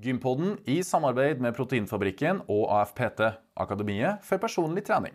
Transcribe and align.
Gympoden 0.00 0.54
i 0.64 0.78
samarbeid 0.82 1.42
med 1.44 1.52
Proteinfabrikken 1.56 2.40
og 2.48 2.70
AFPT, 2.72 3.20
Akademiet 3.60 4.24
for 4.24 4.40
personlig 4.40 4.86
trening. 4.86 5.12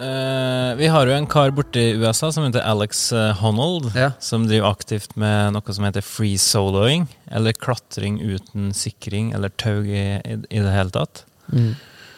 Uh, 0.00 0.72
vi 0.78 0.86
har 0.88 1.04
jo 1.04 1.12
en 1.12 1.26
kar 1.28 1.50
borte 1.52 1.82
i 1.82 1.96
USA 1.98 2.30
som 2.32 2.46
heter 2.46 2.62
Alex 2.64 3.10
eh, 3.12 3.34
Honnold, 3.42 3.90
Ja. 3.98 4.12
som 4.22 4.46
driver 4.48 4.70
aktivt 4.70 5.12
med 5.18 5.52
noe 5.52 5.74
som 5.76 5.84
heter 5.84 6.04
free 6.06 6.38
soloing, 6.40 7.04
eller 7.28 7.52
klatring 7.52 8.16
uten 8.22 8.70
sikring 8.72 9.34
eller 9.36 9.52
tau 9.60 9.82
i, 9.82 10.04
i, 10.24 10.38
i 10.48 10.62
det 10.62 10.72
hele 10.72 10.94
tatt. 10.94 11.26
Mm. 11.52 11.74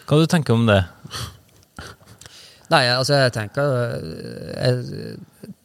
Hva 0.06 0.20
du 0.20 0.28
tenker 0.30 0.54
om 0.54 0.68
det? 0.68 0.84
Nei, 2.72 2.82
altså, 2.94 3.18
jeg 3.20 3.32
tenker 3.36 3.72
eh, 3.84 4.00
Jeg, 4.56 5.18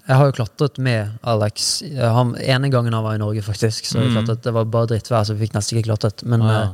jeg 0.07 0.15
har 0.21 0.29
jo 0.29 0.35
klatret 0.37 0.77
med 0.83 1.17
Alex. 1.27 1.69
Han, 1.99 2.35
ene 2.39 2.69
gangen 2.71 2.95
han 2.95 3.03
var 3.05 3.15
i 3.17 3.21
Norge, 3.21 3.41
faktisk. 3.43 3.87
Så 3.89 3.99
Mm. 4.03 4.13
klatret, 4.15 4.43
Det 4.45 4.53
var 4.55 4.65
bare 4.71 4.87
drittvær, 4.93 5.25
så 5.27 5.35
vi 5.35 5.45
fikk 5.47 5.55
nesten 5.57 5.77
ikke 5.79 5.89
klatret. 5.91 6.23
Men, 6.23 6.41
Ah, 6.47 6.61
eh, 6.61 6.69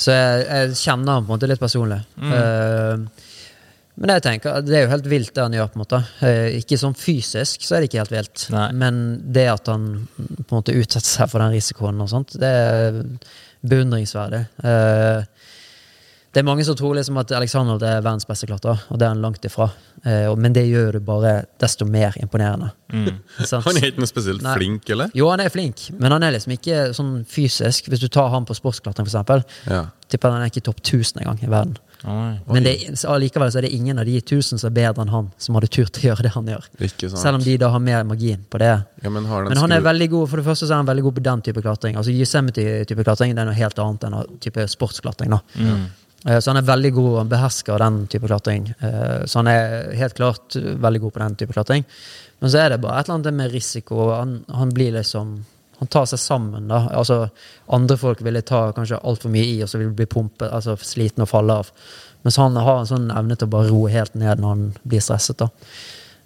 så 0.00 0.14
jeg, 0.16 0.46
jeg 0.48 0.76
kjenner 0.80 1.12
han 1.18 1.26
på 1.26 1.32
en 1.32 1.36
måte 1.38 1.48
litt 1.50 1.60
personlig. 1.60 1.98
Mm. 2.16 2.32
Uh, 2.32 3.26
men 4.00 4.14
jeg 4.14 4.22
tenker, 4.24 4.62
det 4.64 4.76
er 4.78 4.84
jo 4.86 4.92
helt 4.94 5.08
vilt 5.12 5.34
det 5.36 5.42
han 5.44 5.52
gjør. 5.52 5.68
på 5.68 5.76
en 5.76 5.82
måte 5.84 5.98
Eh, 6.24 6.56
Ikke 6.62 6.78
sånn 6.80 6.96
fysisk, 6.96 7.60
så 7.60 7.76
er 7.76 7.80
det 7.82 7.90
ikke 7.90 8.00
helt 8.00 8.14
vilt. 8.14 8.46
Nei. 8.54 8.70
Men 8.72 9.20
det 9.36 9.44
at 9.52 9.66
han 9.68 10.08
på 10.16 10.54
en 10.54 10.62
måte 10.62 10.72
utsetter 10.72 11.04
seg 11.18 11.28
for 11.28 11.40
den 11.44 11.52
risikoen, 11.52 12.00
og 12.00 12.08
sånt, 12.08 12.32
det 12.40 12.48
er 12.48 13.02
beundringsverdig. 13.60 14.46
Eh, 14.64 15.24
det 16.32 16.38
er 16.40 16.46
mange 16.46 16.62
som 16.64 16.76
tror 16.78 16.94
liksom 16.94 17.16
at 17.18 17.32
Alexander 17.34 17.80
er 17.82 18.02
verdens 18.04 18.26
beste 18.28 18.46
klatrer, 18.46 18.78
og 18.88 18.98
det 19.00 19.06
er 19.08 19.14
han 19.16 19.22
langt 19.24 19.44
ifra. 19.48 19.66
Eh, 20.06 20.30
men 20.38 20.54
det 20.54 20.62
gjør 20.68 20.92
det 20.98 21.02
bare 21.04 21.32
desto 21.60 21.84
mer 21.84 22.14
imponerende. 22.22 22.70
mm. 22.92 23.08
Han 23.66 23.76
er 23.80 23.90
ikke 23.90 24.00
noe 24.04 24.10
spesielt 24.10 24.42
Nei. 24.46 24.54
flink, 24.56 24.88
eller? 24.94 25.10
Jo, 25.14 25.28
han 25.32 25.40
er 25.42 25.50
flink, 25.50 25.88
men 25.98 26.12
han 26.14 26.22
er 26.22 26.36
liksom 26.36 26.54
ikke 26.54 26.90
sånn 26.96 27.24
fysisk. 27.28 27.90
Hvis 27.90 28.00
du 28.02 28.08
tar 28.08 28.30
han 28.30 28.46
på 28.46 28.54
sportsklatring, 28.54 29.06
eksempel, 29.10 29.42
Ja. 29.66 29.86
tipper 30.08 30.30
han 30.30 30.42
er 30.42 30.50
ikke 30.52 30.62
topp 30.70 30.80
1000 30.82 31.20
engang 31.24 31.42
i 31.42 31.50
verden. 31.50 31.76
Oi. 32.08 32.38
Men 32.48 32.64
det, 32.64 32.72
allikevel 33.04 33.50
så 33.52 33.58
er 33.60 33.66
det 33.66 33.74
ingen 33.76 33.98
av 34.00 34.06
de 34.08 34.14
1000 34.22 34.56
som 34.62 34.70
er 34.70 34.72
bedre 34.78 35.02
enn 35.04 35.10
han, 35.12 35.26
som 35.36 35.54
hadde 35.58 35.68
turt 35.68 35.98
å 36.00 36.04
gjøre 36.06 36.24
det 36.24 36.30
han 36.32 36.46
gjør. 36.48 36.64
Ikke 36.80 37.10
sant. 37.10 37.20
Selv 37.20 37.36
om 37.40 37.44
de 37.44 37.56
da 37.60 37.68
har 37.74 37.82
mer 37.84 38.06
margin 38.08 38.46
på 38.48 38.58
det. 38.62 38.70
ja, 39.02 39.10
men, 39.10 39.26
Men 39.28 39.56
han 39.60 39.72
er 39.72 39.82
veldig 39.84 40.08
god 40.14 40.30
for 40.30 40.40
det 40.40 40.46
første 40.46 40.64
så 40.66 40.72
er 40.72 40.80
han 40.80 40.88
veldig 40.88 41.02
god 41.10 41.18
på 41.18 41.22
den 41.26 41.42
type 41.42 41.60
klatring. 41.60 41.96
Altså 42.00 42.14
Yosemite-type 42.14 43.04
klatring 43.04 43.34
det 43.34 43.42
er 43.42 43.50
noe 43.50 43.58
helt 43.58 43.78
annet 43.84 44.06
enn 44.08 44.38
type 44.40 44.64
sportsklatring. 44.72 45.30
da. 45.30 45.42
Mm. 45.60 45.84
Eh, 46.26 46.38
Så 46.40 46.50
han 46.50 46.56
er 46.60 46.66
veldig 46.68 46.92
god, 46.94 47.18
han 47.18 47.28
behersker 47.28 47.78
den 47.78 48.06
type 48.06 48.26
klatring. 48.28 48.68
Eh, 48.80 49.24
Så 49.26 49.38
han 49.40 49.46
er 49.48 49.92
helt 49.96 50.14
klart 50.14 50.54
veldig 50.56 51.00
god 51.00 51.12
på 51.14 51.18
den 51.24 51.36
type 51.36 51.52
klatring. 51.56 51.84
Men 52.40 52.50
så 52.50 52.58
er 52.64 52.68
det 52.70 52.80
bare 52.80 53.00
et 53.00 53.08
eller 53.08 53.18
annet 53.18 53.34
med 53.34 53.52
risiko. 53.52 54.10
Han, 54.12 54.44
han 54.52 54.70
blir 54.70 54.92
liksom 54.92 55.44
Han 55.80 55.88
tar 55.88 56.04
seg 56.04 56.18
sammen, 56.20 56.66
da. 56.68 56.88
Altså, 56.92 57.30
andre 57.72 57.96
folk 57.96 58.18
ville 58.20 58.42
ta 58.44 58.66
kanskje 58.76 58.98
altfor 59.02 59.30
mye 59.32 59.46
i, 59.48 59.62
og 59.62 59.68
så 59.72 59.78
vil 59.80 59.88
bli 59.96 60.04
pumpet, 60.04 60.50
altså 60.52 60.74
sliten 60.76 61.22
og 61.24 61.28
falle 61.30 61.54
av. 61.56 61.70
Mens 62.22 62.36
han 62.36 62.54
har 62.60 62.80
en 62.82 62.86
sånn 62.90 63.06
evne 63.16 63.34
til 63.40 63.48
å 63.48 63.50
bare 63.54 63.70
roe 63.70 63.88
helt 63.88 64.12
ned 64.14 64.42
når 64.42 64.48
han 64.52 64.66
blir 64.84 65.00
stresset, 65.00 65.38
da. 65.40 65.48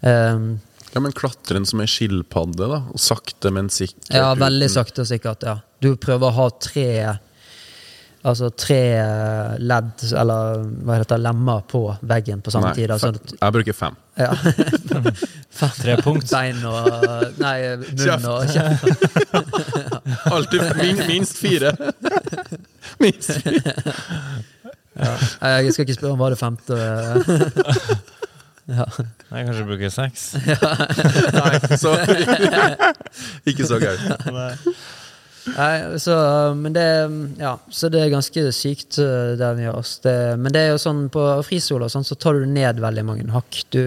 Um, 0.03 0.61
Ja, 0.92 1.01
men 1.01 1.12
klatren 1.14 1.64
som 1.67 1.81
ei 1.83 1.86
skilpadde, 1.86 2.67
da. 2.70 2.81
Og 2.91 2.98
sakte, 2.98 3.51
men 3.55 3.69
sikkert. 3.70 4.11
Ja, 4.14 4.34
veldig 4.34 4.67
uten- 4.69 4.75
sakte 4.75 5.01
og 5.03 5.06
sikkert, 5.06 5.42
ja. 5.47 5.56
Du 5.81 5.95
prøver 5.97 6.31
å 6.31 6.34
ha 6.34 6.48
tre 6.51 7.19
Altså 8.25 8.48
tre 8.56 8.78
ledd, 9.61 10.00
eller 10.17 10.62
hva 10.80 10.94
heter 10.97 11.19
det, 11.19 11.25
lemmer 11.27 11.61
på 11.69 11.83
veggen 12.08 12.41
på 12.41 12.53
samme 12.55 12.70
Nei, 12.70 12.78
tid. 12.78 12.94
Altså, 12.94 13.11
jeg 13.36 13.53
bruker 13.58 13.77
fem. 13.77 13.98
ja. 14.17 14.30
Tre 15.84 15.97
punkt. 16.03 16.33
Bein 16.33 16.64
og 16.67 16.89
Nei, 17.39 17.58
munn 17.77 18.25
og 18.30 18.48
kjeft. 18.48 18.89
Alltid 20.34 20.64
min, 20.80 21.02
minst 21.06 21.39
fire. 21.39 21.75
minst 23.05 23.36
fire. 23.45 23.77
Jeg 24.96 25.73
skal 25.77 25.84
ikke 25.84 25.98
spørre 26.01 26.17
om 26.17 26.20
hva 26.24 26.33
det 26.33 26.40
femte 26.40 26.80
ja. 28.64 28.84
Jeg 28.89 29.46
kanskje 29.51 29.64
bruker 29.68 29.90
seks. 29.92 30.23
Nei, 31.36 31.77
så 31.77 31.92
Ikke 33.52 33.67
så 33.68 33.77
gærent. 33.83 34.30
Nei, 35.53 35.99
så, 36.01 36.15
men 36.57 36.73
det, 36.73 36.87
ja, 37.37 37.53
så 37.69 37.91
det 37.93 38.01
er 38.01 38.13
ganske 38.13 38.47
sykt, 38.57 38.97
eh, 39.03 39.35
det 39.37 39.45
han 39.45 39.61
gjør. 39.61 39.91
Det, 40.07 40.15
men 40.41 40.55
det 40.55 40.63
er 40.63 40.71
jo 40.73 40.81
sånn 40.81 41.03
på 41.13 41.25
frisoler 41.45 41.93
sånn, 41.93 42.07
så 42.07 42.17
tar 42.17 42.39
du 42.41 42.47
ned 42.49 42.81
veldig 42.81 43.05
mange 43.05 43.27
hakk. 43.35 43.61
Du, 43.75 43.83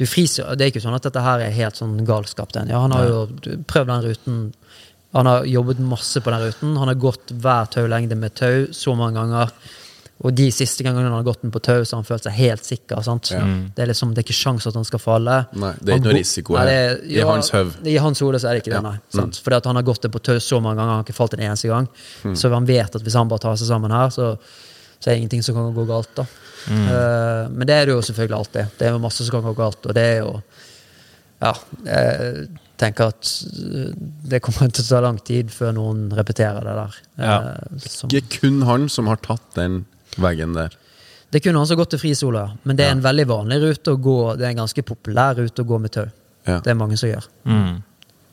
du 0.00 0.06
friser, 0.08 0.48
Det 0.56 0.66
er 0.66 0.72
ikke 0.72 0.84
sånn 0.84 0.96
at 0.96 1.04
dette 1.04 1.24
her 1.24 1.44
er 1.44 1.52
helt 1.56 1.76
sånn 1.80 1.98
galskap. 2.08 2.54
Den. 2.56 2.72
Ja, 2.72 2.80
han 2.86 2.96
har 2.96 3.10
jo 3.10 3.20
prøvd 3.68 3.92
den 3.92 4.06
ruten. 4.08 4.40
Han 5.16 5.28
har 5.28 5.44
jobbet 5.48 5.82
masse 5.84 6.22
på 6.22 6.32
den 6.32 6.46
ruten. 6.48 6.74
Han 6.80 6.92
har 6.92 7.02
gått 7.02 7.34
hver 7.44 7.68
taulengde 7.74 8.16
med 8.16 8.36
tau 8.40 8.70
så 8.76 8.96
mange 8.96 9.20
ganger. 9.20 9.52
Og 10.20 10.34
de 10.36 10.50
siste 10.52 10.84
gangene 10.84 11.06
han 11.08 11.14
har 11.16 11.22
gått 11.24 11.40
den 11.40 11.50
på 11.54 11.62
tau, 11.64 11.80
så 11.84 11.96
har 11.96 12.02
han 12.02 12.08
følt 12.10 12.26
seg 12.26 12.34
helt 12.36 12.64
sikker. 12.68 13.00
Sant? 13.06 13.30
Ja. 13.32 13.40
Det 13.74 13.80
er 13.86 13.88
liksom, 13.88 14.10
det 14.12 14.20
er 14.20 14.26
ikke 14.28 14.36
sjans 14.36 14.66
at 14.68 14.74
han 14.76 14.84
skal 14.84 15.00
falle. 15.00 15.46
Nei, 15.56 15.70
det 15.80 15.94
er 15.94 15.96
ikke 16.02 16.10
noe 16.10 16.16
risiko 16.18 16.58
Nei, 16.58 16.64
er- 16.68 16.98
I 17.08 17.20
hans 17.24 17.48
høv. 17.54 17.70
I 17.88 17.96
hans 18.04 18.20
hode 18.20 18.36
så 18.42 18.50
er 18.50 18.58
det 18.58 18.64
ikke 18.66 18.74
det, 18.74 18.82
Ja. 18.82 18.90
nei. 18.90 18.98
Sant? 19.16 19.40
Fordi 19.40 19.56
at 19.56 19.64
han 19.70 19.76
har 19.80 19.82
gått 19.88 20.02
det 20.02 20.10
på 20.12 20.20
tau 20.22 20.36
så 20.38 20.60
mange 20.60 20.76
ganger, 20.76 20.90
han 20.92 21.00
har 21.00 21.04
ikke 21.08 21.16
falt 21.16 21.34
en 21.38 21.40
eneste 21.48 21.68
gang. 21.72 21.88
Mm. 22.24 22.36
Så 22.36 22.52
han 22.52 22.66
vet 22.68 22.94
at 22.94 23.02
hvis 23.02 23.14
han 23.16 23.28
bare 23.28 23.38
tar 23.46 23.56
seg 23.56 23.68
sammen 23.72 23.90
her, 23.90 24.08
så, 24.12 24.36
så 25.00 25.08
er 25.08 25.14
det 25.14 25.22
ingenting 25.22 25.42
som 25.42 25.54
kan 25.54 25.72
gå 25.74 25.86
galt. 25.88 26.12
da. 26.14 26.26
Eh, 26.68 27.48
men 27.48 27.64
det 27.66 27.70
er 27.80 27.86
det 27.86 27.94
jo 27.96 28.02
selvfølgelig 28.04 28.36
alltid. 28.36 28.66
Det 28.78 28.86
er 28.86 28.92
jo 28.92 28.98
masse 28.98 29.24
som 29.24 29.32
kan 29.40 29.46
gå 29.48 29.56
galt, 29.56 29.86
og 29.86 29.94
det 29.94 30.04
er 30.04 30.18
jo 30.20 30.42
Ja. 31.40 31.54
Jeg 31.86 32.48
tenker 32.76 33.08
at 33.14 33.30
eh, 33.56 33.94
det 34.28 34.42
kommer 34.44 34.68
til 34.70 34.84
å 34.84 34.88
ta 34.90 35.00
lang 35.00 35.16
tid 35.24 35.48
før 35.50 35.72
noen 35.72 36.10
repeterer 36.12 36.60
det 36.60 36.74
der. 36.76 36.98
Ja. 37.16 37.56
Som- 37.78 38.10
Ikke 38.12 38.40
kun 38.42 38.60
han 38.68 38.88
som 38.90 39.06
har 39.06 39.16
tatt 39.16 39.54
den 39.54 39.86
veggen 40.18 40.56
der. 40.56 40.74
Det 41.30 41.42
kunne 41.44 41.60
altså 41.62 41.76
gått 41.78 41.92
til 41.94 42.00
frisola, 42.02 42.48
men 42.66 42.78
det 42.78 42.88
er 42.88 42.96
en 42.96 43.04
veldig 43.04 43.26
vanlig 43.30 43.60
rute 43.62 43.94
å 43.94 44.00
gå. 44.02 44.16
Det 44.38 44.48
er 44.48 44.54
en 44.54 44.64
ganske 44.64 44.82
populær 44.82 45.36
rute 45.38 45.62
å 45.62 45.68
gå 45.68 45.78
med 45.78 45.94
tau. 45.94 46.08
Ja. 46.48 46.58
Det 46.64 46.72
er 46.72 46.78
mange 46.78 46.98
som 46.98 47.10
gjør. 47.12 47.28
Mm. 47.46 47.82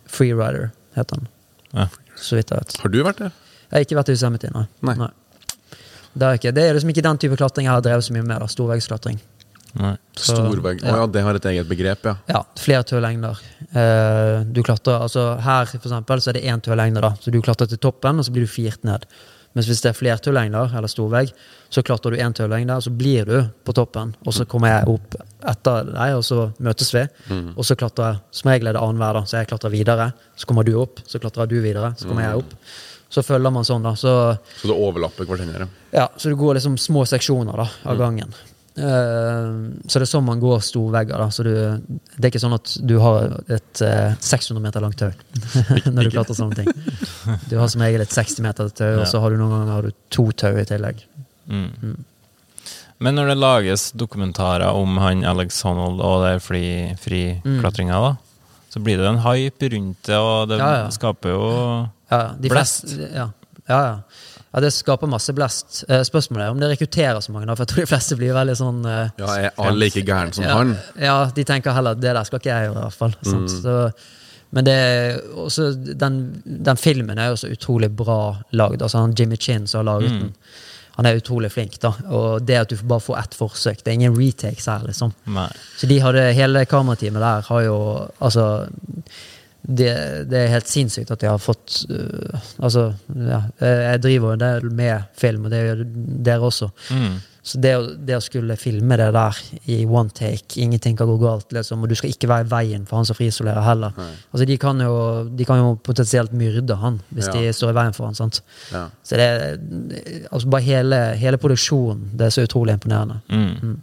Freerider 0.09 0.71
heter 0.95 1.19
han, 1.19 1.27
Ja. 1.75 1.87
så 2.16 2.39
vidt 2.39 2.49
jeg 2.49 2.63
vet. 2.63 2.77
Har 2.81 2.89
du 2.89 3.03
vært 3.03 3.21
der? 3.21 3.31
Jeg 3.67 3.75
har 3.75 3.85
ikke 3.85 3.99
vært 3.99 4.09
i 4.09 4.16
Yosemite, 4.16 4.49
nei. 4.55 4.66
Nei. 4.81 5.09
Det, 6.17 6.25
er 6.25 6.39
ikke, 6.39 6.53
det 6.55 6.63
er 6.63 6.73
liksom 6.73 6.89
ikke 6.89 7.05
den 7.05 7.19
type 7.21 7.37
klatring 7.37 7.67
jeg 7.67 7.75
har 7.75 7.83
drevet 7.85 8.07
så 8.07 8.16
mye 8.16 8.25
med. 8.25 8.39
da, 8.41 8.47
Storveggsklatring. 8.49 9.19
Storvegg. 10.17 10.81
Å 10.81 10.89
oh, 10.89 10.99
ja, 11.03 11.07
det 11.11 11.23
har 11.25 11.37
et 11.37 11.47
eget 11.51 11.69
begrep, 11.69 12.05
ja. 12.07 12.16
Ja, 12.31 12.41
flere 12.57 12.85
tølengder. 12.87 13.41
Eh, 13.69 14.45
du 14.49 14.63
klatrer, 14.66 15.03
altså 15.05 15.35
Her 15.43 15.67
for 15.69 15.77
eksempel, 15.83 16.23
så 16.23 16.31
er 16.31 16.39
det 16.39 16.45
én 16.49 16.63
tølengde, 16.63 17.03
da. 17.03 17.13
Så 17.21 17.33
du 17.33 17.41
klatrer 17.45 17.69
til 17.69 17.81
toppen, 17.83 18.17
og 18.17 18.25
så 18.25 18.33
blir 18.33 18.47
du 18.47 18.51
firt 18.51 18.87
ned. 18.87 19.05
Mens 19.56 19.68
hvis 19.69 19.80
det 19.81 19.90
er 19.90 19.97
flere 19.97 20.18
taulengder, 20.22 20.74
eller 20.78 20.91
storvegg, 20.91 21.31
så 21.74 21.81
klatrer 21.84 22.13
du 22.13 22.18
én 22.22 22.34
tøllengde, 22.35 22.75
og 22.78 22.84
så 22.85 22.91
blir 22.94 23.25
du 23.25 23.38
på 23.66 23.74
toppen. 23.74 24.12
Og 24.25 24.34
så 24.35 24.46
kommer 24.46 24.69
jeg 24.75 24.88
opp 24.91 25.16
etter 25.50 25.88
deg, 25.94 26.18
og 26.19 26.24
så 26.28 26.52
møtes 26.63 26.91
vi. 26.94 27.06
Og 27.56 27.63
så 27.66 27.75
klatrer 27.80 28.12
jeg 28.12 28.19
Som 28.31 28.52
regel 28.52 28.68
er 28.68 28.78
det 28.78 28.84
annenhver, 28.84 29.25
så 29.25 29.40
jeg 29.41 29.50
klatrer 29.50 29.74
videre. 29.74 30.12
Så 30.35 30.46
kommer 30.46 30.63
du 30.68 30.75
opp, 30.80 31.02
så 31.08 31.19
klatrer 31.19 31.50
du 31.50 31.58
videre, 31.62 31.94
så 31.97 32.08
kommer 32.08 32.28
jeg 32.28 32.44
opp. 32.44 32.53
Så 33.09 33.24
følger 33.24 33.52
man 33.56 33.63
sånn, 33.63 33.84
da. 33.88 33.96
Så 33.96 34.13
Så 34.62 34.68
det 34.68 34.75
overlapper 34.75 35.25
hverandre. 35.25 35.68
Ja, 35.94 36.09
så 36.18 36.29
du 36.29 36.35
går 36.35 36.59
liksom 36.59 36.78
små 36.78 37.06
seksjoner 37.08 37.56
da, 37.56 37.68
av 37.88 37.97
gangen. 37.97 38.34
Eh, 38.77 39.45
så 39.89 39.97
det 39.97 40.05
er 40.05 40.09
sånn 40.11 40.25
man 40.27 40.41
går 40.41 40.59
da, 41.17 41.27
så 41.33 41.41
du, 41.43 41.49
Det 42.13 42.27
er 42.27 42.29
ikke 42.29 42.41
sånn 42.43 42.53
at 42.53 42.75
du 42.85 42.99
har 43.01 43.31
et 43.49 43.81
eh, 43.81 44.13
600 44.21 44.61
meter 44.61 44.83
langt 44.83 44.99
tau 45.01 45.09
når 45.95 46.03
du 46.05 46.11
klatrer 46.13 46.38
sånne 46.38 46.59
ting. 46.59 46.69
Du 47.49 47.57
har 47.57 47.71
som 47.73 47.81
regel 47.81 48.03
et 48.05 48.13
60 48.13 48.45
meter 48.45 48.69
tau, 48.69 48.99
og 49.01 49.07
så 49.09 49.21
har 49.23 49.33
du 49.33 49.39
noen 49.41 49.55
ganger 49.55 49.73
har 49.79 49.87
du 49.89 49.97
to 50.13 50.27
tau 50.37 50.53
i 50.61 50.67
tillegg. 50.69 51.01
Mm. 51.49 51.97
Men 52.99 53.17
når 53.17 53.31
det 53.31 53.37
lages 53.41 53.87
dokumentarer 53.97 54.69
om 54.73 54.97
han 55.01 55.25
Alex 55.25 55.59
Honnold 55.66 56.01
og 56.01 56.23
det 56.25 56.35
friklatringa, 56.45 57.97
da, 58.01 58.13
så 58.73 58.81
blir 58.84 58.97
det 59.02 59.09
en 59.09 59.22
hype 59.25 59.69
rundt 59.73 60.05
det, 60.09 60.17
og 60.22 60.49
det 60.52 60.57
Ja, 60.61 60.72
ja. 60.84 60.87
skaper 60.93 61.34
jo 61.34 61.43
Ja, 62.11 62.22
fleste- 62.53 63.09
Ja, 63.13 63.29
ja, 63.67 63.81
ja. 64.53 64.61
det 64.64 64.72
skaper 64.76 65.09
masse 65.11 65.34
blest. 65.35 65.84
Eh, 65.90 66.03
spørsmålet 66.08 66.46
er 66.46 66.53
om 66.55 66.61
det 66.61 66.72
rekrutterer 66.73 67.20
så 67.23 67.34
mange, 67.35 67.49
da, 67.49 67.55
for 67.55 67.66
jeg 67.66 67.73
tror 67.73 67.85
de 67.85 67.90
fleste 67.94 68.20
blir 68.20 68.38
veldig 68.38 68.55
sånn 68.59 68.85
eh, 68.85 69.09
Ja, 69.22 69.34
er 69.35 69.59
alle 69.64 69.82
like 69.85 70.05
gærne 70.08 70.35
som 70.35 70.47
ja, 70.47 70.55
han? 70.59 70.78
Ja, 71.02 71.17
de 71.34 71.46
tenker 71.47 71.76
heller 71.78 71.97
at 71.97 72.03
det 72.03 72.16
der 72.16 72.29
skal 72.29 72.41
ikke 72.41 72.53
jeg 72.53 72.70
gjøre, 72.70 72.79
i 72.79 72.85
hvert 72.85 73.02
fall. 73.02 73.17
Mm. 73.28 73.49
Så, 73.52 73.76
men 74.55 74.70
det 74.70 74.79
også, 75.35 75.72
den, 75.76 76.22
den 76.46 76.79
filmen 76.79 77.20
er 77.20 77.34
jo 77.34 77.44
så 77.44 77.52
utrolig 77.52 77.91
bra 77.96 78.22
lagd. 78.55 78.82
Altså, 78.82 79.03
han 79.03 79.16
Jimmy 79.17 79.38
Chin 79.38 79.67
som 79.67 79.84
har 79.84 79.91
laget 79.91 80.16
den, 80.16 80.34
han 80.97 81.05
er 81.05 81.20
utrolig 81.20 81.52
flink. 81.53 81.78
da 81.82 81.91
Og 82.09 82.41
det 82.41 82.58
at 82.58 82.72
du 82.72 82.78
bare 82.82 83.03
får 83.03 83.20
ett 83.20 83.35
forsøk 83.38 83.84
Det 83.84 83.91
er 83.91 84.00
ingen 84.00 84.16
retakes 84.17 84.66
her, 84.66 84.82
liksom. 84.88 85.14
Nei. 85.29 85.50
Så 85.78 85.90
de 85.90 86.00
hadde, 86.02 86.23
hele 86.34 86.66
kamerateamet 86.66 87.22
der 87.22 87.50
har 87.52 87.66
jo 87.67 87.78
Altså 88.17 88.47
det, 89.67 89.91
det 90.31 90.37
er 90.46 90.53
helt 90.53 90.69
sinnssykt 90.72 91.11
at 91.11 91.23
jeg 91.25 91.29
har 91.34 91.41
fått 91.43 91.81
uh, 91.91 92.37
Altså, 92.64 92.93
ja, 93.11 93.41
jeg 93.59 94.02
driver 94.05 94.29
jo 94.31 94.35
en 94.37 94.43
del 94.46 94.69
med 94.72 95.09
film, 95.19 95.46
og 95.46 95.52
det 95.52 95.59
gjør 95.66 95.81
dere 96.28 96.47
også. 96.47 96.69
Mm. 96.96 97.17
Så 97.47 97.59
det, 97.64 97.72
det 98.08 98.16
å 98.17 98.23
skulle 98.23 98.58
filme 98.59 98.97
det 98.99 99.05
der 99.16 99.37
i 99.72 99.78
one 99.87 100.11
take, 100.11 100.58
ingenting 100.59 100.97
kan 100.99 101.08
gå 101.08 101.16
galt, 101.22 101.52
liksom, 101.55 101.84
og 101.84 101.87
du 101.91 101.96
skal 101.96 102.11
ikke 102.11 102.28
være 102.28 102.43
i 102.43 102.49
veien 102.52 102.87
for 102.90 102.99
han 102.99 103.08
som 103.08 103.16
friisolerer 103.16 103.64
heller. 103.64 103.96
Altså, 104.34 104.43
de 104.49 104.58
kan, 104.59 104.81
jo, 104.84 104.97
de 105.31 105.47
kan 105.47 105.61
jo 105.61 105.69
potensielt 105.79 106.35
myrde 106.35 106.75
han 106.81 106.99
hvis 107.16 107.29
Ja. 107.29 107.37
de 107.37 107.53
står 107.55 107.72
i 107.72 107.78
veien 107.79 107.96
for 107.96 108.09
han. 108.09 108.16
sant? 108.19 108.41
Ja. 108.73 108.90
Så 109.03 109.16
det 109.19 109.29
altså 110.31 110.49
bare 110.52 110.67
hele, 110.67 110.99
hele 111.16 111.40
produksjonen, 111.40 112.09
det 112.19 112.28
er 112.28 112.35
så 112.35 112.43
utrolig 112.47 112.75
imponerende. 112.75 113.22
Mm. 113.31 113.55
Mm. 113.64 113.78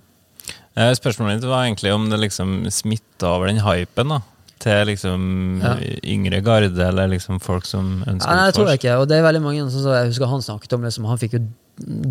Spørsmålet 0.98 1.38
mitt 1.38 1.48
var 1.48 1.64
egentlig 1.64 1.92
om 1.94 2.08
det 2.10 2.18
liksom 2.20 2.64
smitta 2.68 3.30
over 3.32 3.46
den 3.48 3.62
hypen 3.64 4.10
da, 4.10 4.20
til 4.64 4.86
liksom 4.88 5.26
Ja. 5.62 5.74
yngre 6.02 6.40
garde, 6.44 6.80
eller 6.88 7.08
liksom 7.12 7.40
folk 7.44 7.66
som 7.68 8.00
ønsker 8.08 8.30
nei, 8.32 8.46
det 8.48 8.54
tror 8.56 8.70
jeg 8.72 8.80
ikke. 8.80 8.96
Og 9.02 9.08
det 9.10 9.18
er 9.18 9.26
veldig 9.28 9.42
mange 9.44 9.68
som 9.70 9.92
jeg 9.92 10.08
husker 10.12 10.30
han 10.30 10.42
snakket 10.42 10.72
om 10.78 10.82
liksom, 10.88 11.04
Han 11.10 11.20
fikk 11.20 11.36
jo 11.38 11.44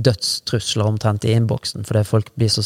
dødstrusler 0.04 0.84
omtrent 0.90 1.24
i 1.24 1.32
innboksen 1.38 1.86
fordi 1.88 2.02
folk 2.04 2.28
blir 2.36 2.50
så 2.52 2.64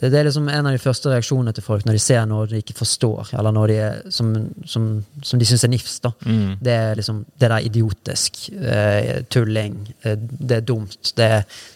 Det 0.00 0.10
er 0.18 0.24
liksom 0.26 0.48
en 0.50 0.66
av 0.66 0.72
de 0.74 0.80
første 0.82 1.10
reaksjonene 1.12 1.52
til 1.54 1.62
folk 1.62 1.84
når 1.86 1.98
de 1.98 2.02
ser 2.02 2.24
noe 2.26 2.48
de 2.50 2.58
ikke 2.62 2.74
forstår, 2.74 3.30
eller 3.38 3.54
noe 3.54 3.68
de 3.70 4.10
som, 4.10 4.32
som, 4.66 4.88
som 5.22 5.38
de 5.38 5.46
syns 5.48 5.64
er 5.68 5.72
nifs. 5.72 6.00
da 6.02 6.10
Mm. 6.26 6.56
Det 6.62 6.72
er 6.72 6.94
liksom 6.98 7.24
Det 7.38 7.48
der 7.48 7.64
idiotisk. 7.66 8.50
Eh, 8.52 9.22
tulling. 9.30 9.76
Eh, 10.04 10.16
det 10.18 10.56
er 10.56 10.60
dumt. 10.66 11.12
Det, 11.16 11.28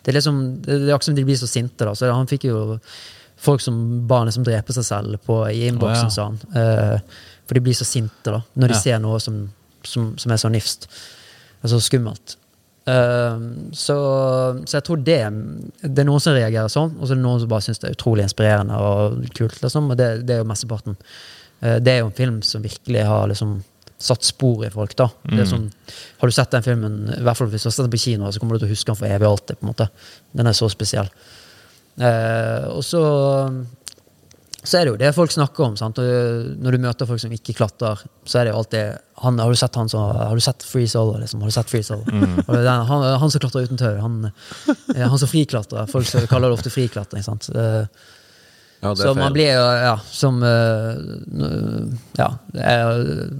det 0.02 0.08
er 0.12 0.18
liksom 0.18 0.62
Det 0.62 0.72
er 0.74 0.94
akkurat 0.94 1.04
som 1.04 1.14
de 1.14 1.24
blir 1.24 1.36
så 1.38 1.46
sinte, 1.48 1.84
da. 1.84 1.94
Så 1.94 2.12
han 2.12 2.26
fikk 2.26 2.44
jo 2.50 2.78
folk 3.36 3.60
som 3.60 4.06
barnet 4.08 4.34
som 4.34 4.44
dreper 4.44 4.72
seg 4.72 4.84
selv 4.84 5.18
på, 5.26 5.40
i 5.50 5.66
innboksen, 5.68 6.06
oh, 6.06 6.10
ja. 6.10 6.10
sa 6.10 6.24
han. 6.24 6.38
Eh, 6.56 7.00
for 7.46 7.54
de 7.54 7.60
blir 7.60 7.74
så 7.78 7.84
sinte, 7.86 8.30
da. 8.32 8.40
Når 8.56 8.68
de 8.68 8.74
Ja. 8.74 8.80
ser 8.80 8.98
noe 8.98 9.18
som, 9.20 9.52
som, 9.84 10.16
som 10.18 10.32
er 10.32 10.36
så 10.42 10.50
nifst. 10.50 10.88
Altså 11.62 11.78
skummelt. 11.80 12.36
Uh, 12.86 13.66
så, 13.74 13.96
så 14.64 14.76
jeg 14.76 14.84
tror 14.86 15.00
det 15.02 15.16
Det 15.82 15.98
er 15.98 16.06
noen 16.06 16.20
som 16.22 16.36
reagerer 16.36 16.68
sånn, 16.70 16.92
og 17.00 17.08
så 17.08 17.12
er 17.14 17.18
det 17.18 17.24
noen 17.24 17.40
som 17.42 17.48
bare 17.50 17.64
syns 17.66 17.80
det 17.82 17.88
er 17.90 17.96
utrolig 17.96 18.22
inspirerende 18.28 18.76
og 18.78 19.24
kult. 19.34 19.56
Liksom, 19.62 19.90
og 19.90 19.96
det, 19.98 20.10
det 20.26 20.36
er 20.36 20.42
jo 20.44 20.50
mesteparten. 20.52 20.94
Uh, 21.62 21.78
det 21.82 21.92
er 21.96 21.98
jo 22.04 22.06
en 22.12 22.18
film 22.20 22.42
som 22.46 22.62
virkelig 22.62 23.02
har 23.08 23.26
liksom 23.32 23.56
satt 23.98 24.22
spor 24.28 24.66
i 24.66 24.70
folk. 24.70 24.94
da 24.94 25.06
det 25.24 25.46
Mm. 25.46 25.50
sånn, 25.50 25.72
Har 26.20 26.28
du 26.28 26.32
sett 26.32 26.50
den 26.50 26.62
filmen, 26.62 26.96
i 27.16 27.22
hvert 27.24 27.36
fall 27.36 27.48
hvis 27.48 27.62
du 27.64 27.68
har 27.70 27.72
sett 27.72 27.86
den 27.90 27.94
på 27.98 28.02
kino, 28.04 28.30
så 28.30 28.38
kommer 28.38 28.54
du 28.54 28.58
til 28.66 28.68
å 28.68 28.74
huske 28.74 28.86
den 28.92 28.96
for 29.00 29.06
evig 29.08 29.26
og 29.26 29.38
alltid. 29.38 29.56
på 29.58 29.64
en 29.66 29.72
måte 29.72 29.88
Den 30.36 30.46
er 30.46 30.52
så 30.52 30.68
spesiell. 30.70 31.08
Eh, 31.98 32.66
og 32.68 32.82
så 32.84 33.00
så 34.66 34.80
er 34.80 34.84
det 34.88 34.92
jo 34.92 34.98
det 35.00 35.12
folk 35.14 35.30
snakker 35.30 35.64
om. 35.68 35.76
Sant? 35.78 35.98
Og 36.02 36.50
når 36.60 36.74
du 36.76 36.82
møter 36.82 37.06
folk 37.08 37.22
som 37.22 37.32
ikke 37.32 37.54
klatrer, 37.56 38.02
så 38.26 38.40
er 38.40 38.48
det 38.48 38.52
jo 38.54 38.58
alltid 38.60 38.98
han, 39.22 39.38
Har 39.40 39.54
du 39.54 39.56
sett 39.56 39.78
han 39.80 39.88
som 39.88 40.10
Har 40.18 40.34
du 40.36 40.42
sett 40.44 40.66
Free 40.66 40.88
Solo? 40.90 41.14
Liksom? 41.22 41.40
Har 41.40 41.48
du 41.48 41.54
sett 41.56 41.70
Free 41.70 41.86
Solo? 41.86 42.02
Og 42.04 42.52
er 42.58 42.66
den, 42.66 42.84
han, 42.90 43.06
han 43.22 43.30
som 43.32 43.40
klatrer 43.46 43.64
uten 43.70 43.78
tau. 43.80 43.94
Han, 44.02 44.18
eh, 44.94 45.06
han 45.06 45.18
som 45.22 45.30
friklatrer. 45.30 45.86
Folk 45.88 46.10
som 46.10 46.26
kaller 46.28 46.50
det 46.52 46.58
ofte 46.60 46.74
friklatring. 46.74 47.24
Sant? 47.24 47.48
Eh, 47.54 47.86
Ja, 48.84 48.90
det 48.92 49.06
så 49.06 49.14
man 49.16 49.32
blir 49.32 49.54
jo, 49.56 49.62
ja, 49.80 49.94
som 50.12 50.42
eh, 50.44 50.98
Ja. 52.20 52.26
Jeg, 52.52 53.30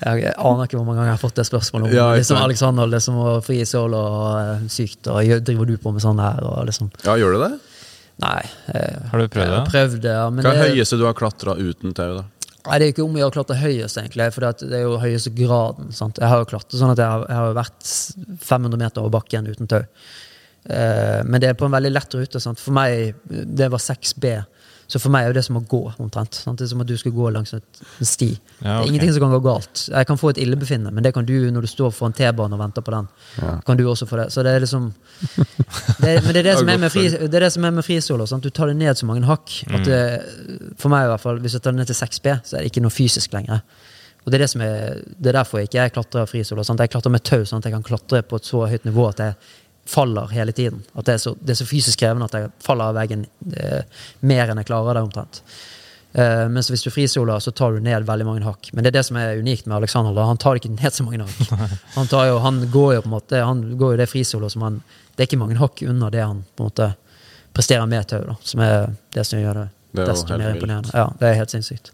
jeg 0.00 0.32
aner 0.32 0.64
ikke 0.64 0.78
hvor 0.78 0.86
mange 0.88 1.00
ganger 1.02 1.10
jeg 1.12 1.18
har 1.18 1.22
fått 1.22 1.36
det 1.38 1.44
spørsmålet 1.48 1.90
om 1.90 1.96
Ja, 1.96 2.06
liksom. 2.16 2.40
Alexander, 2.40 2.88
liksom, 2.90 3.18
og 3.20 3.44
fri 3.46 3.58
solo 3.68 4.00
og 4.00 4.38
eh, 4.40 4.66
sykt, 4.72 5.06
og 5.12 5.44
driver 5.46 5.68
du 5.68 5.76
på 5.82 5.92
med 5.92 6.04
sånn 6.04 6.20
her, 6.22 6.40
og 6.48 6.64
liksom 6.70 6.88
Ja, 7.04 7.16
gjør 7.20 7.36
du 7.36 7.42
det? 7.44 7.52
Nei. 8.22 8.42
Jeg, 8.72 9.02
Har 9.10 9.20
du 9.20 9.28
prøvd 9.28 9.52
det? 9.52 9.60
prøvd 9.70 9.96
det, 10.00 10.14
ja. 10.16 10.28
Men 10.32 10.46
Hva 10.46 10.52
er 10.54 10.56
det, 10.56 10.68
det 10.70 10.76
høyeste 10.78 10.98
du 11.00 11.04
har 11.04 11.16
klatra 11.18 11.56
uten 11.58 11.92
tau, 11.96 12.14
da? 12.22 12.24
Nei, 12.66 12.78
det 12.80 12.86
er 12.86 12.92
ikke 12.94 13.04
om 13.04 13.14
å 13.14 13.20
gjøre 13.20 13.30
å 13.30 13.34
klatre 13.36 13.56
høyest, 13.60 13.98
egentlig. 14.00 14.26
For 14.34 14.46
det 14.46 14.74
er 14.74 14.86
jo 14.86 14.96
høyeste 14.98 15.30
graden. 15.36 15.92
Sant? 15.94 16.18
Jeg 16.18 16.32
har 16.32 16.40
jo 16.42 16.48
klatret 16.50 16.78
sånn 16.80 16.94
at 16.94 17.02
jeg 17.02 17.06
har, 17.12 17.26
jeg 17.30 17.36
har 17.38 17.58
vært 17.60 17.90
500 18.48 18.80
meter 18.80 19.04
over 19.04 19.12
bakken 19.20 19.46
uten 19.52 19.70
tau. 19.70 19.84
Eh, 20.66 21.20
men 21.28 21.42
det 21.42 21.52
er 21.52 21.58
på 21.60 21.68
en 21.68 21.76
veldig 21.76 21.92
lett 21.94 22.16
rute. 22.18 22.42
Sant? 22.42 22.58
For 22.58 22.74
meg, 22.74 23.14
det 23.30 23.68
var 23.70 23.82
6B. 23.84 24.32
Så 24.86 25.00
for 25.02 25.10
meg 25.10 25.26
er 25.26 25.34
det 25.34 25.42
som 25.42 25.56
å 25.58 25.62
gå, 25.66 25.80
omtrent. 26.02 26.36
Sant? 26.38 26.60
Det 26.60 26.66
er 26.66 26.70
som 26.70 26.82
at 26.84 26.86
du 26.86 26.94
skal 26.98 27.14
gå 27.14 27.30
langs 27.34 27.52
en 27.56 27.62
sti. 28.00 28.28
Ja, 28.60 28.76
Det 28.78 28.86
er 28.86 28.90
ingenting 28.92 29.12
som 29.16 29.24
kan 29.24 29.34
gå 29.34 29.40
galt. 29.42 29.88
Jeg 29.90 30.06
kan 30.06 30.20
få 30.20 30.30
et 30.30 30.38
illebefinnende, 30.38 30.92
men 30.94 31.02
det 31.02 31.12
kan 31.16 31.26
du 31.26 31.34
når 31.50 31.66
du 31.66 31.70
står 31.72 31.90
foran 31.96 32.14
T-banen 32.14 32.54
og 32.54 32.62
venter 32.62 32.86
på 32.86 32.94
den. 32.94 33.08
Ja. 33.40 33.56
Kan 33.66 33.80
du 33.80 33.84
også 33.90 34.06
få 34.06 34.20
det. 34.22 34.28
Så 34.32 34.44
det 34.46 34.54
er 34.54 34.62
liksom 34.62 34.92
det, 36.04 36.22
Men 36.22 36.30
det 36.32 36.40
er 36.44 36.48
det, 36.52 36.58
som 36.60 36.70
er 36.70 36.78
med 36.78 36.94
fri, 36.94 37.08
det 37.10 37.34
er 37.34 37.48
det 37.48 37.52
som 37.52 37.66
med 37.66 37.84
frisolo. 37.84 38.26
Du 38.38 38.50
tar 38.50 38.70
det 38.70 38.78
ned 38.78 38.94
så 38.94 39.10
mange 39.10 39.26
hakk. 39.26 39.58
At 39.74 39.84
det, 39.84 40.00
for 40.78 40.92
meg 40.92 41.08
i 41.08 41.12
hvert 41.14 41.24
fall, 41.24 41.42
Hvis 41.42 41.58
jeg 41.58 41.62
tar 41.62 41.74
det 41.74 41.82
ned 41.82 41.90
til 41.90 41.98
6B, 41.98 42.38
så 42.44 42.56
er 42.56 42.64
det 42.64 42.70
ikke 42.70 42.86
noe 42.86 42.94
fysisk 42.94 43.34
lenger. 43.34 43.60
Og 44.24 44.32
Det 44.32 44.38
er 44.38 44.42
det 44.42 44.50
som 44.50 44.62
er, 44.62 45.02
det 45.22 45.30
er 45.30 45.38
derfor 45.38 45.62
ikke 45.62 45.78
jeg 45.78 45.92
klatrer 45.94 46.26
frisolo. 46.26 46.64
Jeg 46.66 46.90
klatrer 46.90 47.12
med 47.14 47.22
tau, 47.22 47.44
sånn 47.46 47.62
at 47.62 47.68
jeg 47.68 47.74
kan 47.76 47.86
klatre 47.86 48.22
på 48.26 48.40
et 48.40 48.48
så 48.48 48.64
høyt 48.66 48.86
nivå 48.86 49.04
at 49.08 49.22
jeg 49.22 49.34
faller 49.86 50.28
hele 50.34 50.52
tiden. 50.52 50.82
At 50.94 51.06
det 51.06 51.16
er 51.16 51.22
så, 51.22 51.36
det 51.40 51.54
er 51.54 51.60
så 51.60 51.68
fysisk 51.68 52.00
krevende 52.02 52.28
at 52.28 52.36
jeg 52.36 52.52
faller 52.64 52.90
av 52.90 52.98
veggen 52.98 53.24
eh, 53.54 54.04
mer 54.26 54.50
enn 54.50 54.60
jeg 54.62 54.68
klarer 54.68 54.98
det, 54.98 55.04
omtrent. 55.06 55.42
Eh, 56.16 56.48
mens 56.48 56.70
hvis 56.72 56.82
du 56.86 56.90
frisoler, 56.90 57.38
så 57.44 57.52
tar 57.52 57.76
du 57.76 57.80
ned 57.84 58.06
veldig 58.08 58.26
mange 58.26 58.44
hakk. 58.46 58.70
Men 58.72 58.84
det 58.84 58.90
er 58.90 58.98
det 58.98 59.06
som 59.08 59.18
er 59.20 59.36
unikt 59.36 59.66
med 59.66 59.76
Alexander. 59.76 60.14
Da. 60.16 60.26
Han 60.30 60.40
tar 60.40 60.56
ikke 60.56 60.72
ned 60.72 60.94
så 60.96 61.04
mange 61.04 61.20
hakk. 61.22 61.56
Han, 61.98 62.08
tar 62.10 62.30
jo, 62.30 62.38
han 62.44 62.62
går 62.72 62.94
jo 62.96 63.02
på 63.04 63.10
en 63.10 63.14
måte 63.16 63.40
Han 63.44 63.62
går 63.78 63.94
jo 63.94 63.98
det 64.00 64.06
frisolo 64.10 64.48
som 64.52 64.64
han 64.66 64.74
Det 65.14 65.22
er 65.22 65.28
ikke 65.30 65.38
mange 65.40 65.56
hakk 65.56 65.80
under 65.86 66.12
det 66.12 66.22
han 66.24 66.42
på 66.56 66.64
en 66.64 66.70
måte 66.70 66.88
presterer 67.56 67.86
med 67.88 68.08
tau. 68.08 68.36
Som 68.44 68.60
er 68.64 68.90
det 69.16 69.24
som 69.28 69.40
gjør 69.40 69.62
det, 69.62 69.68
Det 69.96 70.08
desto 70.10 70.36
mer 70.36 70.56
imponerende. 70.56 70.92
Ja, 70.92 71.06
det 71.20 71.30
er 71.30 71.38
helt 71.40 71.54
sinnssykt. 71.54 71.92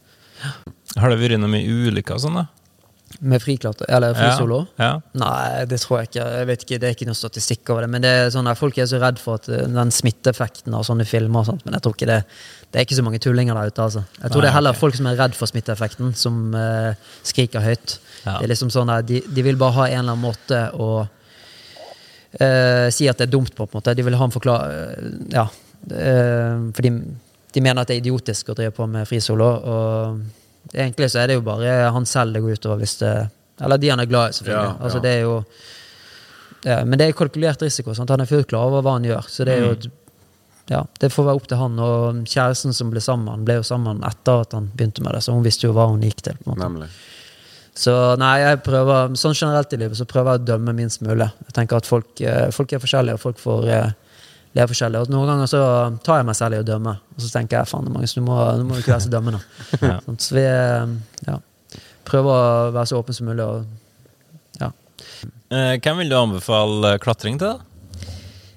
Har 0.96 1.10
det 1.12 1.20
vært 1.20 1.38
noe 1.38 1.50
med 1.50 1.66
ulykker 1.66 2.18
sånn, 2.18 2.40
da? 2.40 2.48
Med 3.22 3.38
friklatre, 3.38 3.86
eller 3.86 4.16
frisolo? 4.18 4.64
Ja. 4.80 4.96
Nei, 5.14 5.62
det 5.70 5.78
tror 5.78 6.00
jeg 6.00 6.08
ikke. 6.08 6.24
Jeg 6.40 6.46
vet 6.48 6.64
ikke. 6.64 6.78
Det 6.82 6.88
er 6.88 6.96
ikke 6.96 7.06
noe 7.06 7.18
statistikk 7.18 7.70
over 7.70 7.84
det. 7.84 7.90
Men 7.94 8.02
det 8.02 8.10
er 8.10 8.32
sånn 8.34 8.50
at 8.50 8.58
folk 8.58 8.80
er 8.82 8.88
så 8.90 8.98
redd 8.98 9.20
for 9.22 9.38
at 9.38 9.46
eh, 9.46 9.62
den 9.70 9.92
smitteeffekten 9.94 10.74
av 10.74 10.82
sånne 10.88 11.06
filmer 11.06 11.44
og 11.44 11.52
sånt. 11.52 11.62
Men 11.62 11.76
jeg 11.78 11.84
tror 11.84 11.94
ikke 11.94 12.10
det 12.10 12.18
Det 12.72 12.80
er 12.80 12.86
ikke 12.86 12.96
så 12.98 13.04
mange 13.06 13.20
tullinger 13.22 13.54
der 13.54 13.68
ute, 13.70 13.84
altså. 13.84 14.02
Jeg 14.16 14.32
tror 14.32 14.40
Nei, 14.40 14.44
det 14.46 14.50
er 14.50 14.56
heller 14.56 14.74
okay. 14.74 14.80
folk 14.80 14.98
som 14.98 15.06
er 15.10 15.18
redd 15.20 15.34
for 15.36 15.50
smitteeffekten, 15.50 16.14
som 16.16 16.54
uh, 16.56 16.94
skriker 17.22 17.60
høyt. 17.60 17.98
Ja. 18.24 18.38
Det 18.38 18.46
er 18.46 18.52
liksom 18.54 18.70
sånn 18.72 18.90
at 18.94 19.06
de, 19.06 19.20
de 19.28 19.44
vil 19.44 19.58
bare 19.60 19.76
ha 19.76 19.84
en 19.90 19.98
eller 20.00 20.16
annen 20.16 20.24
måte 20.24 20.62
å 20.72 20.88
uh, 22.40 22.88
si 22.90 23.10
at 23.12 23.20
det 23.20 23.28
er 23.28 23.34
dumt 23.34 23.52
på, 23.54 23.66
på 23.66 23.76
en 23.76 23.82
måte. 23.82 23.94
De 23.98 24.06
vil 24.06 24.16
ha 24.16 24.24
en 24.24 24.34
forklaring 24.34 25.28
Ja. 25.36 25.46
eh, 25.92 26.56
for 26.72 26.82
de, 26.86 26.94
de 27.52 27.60
mener 27.60 27.82
at 27.82 27.90
det 27.90 27.98
er 27.98 28.04
idiotisk 28.06 28.48
å 28.48 28.56
drive 28.56 28.72
på 28.76 28.86
med 28.88 29.06
frisolo. 29.08 29.50
Og 29.76 30.41
egentlig 30.72 31.10
så 31.10 31.20
er 31.22 31.26
det 31.32 31.34
jo 31.40 31.44
bare 31.46 31.90
han 31.92 32.06
selv 32.06 32.32
det 32.34 32.42
går 32.42 32.58
utover 32.58 32.78
hvis 32.84 32.98
det 33.02 33.14
Eller 33.60 33.78
de 33.78 33.88
han 33.90 34.00
er 34.00 34.06
glad 34.06 34.30
i, 34.30 34.32
selvfølgelig. 34.32 34.68
Ja, 34.70 34.84
Altså, 34.84 34.98
ja. 34.98 35.02
det 35.02 35.10
er 35.16 35.20
jo 35.22 35.44
ja, 36.64 36.84
Men 36.84 36.98
det 36.98 37.08
er 37.08 37.12
kalkulert 37.18 37.62
risiko. 37.62 37.94
Sant? 37.94 38.10
Han 38.10 38.20
er 38.20 38.26
fullt 38.30 38.48
klar 38.48 38.68
over 38.70 38.82
hva 38.82 38.92
han 38.96 39.04
gjør. 39.04 39.26
Så 39.28 39.44
det 39.44 39.56
er 39.58 39.64
jo 39.66 39.70
et- 39.72 39.90
ja, 40.70 40.84
det 41.00 41.10
får 41.12 41.24
være 41.26 41.34
opp 41.40 41.46
til 41.48 41.58
han. 41.58 41.78
Og 41.78 42.14
kjæresten 42.24 42.72
som 42.72 42.90
ble 42.90 43.00
sammen, 43.00 43.44
ble 43.44 43.54
jo 43.58 43.62
sammen 43.66 44.00
etter 44.06 44.40
at 44.46 44.52
han 44.52 44.70
begynte 44.74 45.02
med 45.02 45.12
det, 45.12 45.22
så 45.24 45.32
hun 45.34 45.42
visste 45.42 45.66
jo 45.66 45.72
hva 45.74 45.88
hun 45.90 46.00
gikk 46.00 46.22
til. 46.22 46.34
på 46.44 46.52
en 46.52 46.54
måte. 46.54 46.62
Nemlig. 46.68 46.88
Så 47.74 48.16
nei, 48.18 48.38
jeg 48.40 48.62
prøver, 48.62 49.08
sånn 49.16 49.34
generelt 49.34 49.72
i 49.72 49.76
livet 49.76 49.96
så 49.96 50.04
prøver 50.06 50.32
jeg 50.36 50.40
å 50.40 50.44
dømme 50.52 50.74
minst 50.76 51.00
mulig. 51.02 51.30
Jeg 51.46 51.52
tenker 51.54 51.76
at 51.76 51.86
folk, 51.86 52.20
eh, 52.20 52.50
folk 52.50 52.72
er 52.72 52.78
forskjellige, 52.78 53.14
og 53.14 53.20
folk 53.20 53.38
får 53.38 53.68
leve 54.56 54.68
forskjellig. 54.72 55.02
Og 55.02 55.12
noen 55.12 55.30
ganger 55.32 55.50
så 55.50 55.62
tar 56.04 56.20
jeg 56.20 56.28
meg 56.28 56.38
selv 56.38 56.58
i 56.58 56.62
å 56.62 56.68
dømme, 56.68 56.96
og 57.14 57.24
så 57.24 57.32
tenker 57.32 57.60
jeg 57.60 57.70
faen, 57.72 57.90
Magnus, 57.92 58.16
nå 58.18 58.26
må, 58.26 58.38
du 58.60 58.66
må 58.68 58.78
ikke 58.80 58.94
være 58.94 59.06
så 59.06 59.16
dømmende. 59.16 59.42
Ja. 59.82 59.96
Sånn, 60.04 60.20
så 60.22 60.36
vi 60.36 60.46
eh, 60.46 60.94
ja, 61.26 61.38
prøver 62.08 62.32
å 62.32 62.70
være 62.74 62.88
så 62.90 63.00
åpne 63.00 63.16
som 63.16 63.28
mulig. 63.30 63.48
Og, 63.48 64.56
ja. 64.60 64.70
Eh, 65.50 65.76
hvem 65.82 66.02
vil 66.02 66.12
du 66.12 66.18
anbefale 66.18 66.96
klatring 67.02 67.40
til, 67.40 67.56
da? 67.56 67.72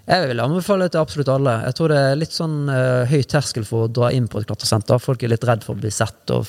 Jeg 0.06 0.28
vil 0.30 0.42
anbefale 0.44 0.86
det 0.86 0.94
til 0.94 1.02
absolutt 1.02 1.30
alle. 1.34 1.54
Jeg 1.66 1.76
tror 1.78 1.90
det 1.90 1.98
er 1.98 2.20
litt 2.20 2.34
sånn 2.36 2.58
uh, 2.70 3.08
høy 3.10 3.24
terskel 3.26 3.64
for 3.66 3.88
å 3.88 3.90
dra 3.90 4.12
inn 4.14 4.28
på 4.30 4.38
et 4.38 4.46
klatresenter. 4.46 5.02
Folk 5.02 5.24
er 5.26 5.32
litt 5.32 5.48
redd 5.50 5.66
for 5.66 5.74
å 5.74 5.82
bli 5.82 5.90
sett 5.90 6.30
og 6.36 6.46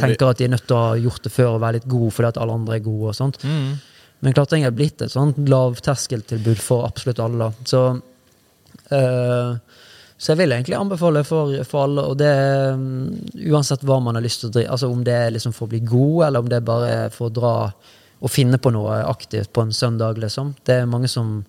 tenker 0.00 0.26
at 0.26 0.40
de 0.40 0.48
er 0.48 0.50
nødt 0.50 0.66
til 0.66 0.74
å 0.74 0.80
ha 0.88 0.96
gjort 0.98 1.28
det 1.28 1.30
før 1.30 1.52
og 1.52 1.60
være 1.62 1.78
litt 1.78 1.86
gode 1.92 2.10
fordi 2.16 2.32
at 2.32 2.40
alle 2.42 2.56
andre 2.58 2.80
er 2.80 2.82
gode. 2.82 3.12
og 3.12 3.14
sånt. 3.14 3.38
Mm. 3.46 3.76
Men 4.26 4.34
klatring 4.34 4.66
er 4.66 4.74
blitt 4.74 5.04
et 5.04 5.14
sånt 5.14 5.38
lavterskeltilbud 5.46 6.58
for 6.58 6.88
absolutt 6.88 7.22
alle. 7.22 7.52
Så, 7.70 7.84
så 8.90 10.32
jeg 10.32 10.38
vil 10.40 10.54
egentlig 10.56 10.78
anbefale 10.78 11.22
for, 11.28 11.52
for 11.68 11.84
alle, 11.84 12.04
og 12.08 12.16
det 12.20 12.32
mm, 12.80 13.00
uansett 13.50 13.84
hva 13.84 13.98
man 14.00 14.16
har 14.16 14.24
lyst 14.24 14.42
til 14.42 14.48
å 14.48 14.54
drive, 14.54 14.70
altså 14.72 14.88
om 14.88 15.02
det 15.04 15.16
er 15.16 15.34
liksom 15.34 15.52
for 15.56 15.66
å 15.66 15.72
bli 15.74 15.82
god, 15.84 16.20
eller 16.28 16.44
om 16.44 16.48
det 16.48 16.60
er 16.60 16.70
bare 16.70 16.94
for 17.12 17.28
å 17.28 17.34
dra 17.36 17.56
og 18.16 18.32
finne 18.32 18.56
på 18.62 18.72
noe 18.72 19.02
aktivt 19.04 19.52
på 19.52 19.66
en 19.66 19.74
søndag, 19.76 20.16
liksom. 20.22 20.54
Det 20.64 20.80
er 20.80 20.88
mange 20.88 21.10
som, 21.12 21.42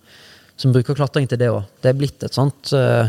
som 0.59 0.73
bruker 0.75 0.97
klatring 0.99 1.29
til 1.31 1.39
det 1.39 1.47
òg. 1.53 1.63
Det 1.79 1.93
er 1.93 1.95
blitt 1.95 2.25
et 2.27 2.35
sånt 2.35 2.73
uh, 2.75 3.07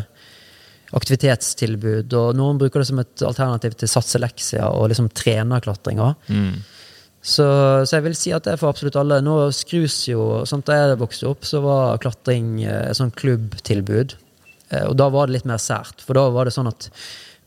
aktivitetstilbud, 0.95 2.15
og 2.15 2.39
noen 2.39 2.61
bruker 2.61 2.81
det 2.81 2.89
som 2.93 3.03
et 3.03 3.25
alternativ 3.27 3.75
til 3.81 3.91
satseleksia 3.91 4.71
og 4.71 4.93
liksom 4.93 5.11
trene 5.11 5.59
klatring 5.65 5.99
òg. 6.05 6.31
Mm. 6.31 6.55
Så, 7.23 7.45
så 7.85 7.97
jeg 7.99 8.05
vil 8.07 8.15
si 8.17 8.31
at 8.33 8.45
det 8.47 8.53
er 8.55 8.61
for 8.61 8.71
absolutt 8.71 8.97
alle. 8.97 9.19
Nå 9.25 9.51
skrus 9.53 9.97
jo 10.09 10.45
sånn 10.49 10.63
Da 10.65 10.77
jeg 10.79 10.99
vokste 11.01 11.27
opp, 11.29 11.43
så 11.45 11.61
var 11.65 11.99
klatring 12.03 12.63
eh, 12.65 12.91
et 12.91 12.97
sånn 12.97 13.11
klubbtilbud. 13.19 14.15
Eh, 14.71 14.85
Og 14.87 14.95
da 14.97 15.09
var 15.13 15.27
det 15.27 15.39
litt 15.39 15.49
mer 15.51 15.59
sært. 15.61 16.01
For 16.07 16.15
da 16.15 16.29
var 16.31 16.47
det 16.49 16.55
sånn 16.55 16.71
at 16.71 16.91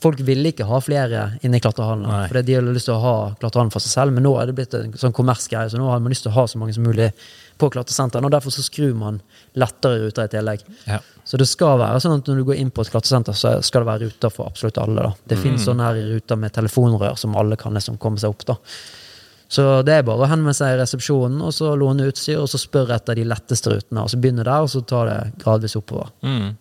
folk 0.02 0.20
ville 0.26 0.50
ikke 0.52 0.66
ha 0.66 0.80
flere 0.82 1.24
inne 1.46 1.60
i 1.60 1.62
klatrehallene. 1.64 2.24
For 2.28 2.42
de 2.42 2.56
hadde 2.58 2.74
lyst 2.74 2.88
til 2.90 2.96
å 2.98 3.04
ha 3.04 3.16
klatrehallen 3.40 3.72
for 3.74 3.84
seg 3.86 3.94
selv, 3.94 4.16
men 4.18 4.24
nå 4.26 4.32
er 4.42 4.50
det 4.50 4.56
blitt 4.58 4.74
en 4.74 4.96
sånn 4.98 5.14
kommersgreie, 5.14 5.70
så 5.70 5.78
nå 5.78 5.88
har 5.92 6.00
man 6.02 6.10
lyst 6.10 6.26
til 6.26 6.32
å 6.34 6.40
ha 6.40 6.46
så 6.50 6.58
mange 6.58 6.74
som 6.74 6.84
mulig 6.88 7.12
på 7.62 7.70
klatresentrene, 7.70 8.26
og 8.26 8.34
derfor 8.34 8.50
så 8.56 8.64
skrur 8.66 8.96
man 8.98 9.20
lettere 9.62 10.00
ruter 10.02 10.26
i 10.26 10.32
tillegg. 10.34 10.64
Ja. 10.90 10.98
Så 11.24 11.38
det 11.38 11.46
skal 11.46 11.78
være 11.78 12.00
sånn 12.02 12.18
at 12.18 12.26
når 12.32 12.40
du 12.42 12.48
går 12.50 12.58
inn 12.64 12.72
på 12.74 12.82
et 12.82 12.90
klatresenter, 12.90 13.38
så 13.38 13.54
skal 13.62 13.84
det 13.86 13.92
være 13.92 14.08
ruter 14.10 14.34
for 14.34 14.50
absolutt 14.50 14.80
alle. 14.82 15.06
da. 15.06 15.14
Det 15.30 15.38
finnes 15.38 15.68
sånne 15.70 15.86
her 15.92 16.02
ruter 16.16 16.42
med 16.42 16.56
telefonrør 16.58 17.14
som 17.22 17.38
alle 17.38 17.56
kan 17.62 17.78
liksom 17.78 18.02
komme 18.02 18.18
seg 18.18 18.34
opp. 18.34 18.46
da. 18.50 18.58
Så 19.52 19.64
det 19.84 19.98
er 19.98 20.06
bare 20.08 20.24
å 20.24 20.30
henvende 20.32 20.56
seg 20.56 20.78
i 20.78 20.80
resepsjonen 20.80 21.42
og 21.44 21.52
så 21.52 21.74
låne 21.76 22.08
utstyr, 22.08 22.40
og 22.40 22.48
så 22.48 22.60
spørre 22.62 22.96
etter 22.96 23.20
de 23.20 23.26
letteste 23.28 23.74
rutene. 23.74 24.06
og 24.06 24.12
Så 24.14 24.20
begynne 24.22 24.46
der, 24.48 24.64
og 24.64 24.72
så 24.72 24.80
ta 24.88 25.04
det 25.10 25.18
gradvis 25.44 25.76
oppover. 25.76 26.14
Mm. 26.24 26.54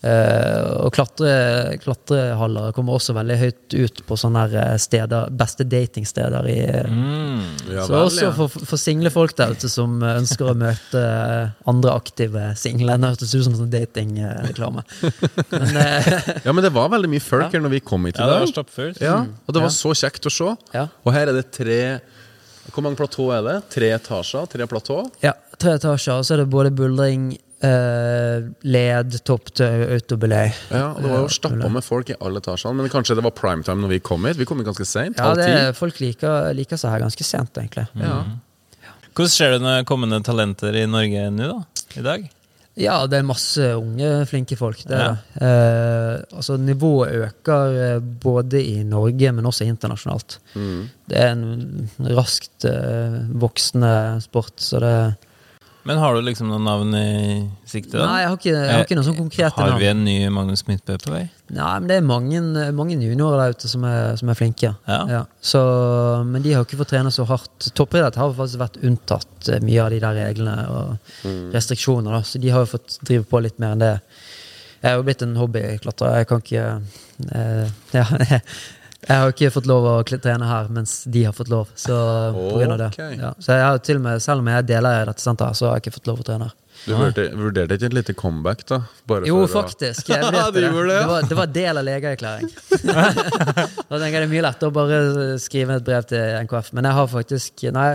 Eh, 0.00 0.68
og 0.80 0.94
klatre, 0.96 1.76
klatrehaller 1.82 2.70
kommer 2.72 2.96
også 2.96 3.12
veldig 3.18 3.34
høyt 3.36 3.74
ut 3.76 3.98
på 4.08 4.16
sånne 4.16 4.44
her 4.46 4.54
eh, 4.62 4.76
steder, 4.80 5.26
beste 5.36 5.66
datingsteder 5.68 6.46
i 6.48 6.54
Mm. 6.90 7.42
Ja, 7.68 7.84
Så 7.84 7.92
vel, 7.92 8.06
også 8.06 8.30
for, 8.36 8.48
for 8.70 8.80
single 8.80 9.10
folk 9.12 9.34
der 9.36 9.52
ute 9.52 9.68
som 9.68 9.98
eh, 10.02 10.14
ønsker 10.22 10.48
å 10.48 10.54
møte 10.56 11.02
andre 11.68 11.92
aktive 11.92 12.46
single. 12.56 12.96
Det 12.96 13.10
hørtes 13.12 13.34
ut 13.34 13.44
som 13.44 13.52
en 13.52 13.60
sånn 13.60 13.72
datingreklame. 13.74 14.86
Men 15.52 15.76
eh, 15.82 16.08
ja, 16.46 16.52
men 16.56 16.64
det 16.64 16.72
var 16.72 16.88
veldig 16.96 17.10
mye 17.12 17.24
folk 17.24 17.52
her 17.52 17.60
når 17.64 17.74
vi 17.76 17.82
kom 17.92 18.08
hit 18.08 18.16
i 18.16 18.24
Ja, 18.24 18.40
det 18.40 18.54
dag. 18.56 18.96
Ja, 19.04 19.18
og 19.44 19.52
det 19.54 19.60
var 19.66 19.68
Ja. 19.68 19.76
så 19.76 19.92
kjekt 20.00 20.24
å 20.26 20.32
se. 20.32 20.56
ja. 20.76 20.86
Og 21.04 21.12
her 21.16 21.28
er 21.28 21.36
det 21.36 21.50
tre 21.52 21.78
Hvor 22.72 22.84
mange 22.84 22.96
platå 22.96 23.28
er 23.36 23.42
det? 23.44 23.58
Tre 23.76 23.92
etasjer? 23.98 24.48
Tre 24.56 24.66
platå? 24.70 25.02
ja, 25.24 25.32
tre 25.60 25.76
etasjer, 25.76 26.16
og 26.20 26.24
så 26.24 26.34
er 26.38 26.44
det 26.44 26.50
både 26.52 26.70
buldring, 26.72 27.34
eh, 27.66 28.48
led, 28.62 29.16
topp 29.28 29.52
til 29.60 29.84
autobelay. 29.96 30.52
Ja, 30.70 30.94
Det 30.96 31.10
var 31.10 31.24
jo 31.24 31.28
stappa 31.32 31.70
med 31.72 31.84
folk 31.84 32.10
i 32.10 32.18
alle 32.20 32.40
etasjene, 32.42 32.76
men 32.80 32.92
kanskje 32.92 33.18
det 33.18 33.24
var 33.26 33.34
primetime 33.36 33.82
når 33.84 33.94
vi 33.96 34.00
kom 34.00 34.24
hit? 34.28 34.40
Vi 34.40 34.48
kom 34.48 34.62
ganske 34.64 34.86
seint. 34.88 35.18
Ja, 35.20 35.34
det, 35.38 35.76
folk 35.78 36.00
liker, 36.00 36.52
liker 36.56 36.80
seg 36.80 36.94
her 36.96 37.04
ganske 37.06 37.26
sent, 37.26 37.56
egentlig. 37.60 37.86
Ja. 38.00 38.22
Hvordan 39.10 39.32
ser 39.32 39.56
du 39.56 39.64
med 39.64 39.86
kommende 39.88 40.20
talenter 40.24 40.76
i 40.78 40.86
Norge 40.88 41.30
nå, 41.34 41.48
da? 41.50 41.88
I 41.98 42.04
dag? 42.06 42.28
Ja, 42.80 43.00
det 43.10 43.18
er 43.18 43.26
masse 43.26 43.64
unge, 43.76 44.08
flinke 44.30 44.56
folk. 44.56 44.78
Det 44.86 44.94
er 44.94 45.00
Ja. 45.02 45.08
det. 45.10 45.48
Eh, 45.48 46.36
altså, 46.38 46.56
nivået 46.56 47.10
øker 47.26 47.74
eh, 47.82 47.98
både 48.00 48.62
i 48.62 48.84
Norge, 48.86 49.32
men 49.32 49.44
også 49.44 49.66
internasjonalt. 49.66 50.38
Mm. 50.54 50.88
Det 51.10 51.18
er 51.18 51.32
en 51.34 51.90
raskt 52.14 52.64
uh, 52.64 53.18
voksende 53.42 54.22
sport, 54.22 54.54
så 54.62 54.80
det 54.80 54.94
Men 55.88 56.00
har 56.02 56.14
du 56.14 56.20
liksom 56.24 56.50
noen 56.50 56.66
navn 56.66 56.94
i 56.96 57.10
sikte? 57.68 57.96
da? 57.96 58.04
Nei, 58.04 58.18
jeg 58.20 58.28
har 58.28 58.36
ikke, 58.36 58.52
jeg 58.52 58.72
har 58.74 58.82
ikke 58.84 58.96
noen 58.98 59.06
sånn 59.06 59.16
konkrete 59.16 59.64
Har 59.64 59.78
vi 59.80 59.88
en 59.88 60.02
ny 60.04 60.16
Magnus 60.34 60.62
Midtbø 60.68 60.98
på 61.00 61.14
vei? 61.14 61.22
Nei, 61.56 61.70
men 61.80 61.88
det 61.88 61.96
er 61.96 62.04
mange, 62.06 62.42
mange 62.76 62.98
juniorer 63.00 63.40
der 63.40 63.56
ute 63.56 63.70
som 63.70 63.86
er, 63.88 64.12
som 64.20 64.28
er 64.30 64.38
flinke. 64.38 64.74
Ja. 64.86 65.22
Så, 65.40 65.62
men 66.28 66.44
de 66.44 66.52
har 66.54 66.66
ikke 66.66 66.78
fått 66.82 66.92
trene 66.92 67.12
så 67.14 67.24
hardt. 67.28 67.70
Toppidrett 67.76 68.18
har 68.20 68.36
faktisk 68.36 68.60
vært 68.60 68.76
unntatt 68.84 69.48
eh, 69.48 69.62
mye 69.64 69.80
av 69.86 69.94
de 69.94 70.02
der 70.04 70.20
reglene 70.20 70.58
og 70.68 71.24
restriksjoner, 71.54 72.12
da. 72.18 72.22
så 72.28 72.42
de 72.42 72.52
har 72.52 72.66
jo 72.66 72.74
fått 72.76 73.00
drive 73.00 73.26
på 73.30 73.40
litt 73.42 73.58
mer 73.62 73.74
enn 73.74 73.82
det. 73.86 73.94
Jeg 74.80 74.92
er 74.92 75.00
jo 75.00 75.06
blitt 75.08 75.24
en 75.24 75.36
hobbyklatrer. 75.36 76.20
Jeg 76.20 76.28
kan 76.28 76.44
ikke 76.44 76.66
eh, 77.36 77.80
ja, 77.98 78.06
Jeg 79.08 79.16
har 79.16 79.32
ikke 79.32 79.50
fått 79.54 79.68
lov 79.68 79.86
å 79.88 79.92
trene 80.04 80.46
her, 80.48 80.68
mens 80.72 81.02
de 81.08 81.24
har 81.24 81.32
fått 81.36 81.48
lov. 81.48 81.70
Så, 81.78 81.94
av 81.96 82.78
det. 82.78 82.90
Ja, 83.16 83.32
så 83.40 83.56
jeg 83.56 83.64
har 83.64 83.78
til 83.84 84.00
og 84.00 84.04
med, 84.04 84.22
selv 84.22 84.44
om 84.44 84.50
jeg 84.50 84.60
er 84.60 84.66
deler 84.68 85.02
i 85.02 85.06
dette 85.08 85.24
senteret, 85.24 85.56
så 85.56 85.70
har 85.70 85.78
jeg 85.78 85.86
ikke 85.86 85.96
fått 85.98 86.10
lov 86.10 86.20
å 86.20 86.26
trene 86.28 86.50
her. 86.50 86.56
Du 86.80 86.94
vurderte, 86.96 87.24
vurderte 87.36 87.76
ikke 87.76 87.88
et 87.90 87.96
lite 87.96 88.14
comeback, 88.16 88.62
da? 88.68 88.78
Bare 89.08 89.28
Jo, 89.28 89.42
faktisk. 89.50 90.08
Jeg 90.08 90.22
vet 90.24 90.32
det. 90.56 90.62
det. 90.64 90.70
Det 90.72 91.02
var, 91.10 91.26
det 91.28 91.38
var 91.40 91.52
del 91.52 91.80
av 91.80 91.86
legeerklæring. 91.88 92.48
da 92.88 94.00
tenker 94.00 94.16
jeg 94.16 94.16
det 94.16 94.24
er 94.24 94.32
mye 94.32 94.44
lettere 94.46 94.70
å 94.70 94.76
bare 94.76 95.00
skrive 95.42 95.76
et 95.76 95.84
brev 95.84 96.06
til 96.08 96.38
NKF. 96.46 96.72
Men 96.76 96.88
jeg 96.88 96.98
har 97.00 97.10
faktisk 97.12 97.66
Nei, 97.76 97.90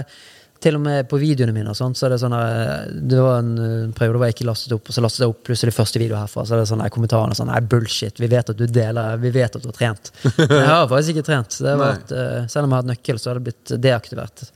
til 0.65 0.77
og 0.79 0.81
med 0.81 1.05
på 1.09 1.19
videoene 1.21 1.53
mine 1.53 1.69
og 1.69 1.77
sånt, 1.77 1.97
så 1.99 2.07
er 2.07 2.15
det 2.15 2.19
sånn 2.23 2.33
her, 2.33 2.87
Det 2.89 3.19
var 3.21 3.43
en 3.43 3.51
eh, 3.61 3.91
periode 3.97 4.17
hvor 4.17 4.29
jeg 4.29 4.37
ikke 4.37 4.47
lastet 4.49 4.73
opp, 4.75 4.89
og 4.89 4.97
så 4.97 5.03
lastet 5.05 5.25
jeg 5.25 5.33
opp 5.33 5.43
plutselig 5.45 5.75
første 5.75 6.01
video 6.01 6.17
herfra. 6.17 6.45
Så 6.45 6.55
er 6.55 6.63
det 6.63 6.69
sånn 6.71 6.83
kommentarene 6.95 7.37
sånn 7.37 7.51
Nei, 7.51 7.61
bullshit. 7.69 8.17
Vi 8.21 8.29
vet 8.31 8.49
at 8.51 8.57
du 8.57 8.65
deler 8.65 9.21
Vi 9.21 9.31
vet 9.35 9.59
at 9.59 9.61
du 9.61 9.69
har 9.69 9.77
trent. 9.77 10.11
Men 10.41 10.57
jeg 10.57 10.71
har 10.71 10.89
faktisk 10.89 11.13
ikke 11.13 11.27
trent. 11.29 11.59
Det 11.67 11.75
var 11.77 11.93
Nei. 11.93 12.01
et, 12.01 12.15
eh, 12.17 12.41
selv 12.49 12.65
om 12.65 12.69
jeg 12.69 12.75
har 12.75 12.83
hatt 12.83 12.91
nøkkel, 12.93 13.21
så 13.21 13.31
har 13.31 13.39
det 13.39 13.45
blitt 13.49 13.75
deaktivert. 13.85 14.47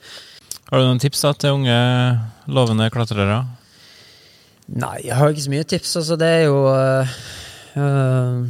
Har 0.70 0.82
du 0.82 0.86
noen 0.86 1.02
tips 1.02 1.26
da 1.26 1.34
til 1.38 1.60
unge, 1.60 1.78
lovende 2.54 2.90
klatrere? 2.94 3.40
Nei, 4.70 4.98
jeg 5.08 5.18
har 5.18 5.32
ikke 5.34 5.46
så 5.46 5.54
mye 5.54 5.70
tips. 5.70 5.96
Altså, 6.02 6.18
det 6.22 6.30
er 6.30 6.44
jo 6.46 6.58
øh, 6.70 7.14
øh, 7.82 8.44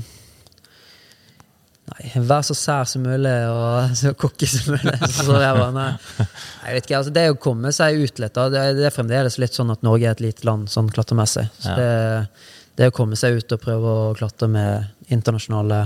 Nei, 1.89 2.09
vær 2.27 2.43
så 2.45 2.55
sær 2.57 2.87
som 2.89 3.03
mulig 3.05 3.33
og 3.49 3.93
så 3.99 4.13
cocky 4.19 4.47
som 4.49 4.75
mulig. 4.75 4.95
Så 5.15 5.25
jeg 5.31 5.57
bare, 5.57 5.71
nei. 5.79 5.89
Jeg 6.19 6.75
vet 6.75 6.87
ikke, 6.87 6.99
altså 6.99 7.13
Det 7.15 7.25
å 7.31 7.39
komme 7.41 7.73
seg 7.75 7.99
ut 8.03 8.21
litt, 8.21 8.35
da, 8.35 8.47
det, 8.53 8.87
er 8.87 8.95
fremdeles 8.95 9.39
litt 9.41 9.57
sånn 9.57 9.73
at 9.73 9.85
Norge 9.85 10.09
er 10.09 10.17
et 10.17 10.23
lite 10.23 10.47
land 10.47 10.69
sånn 10.71 10.91
klatremessig. 10.93 11.47
Så 11.59 11.77
det, 11.79 11.89
det, 12.79 12.91
å 12.91 12.95
komme 12.95 13.19
seg 13.19 13.39
ut 13.39 13.55
og 13.55 13.63
prøve 13.63 13.95
å 13.95 14.13
klatre 14.19 14.51
med 14.51 15.11
internasjonale 15.13 15.81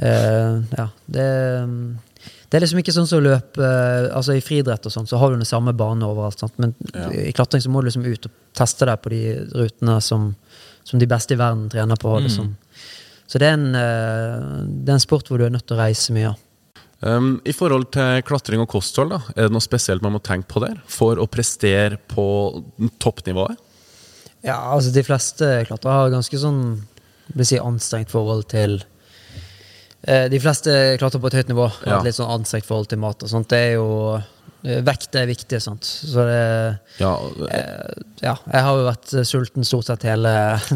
eh, 0.00 0.62
Ja, 0.78 0.88
det, 1.12 1.26
det 2.46 2.58
er 2.58 2.64
liksom 2.64 2.80
ikke 2.80 2.94
sånn 2.94 3.08
som 3.10 3.20
å 3.20 3.26
løpe 3.26 3.60
eh, 3.60 4.08
altså 4.16 4.36
I 4.36 4.44
friidrett 4.44 4.86
og 4.88 4.94
sånn, 4.94 5.08
så 5.10 5.18
har 5.20 5.32
du 5.32 5.40
den 5.40 5.48
samme 5.48 5.74
banen 5.76 6.06
overalt. 6.06 6.40
Sant? 6.40 6.56
Men 6.62 6.76
ja. 6.92 7.10
i 7.28 7.34
klatring 7.36 7.64
så 7.64 7.72
må 7.72 7.82
du 7.82 7.90
liksom 7.90 8.06
ut 8.06 8.30
og 8.30 8.38
teste 8.56 8.88
deg 8.88 9.02
på 9.02 9.12
de 9.12 9.24
rutene 9.52 9.98
som, 10.04 10.30
som 10.86 11.02
de 11.02 11.10
beste 11.10 11.36
i 11.36 11.40
verden 11.40 11.66
trener 11.72 12.00
på. 12.00 12.14
Mm. 12.16 12.28
liksom. 12.28 12.54
Så 13.26 13.38
det 13.42 13.48
er, 13.48 13.56
en, 13.58 13.74
eh, 13.74 14.66
det 14.84 14.92
er 14.92 14.98
en 15.00 15.02
sport 15.02 15.28
hvor 15.28 15.38
du 15.40 15.44
er 15.46 15.50
nødt 15.54 15.66
til 15.66 15.76
å 15.76 15.80
reise 15.82 16.14
mye. 16.14 16.34
Um, 17.02 17.40
I 17.44 17.52
forhold 17.52 17.90
til 17.92 18.22
klatring 18.24 18.62
og 18.62 18.70
kosthold, 18.72 19.10
da, 19.12 19.18
er 19.36 19.48
det 19.48 19.52
noe 19.52 19.60
spesielt 19.64 20.02
man 20.02 20.14
må 20.16 20.20
tenke 20.24 20.48
på 20.48 20.62
der? 20.64 20.78
For 20.88 21.18
å 21.20 21.26
prestere 21.28 21.98
på 22.08 22.24
toppnivået? 23.02 23.58
Ja, 24.46 24.56
altså 24.72 24.92
De 24.94 25.02
fleste 25.04 25.48
klatrere 25.66 26.04
har 26.06 26.12
ganske 26.14 26.38
sånn 26.38 26.60
si, 27.42 27.58
anstrengt 27.58 28.12
forhold 28.14 28.46
til 28.52 28.78
eh, 30.06 30.28
De 30.30 30.38
fleste 30.40 30.70
klatrer 31.00 31.20
på 31.20 31.26
et 31.32 31.38
høyt 31.40 31.50
nivå. 31.50 31.66
Har 31.82 31.92
Ja. 31.92 31.98
et 31.98 32.04
litt 32.08 32.18
sånn 32.20 32.30
anstrengt 32.30 32.64
forhold 32.68 32.88
til 32.88 32.98
mat. 33.02 33.22
og 33.22 33.28
sånt. 33.28 33.48
Det 33.50 33.58
er 33.58 33.72
jo 33.74 34.22
Vekt 34.66 35.14
er 35.14 35.28
viktig. 35.30 35.60
sant? 35.62 35.84
Så 35.86 36.24
det 36.26 36.38
Ja, 36.98 37.12
jeg, 37.46 38.04
Ja, 38.24 38.32
jeg 38.52 38.62
har 38.66 38.78
jo 38.80 38.86
vært 38.88 39.12
eh, 39.14 39.26
sulten 39.28 39.64
stort 39.68 39.86
sett 39.86 40.02
hele 40.08 40.32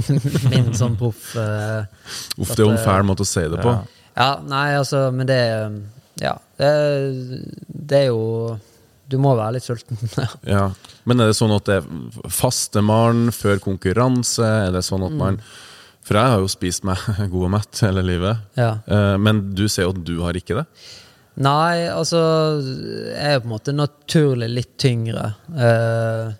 min 0.52 0.72
sånn 0.78 0.94
proff 1.00 1.32
Uh, 1.34 1.82
uff, 2.38 2.52
det 2.54 2.60
er 2.60 2.66
jo 2.68 2.74
en 2.76 2.84
fæl 2.84 3.02
måte 3.08 3.24
å 3.26 3.28
si 3.28 3.42
det 3.50 3.58
på. 3.64 3.72
Ja. 3.74 3.82
Ja, 4.20 4.30
nei, 4.44 4.68
altså, 4.78 5.06
men 5.14 5.26
det 5.30 5.40
Ja. 6.20 6.36
Det, 6.60 6.70
det 7.68 7.98
er 8.04 8.08
jo 8.10 8.58
Du 9.10 9.16
må 9.18 9.32
være 9.38 9.56
litt 9.58 9.66
sulten. 9.66 9.98
Ja. 10.46 10.68
Men 11.08 11.20
er 11.24 11.30
det 11.32 11.38
sånn 11.40 11.54
at 11.56 11.66
det 11.66 11.80
er 11.80 12.30
fastemann 12.30 13.30
før 13.34 13.58
konkurranse? 13.64 14.46
Er 14.68 14.72
det 14.76 14.84
sånn 14.86 15.02
at 15.08 15.16
man 15.18 15.40
For 16.06 16.18
jeg 16.18 16.30
har 16.34 16.42
jo 16.42 16.50
spist 16.52 16.84
meg 16.86 16.98
god 17.32 17.44
og 17.48 17.52
mett 17.56 17.80
hele 17.86 18.02
livet. 18.06 18.44
ja. 18.58 18.76
Eh, 18.86 19.16
Men 19.18 19.48
du 19.54 19.66
ser 19.68 19.88
jo 19.88 19.94
at 19.96 20.04
du 20.06 20.16
har 20.22 20.38
ikke 20.38 20.60
det? 20.60 20.66
Nei, 21.36 21.86
altså 21.88 22.18
Jeg 22.60 23.34
er 23.36 23.40
på 23.40 23.46
en 23.48 23.52
måte 23.54 23.72
naturlig 23.72 24.48
litt 24.50 24.72
tyngre. 24.82 25.34
eh, 25.56 26.32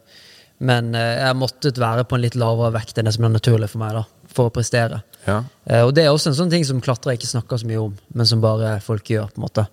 men 0.60 0.94
eh, 0.94 1.14
jeg 1.16 1.24
har 1.30 1.38
måttet 1.40 1.78
være 1.80 2.04
på 2.04 2.18
en 2.18 2.20
litt 2.20 2.34
lavere 2.36 2.74
vekt 2.74 2.98
enn 2.98 3.06
det 3.08 3.14
som 3.14 3.24
er 3.24 3.32
naturlig 3.32 3.70
for 3.72 3.80
meg, 3.80 3.94
da, 3.96 4.02
for 4.28 4.50
å 4.50 4.52
prestere. 4.52 4.98
Ja. 5.24 5.38
Eh, 5.64 5.86
og 5.86 5.94
det 5.96 6.04
er 6.04 6.10
også 6.12 6.28
en 6.32 6.36
sånn 6.36 6.50
ting 6.52 6.66
som 6.68 6.82
klatrere 6.84 7.16
ikke 7.16 7.30
snakker 7.30 7.56
så 7.62 7.66
mye 7.70 7.80
om, 7.80 7.94
men 8.12 8.26
som 8.28 8.42
bare 8.44 8.74
folk 8.84 9.08
gjør. 9.08 9.30
på 9.32 9.40
en 9.40 9.46
måte. 9.46 9.64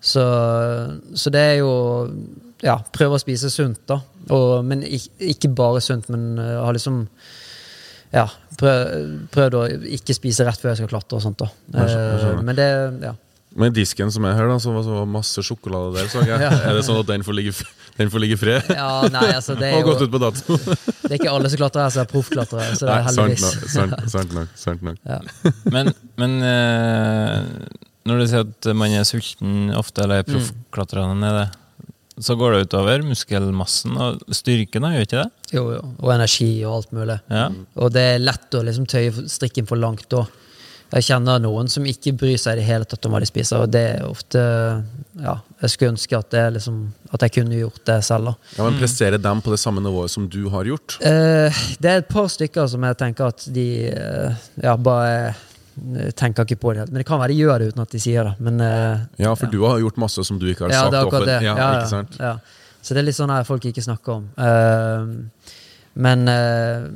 Så, 0.00 0.22
så 1.12 1.28
det 1.34 1.40
er 1.40 1.56
jo 1.60 1.72
Ja, 2.64 2.78
prøve 2.92 3.16
å 3.16 3.20
spise 3.20 3.50
sunt, 3.52 3.82
da. 3.88 4.00
Og, 4.32 4.64
men 4.64 4.82
ikke, 4.84 5.48
bare 5.56 5.80
sunt, 5.84 6.08
men 6.12 6.38
uh, 6.38 6.62
ha 6.64 6.72
liksom 6.72 7.02
ja, 8.12 8.24
prøv, 8.58 9.28
prøvd 9.30 9.54
å 9.56 9.62
ikke 9.96 10.16
spise 10.16 10.44
rett 10.44 10.58
før 10.60 10.72
jeg 10.72 10.80
skal 10.80 10.90
klatre 10.90 11.16
og 11.16 11.22
sånt. 11.22 11.38
da. 11.44 11.50
Eh, 11.84 12.40
men 12.42 12.56
det 12.58 12.70
Ja. 13.04 13.12
Men 13.58 13.72
disken 13.74 14.12
som 14.14 14.24
er 14.28 14.36
her, 14.38 14.46
da, 14.46 14.58
så 14.62 14.70
var 14.70 14.84
det 14.86 15.08
masse 15.10 15.42
sjokolade 15.42 15.96
der, 15.96 16.06
så 16.12 16.20
jeg. 16.22 16.38
Ja. 16.38 16.50
Er 16.70 16.76
det 16.78 16.84
sånn 16.86 17.00
at 17.00 17.08
den 17.08 17.24
får 17.26 17.34
ligge, 17.34 17.54
den 17.98 18.10
får 18.12 18.22
ligge 18.22 18.36
i 18.36 18.38
fred? 18.38 18.68
ja 18.70 18.90
nei, 19.10 19.24
altså 19.34 19.56
det 19.58 19.72
er 19.72 19.78
Og 19.82 19.88
gått 19.90 20.04
ut 20.06 20.12
på 20.14 20.20
dato? 20.22 20.58
Det 21.10 21.16
er 21.16 21.24
ikke 21.24 21.32
alle 21.34 21.48
som 21.50 21.58
klatrer 21.58 21.82
her 21.82 21.90
som 21.90 22.04
er 22.04 22.10
proffklatrere, 22.12 22.74
så 22.78 22.86
det 22.86 22.92
er 22.94 23.06
Nei, 23.08 23.14
sant 23.16 23.32
heldigvis. 23.34 23.46
nok. 23.58 23.70
Sant, 23.74 24.10
sant 24.14 24.34
nok. 24.36 24.52
Sant 24.62 24.84
nok. 24.86 25.00
Ja. 25.10 25.16
Men, 25.74 25.90
men 26.22 26.36
eh, 26.46 27.40
når 28.06 28.20
du 28.22 28.26
sier 28.30 28.44
at 28.46 28.68
man 28.78 28.94
er 28.94 29.08
sulten 29.08 29.72
ofte, 29.74 30.04
eller 30.06 30.22
Mm. 30.22 30.36
proffklatrerne 30.36 31.32
er 31.32 31.38
det, 31.40 31.48
så 32.20 32.34
går 32.38 32.52
det 32.54 32.62
utover 32.68 33.02
muskelmassen 33.08 33.94
og 33.96 34.20
styrken, 34.36 34.84
gjør 34.92 35.06
ikke 35.06 35.22
det? 35.24 35.54
Jo, 35.56 35.62
jo. 35.74 35.82
Og 36.04 36.10
energi 36.14 36.50
og 36.68 36.74
alt 36.78 36.90
mulig. 36.94 37.16
Ja. 37.32 37.46
Og 37.80 37.90
det 37.94 38.02
er 38.14 38.22
lett 38.22 38.54
å 38.54 38.62
liksom 38.66 38.86
tøye 38.92 39.24
strikken 39.32 39.66
for 39.66 39.80
langt 39.80 40.04
da. 40.12 40.26
Jeg 40.90 41.06
kjenner 41.06 41.42
noen 41.42 41.68
som 41.70 41.84
ikke 41.86 42.12
bryr 42.18 42.38
seg 42.40 42.56
i 42.56 42.60
det 42.60 42.66
hele 42.66 42.86
tatt 42.88 43.06
om 43.06 43.12
hva 43.14 43.20
de 43.22 43.28
spiser, 43.28 43.62
og 43.62 43.70
det 43.70 43.82
er 43.96 44.06
ofte 44.08 44.40
Ja, 45.20 45.36
jeg 45.62 45.70
skulle 45.74 45.92
ønske 45.94 46.16
at, 46.18 46.30
det 46.32 46.46
liksom, 46.56 46.80
at 47.12 47.26
jeg 47.26 47.34
kunne 47.36 47.58
gjort 47.60 47.84
det 47.86 47.98
selv, 48.06 48.30
da. 48.32 48.34
Ja, 48.56 48.64
men 48.66 48.78
Presterer 48.80 49.20
dem 49.22 49.42
på 49.44 49.52
det 49.54 49.60
samme 49.62 49.82
nivået 49.84 50.10
som 50.10 50.26
du 50.30 50.40
har 50.50 50.66
gjort? 50.66 50.96
Eh, 51.04 51.60
det 51.82 51.92
er 51.92 52.02
et 52.02 52.10
par 52.10 52.26
stykker 52.32 52.66
som 52.72 52.86
jeg 52.88 52.98
tenker 52.98 53.30
at 53.30 53.46
de 53.54 53.68
eh, 53.92 54.48
ja, 54.64 54.74
bare 54.80 55.14
er 55.14 55.38
tenker 56.16 56.44
ikke 56.44 56.58
på 56.60 56.72
det. 56.72 56.82
helt. 56.82 56.92
Men 56.92 57.00
det 57.00 57.06
kan 57.08 57.20
være 57.20 57.32
de 57.32 57.40
gjør 57.40 57.62
det 57.62 57.68
uten 57.72 57.82
at 57.84 57.92
de 57.94 58.00
sier 58.02 58.26
det. 58.26 58.34
Men 58.42 58.60
eh, 58.60 59.04
Ja, 59.22 59.34
for 59.38 59.50
du 59.52 59.62
har 59.64 59.78
gjort 59.80 60.00
masse 60.02 60.24
som 60.26 60.38
du 60.40 60.48
ikke 60.50 60.66
har 60.66 60.74
ja, 60.74 60.82
sagt 60.88 60.98
offentlig. 61.06 61.36
Ja, 61.46 61.54
Ja, 61.54 61.68
ikke 61.76 61.84
ja, 61.84 61.90
sant? 61.92 62.18
ja. 62.20 62.34
Så 62.82 62.94
det 62.96 63.02
er 63.02 63.08
litt 63.10 63.16
sånn 63.18 63.32
her 63.32 63.44
folk 63.44 63.64
ikke 63.68 63.84
snakker 63.84 64.18
om. 64.18 64.28
Eh, 64.40 65.50
men 66.00 66.28
eh, 66.32 66.88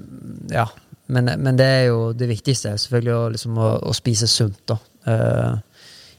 ja. 0.54 0.66
Men, 1.06 1.28
men 1.38 1.56
det 1.58 1.66
er 1.68 1.82
jo 1.90 2.12
det 2.16 2.30
viktigste 2.30 2.72
er 2.72 2.80
selvfølgelig 2.80 3.14
å, 3.14 3.24
liksom, 3.34 3.58
å, 3.60 3.70
å 3.90 3.96
spise 3.96 4.28
sunt. 4.30 4.72
Eh, 5.04 5.56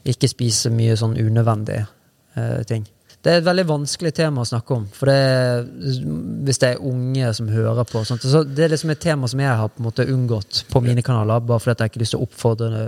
ikke 0.06 0.30
spise 0.30 0.70
mye 0.70 0.94
sånn 0.98 1.16
unødvendige 1.18 1.86
uh, 2.36 2.60
ting. 2.68 2.84
Det 3.26 3.32
er 3.32 3.40
et 3.40 3.46
veldig 3.48 3.64
vanskelig 3.66 4.12
tema 4.14 4.44
å 4.44 4.46
snakke 4.46 4.76
om. 4.76 4.84
For 4.94 5.10
det 5.10 5.16
er, 5.18 5.64
hvis 6.46 6.60
det 6.62 6.68
er 6.68 6.84
unge 6.86 7.32
som 7.34 7.48
hører 7.50 7.88
på 7.88 8.04
sånt, 8.06 8.22
så 8.22 8.44
Det 8.46 8.64
er 8.64 8.70
liksom 8.70 8.92
et 8.94 9.02
tema 9.02 9.26
som 9.26 9.42
jeg 9.42 9.50
har 9.50 9.72
på 9.72 9.82
en 9.82 9.88
måte 9.88 10.06
unngått 10.06 10.62
på 10.70 10.82
mine 10.84 11.02
kanaler, 11.02 11.42
bare 11.42 11.64
fordi 11.64 11.74
jeg 11.74 11.90
ikke 11.90 11.98
har 11.98 12.04
lyst 12.04 12.14
til 12.14 12.22
å 12.22 12.28
oppfordre 12.28 12.84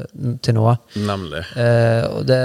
til 0.46 0.58
noe. 0.60 0.76
Nemlig. 0.94 1.42
Uh, 1.56 2.04
og 2.20 2.28
det 2.30 2.42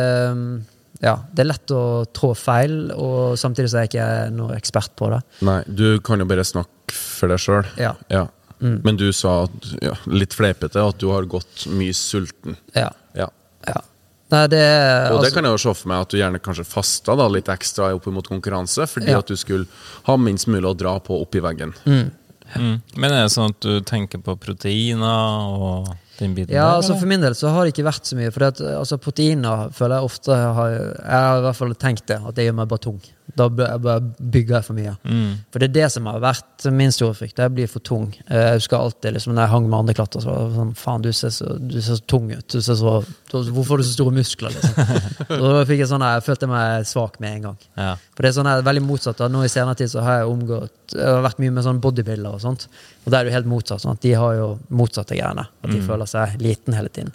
Ja, 1.04 1.18
det 1.36 1.44
er 1.44 1.50
lett 1.52 1.72
å 1.76 1.84
trå 2.16 2.32
feil, 2.38 2.78
og 2.96 3.38
samtidig 3.38 3.70
så 3.70 3.82
er 3.82 3.86
jeg 3.86 3.92
ikke 3.92 4.36
noen 4.38 4.56
ekspert 4.56 4.94
på 4.98 5.10
det. 5.12 5.20
Nei, 5.44 5.60
du 5.68 6.00
kan 6.00 6.22
jo 6.22 6.26
bare 6.30 6.46
snakke 6.48 6.96
for 6.96 7.30
deg 7.30 7.42
sjøl. 7.44 7.68
Ja. 7.78 7.92
Ja. 8.10 8.30
Mm. 8.64 8.78
Men 8.84 8.98
du 8.98 9.10
sa, 9.14 9.48
ja, 9.84 9.94
litt 10.08 10.34
fleipete, 10.34 10.80
at 10.80 10.98
du 11.02 11.10
har 11.12 11.26
gått 11.28 11.66
mye 11.68 11.94
sulten. 11.94 12.56
Ja. 12.74 12.90
Ja. 13.14 13.28
ja. 13.68 13.82
Nei, 14.34 14.48
det 14.48 14.62
Og 15.12 15.20
det 15.20 15.28
altså- 15.28 15.34
kan 15.36 15.44
jeg 15.44 15.52
jo 15.54 15.58
se 15.62 15.74
for 15.82 15.88
meg 15.92 16.02
at 16.02 16.10
du 16.10 16.18
gjerne 16.18 16.40
kanskje 16.42 16.66
fasta 16.66 17.16
da, 17.20 17.28
litt 17.28 17.52
ekstra 17.52 17.92
opp 17.94 18.06
mot 18.08 18.26
konkurranse, 18.28 18.88
fordi 18.88 19.12
Ja. 19.12 19.20
at 19.20 19.28
du 19.28 19.36
skulle 19.36 19.68
ha 20.08 20.16
minst 20.18 20.48
mulig 20.48 20.66
å 20.72 20.78
dra 20.78 20.98
på 21.00 21.20
oppi 21.22 21.42
veggen. 21.44 21.74
Mm. 21.86 22.12
Men 22.96 23.12
er 23.12 23.24
det 23.24 23.32
sånn 23.34 23.50
at 23.50 23.60
du 23.62 23.82
tenker 23.82 24.22
på 24.22 24.36
proteiner 24.40 25.60
og 25.60 25.88
den 26.24 26.36
biten 26.38 26.56
Ja, 26.56 26.70
der? 26.72 26.80
altså? 26.82 26.96
For 27.00 27.10
min 27.12 27.22
del 27.24 27.36
så 27.38 27.52
har 27.54 27.66
det 27.68 27.76
ikke 27.76 27.86
vært 27.92 28.08
så 28.10 28.18
mye. 28.20 28.32
For 28.34 28.48
altså, 28.50 28.98
proteiner 29.04 29.68
føler 29.76 30.00
jeg 30.00 30.10
ofte 30.12 30.38
har, 30.60 30.78
Jeg 30.78 31.28
har 31.28 31.42
i 31.42 31.46
hvert 31.50 31.60
fall 31.62 31.76
tenkt 31.76 32.08
det, 32.12 32.20
at 32.24 32.36
det 32.40 32.48
gjør 32.50 32.58
meg 32.64 32.72
bare 32.74 32.84
tung. 32.90 33.02
Da 33.40 33.48
bygger 33.48 34.58
jeg 34.58 34.66
for 34.68 34.76
mye. 34.78 34.94
Mm. 35.08 35.30
For 35.54 35.62
det 35.64 35.70
er 35.70 35.74
det 35.78 35.86
som 35.94 36.06
har 36.12 36.20
vært 36.22 36.66
min 36.76 36.92
store 36.94 37.16
frykt. 37.18 37.40
Jeg 37.40 37.54
blir 37.56 37.70
for 37.72 37.80
tung. 37.86 38.10
Eh, 38.28 38.42
Jeg 38.54 38.60
husker 38.60 38.78
alltid 38.78 39.16
liksom, 39.16 39.34
når 39.34 39.46
jeg 39.48 39.52
hang 39.54 39.70
med 39.72 39.78
andre 39.80 39.96
klatrere, 39.98 40.22
så 40.26 40.30
var 40.34 40.50
det 40.50 40.58
sånn 40.60 40.74
Faen, 40.78 41.02
du 41.06 41.10
ser 41.16 41.32
så, 41.34 41.48
du 41.58 41.78
ser 41.82 41.98
så 41.98 42.06
tung 42.14 42.28
ut. 42.34 42.46
Du 42.52 42.60
ser 42.62 42.76
så, 42.78 42.94
hvorfor 43.32 43.74
har 43.78 43.82
du 43.82 43.88
så 43.88 43.96
store 43.96 44.14
muskler? 44.20 44.54
Liksom. 44.54 45.08
Da 45.44 45.64
fikk 45.70 45.82
jeg 45.82 45.90
sånn 45.90 46.04
Jeg 46.06 46.26
følte 46.28 46.50
meg 46.52 46.86
svak 46.90 47.20
med 47.24 47.38
en 47.40 47.48
gang. 47.48 47.58
Ja. 47.80 47.94
For 48.14 48.26
det 48.28 48.34
er 48.34 48.38
sånn 48.42 48.52
veldig 48.68 48.84
motsatt. 48.86 49.18
da. 49.24 49.32
Nå 49.32 49.46
i 49.48 49.52
senere 49.52 49.80
tid 49.80 49.90
så 49.96 50.04
har 50.06 50.20
jeg 50.22 50.30
omgått 50.34 50.94
Jeg 50.98 51.08
har 51.16 51.24
vært 51.26 51.40
mye 51.42 51.56
med 51.56 51.66
sånn 51.66 51.80
bodybuilder 51.82 52.36
og 52.38 52.44
sånt. 52.44 52.68
Og 53.04 53.12
da 53.12 53.20
er 53.20 53.26
det 53.26 53.34
jo 53.34 53.38
helt 53.38 53.50
motsatt. 53.52 53.84
sånn 53.84 53.98
at 53.98 54.02
De 54.02 54.14
har 54.16 54.36
jo 54.38 54.50
motsatte 54.70 55.18
greiene. 55.18 55.48
At 55.64 55.72
de 55.72 55.82
føler 55.84 56.10
seg 56.10 56.38
liten 56.42 56.76
hele 56.78 56.92
tiden. 56.94 57.12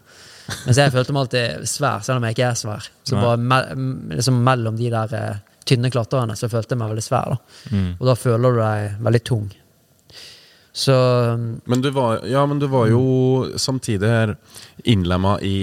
Mens 0.65 0.81
jeg 0.81 0.93
følte 0.93 1.13
meg 1.13 1.27
alltid 1.27 1.69
svær, 1.69 2.03
selv 2.05 2.21
om 2.21 2.27
jeg 2.27 2.37
ikke 2.37 2.49
er 2.49 2.59
svær. 2.59 2.89
Så 3.05 3.17
Nei. 3.17 3.25
bare 3.25 3.77
me 3.77 4.17
liksom 4.17 4.43
mellom 4.45 4.77
de 4.79 4.91
der 4.93 5.15
eh, 5.17 5.41
tynne 5.69 5.91
klatrerne 5.93 6.37
så 6.39 6.49
følte 6.49 6.75
jeg 6.75 6.81
meg 6.81 6.93
veldig 6.95 7.05
svær. 7.05 7.35
da. 7.35 7.77
Mm. 7.77 7.91
Og 7.99 8.07
da 8.09 8.15
føler 8.17 8.55
du 8.57 8.61
deg 8.63 9.03
veldig 9.09 9.23
tung. 9.29 9.49
Så 10.79 10.95
Men 11.67 11.81
du 11.83 11.89
var, 11.91 12.21
ja, 12.31 12.45
men 12.47 12.61
du 12.63 12.69
var 12.71 12.87
jo 12.87 13.49
samtidig 13.59 14.07
her 14.13 14.35
innlemma 14.87 15.39
i 15.43 15.57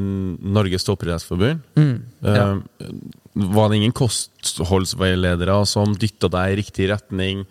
Norges 0.00 0.86
toppidrettsforbund. 0.86 1.64
mm, 1.74 1.96
ja. 2.22 2.44
uh, 2.54 2.92
var 3.40 3.70
det 3.70 3.76
ingen 3.80 3.92
kostholdsveiledere 3.94 5.54
som 5.66 5.92
dytta 5.98 6.28
deg 6.30 6.52
i 6.54 6.56
riktig 6.60 6.88
retning? 6.90 7.44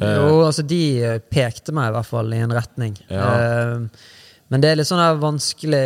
Uh, 0.00 0.06
Jo, 0.06 0.40
altså 0.46 0.64
de 0.68 0.80
eh, 1.02 1.20
pekte 1.32 1.72
meg 1.76 1.88
i 1.90 1.94
hvert 1.96 2.08
fall 2.08 2.32
i 2.36 2.40
en 2.44 2.52
retning. 2.56 2.96
Ja. 3.12 3.28
Uh, 3.32 3.86
men 4.52 4.60
det 4.60 4.68
er 4.68 4.76
litt 4.76 4.88
sånn 4.88 5.00
her 5.00 5.16
vanskelig 5.16 5.84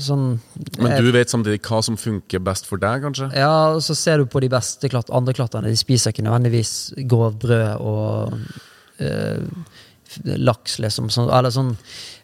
sånn 0.00 0.38
men 0.80 0.94
du 1.04 1.10
vet 1.12 1.28
samtidig 1.28 1.60
hva 1.68 1.82
som 1.84 1.98
funker 2.00 2.40
best 2.40 2.64
for 2.68 2.80
deg, 2.80 3.02
kanskje? 3.04 3.28
Ja, 3.36 3.74
og 3.76 3.82
så 3.84 3.92
ser 3.96 4.22
du 4.22 4.30
på 4.32 4.40
de 4.40 4.48
beste 4.52 4.88
klatt 4.88 5.12
andre 5.12 5.36
klatterne. 5.36 5.68
De 5.68 5.76
spiser 5.76 6.12
ikke 6.14 6.24
nødvendigvis 6.24 6.72
grovt 7.04 7.36
brød 7.44 7.84
og 7.84 8.32
f- 8.40 8.64
laks, 10.24 10.78
liksom. 10.82 11.10
Sånn, 11.12 11.28
eller 11.32 11.52
sånn 11.54 11.72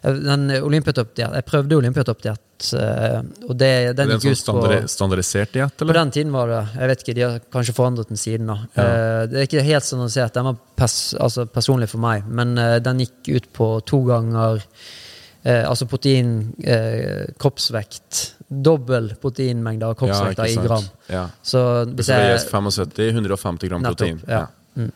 eh, 0.01 0.19
Den 0.23 0.47
olympiatoppdiett 0.63 1.35
Jeg 1.37 1.45
prøvde 1.47 1.77
olympiatoppdiett, 1.77 2.67
uh, 2.79 3.19
og 3.47 3.53
det, 3.59 3.69
den 3.97 3.97
det 3.97 4.05
en 4.05 4.13
gikk 4.15 4.23
sånn 4.23 4.33
ut 4.33 4.37
på 4.37 4.41
standard, 4.41 4.89
standardisert 4.91 5.53
diett, 5.55 5.83
På 5.83 5.97
den 5.99 6.13
tiden 6.15 6.33
var 6.35 6.51
det 6.51 6.61
Jeg 6.79 6.91
vet 6.91 7.05
ikke, 7.05 7.15
de 7.17 7.25
har 7.27 7.39
kanskje 7.53 7.77
forandret 7.77 8.11
den 8.11 8.21
siden, 8.21 8.51
da. 8.51 8.57
Ja. 8.75 8.83
Eh, 8.83 9.21
det 9.31 9.39
er 9.39 9.47
ikke 9.49 9.65
helt 9.67 9.87
standardisert. 9.87 10.35
Den 10.35 10.49
var 10.49 10.59
pers 10.79 10.97
altså 11.19 11.47
personlig 11.49 11.89
for 11.91 12.03
meg, 12.03 12.27
men 12.27 12.57
eh, 12.61 12.77
den 12.83 13.03
gikk 13.03 13.31
ut 13.33 13.49
på 13.55 13.69
to 13.89 14.03
ganger 14.07 14.63
eh, 15.43 15.63
altså 15.69 15.87
protein, 15.91 16.53
eh, 16.63 17.33
kroppsvekt. 17.39 18.23
Dobbel 18.47 19.13
proteinmengde 19.21 19.87
av 19.89 19.97
kroppsvekta 19.99 20.47
i 20.47 20.55
gram. 20.61 20.85
Ja. 21.09 21.27
Så 21.41 21.59
Hvis 21.89 22.11
jeg 22.11 22.39
75, 22.49 23.09
150 23.11 23.71
gram 23.71 23.83
protein. 23.83 24.21
Nettopp, 24.23 24.29
ja. 24.29 24.47
Mm. 24.75 24.91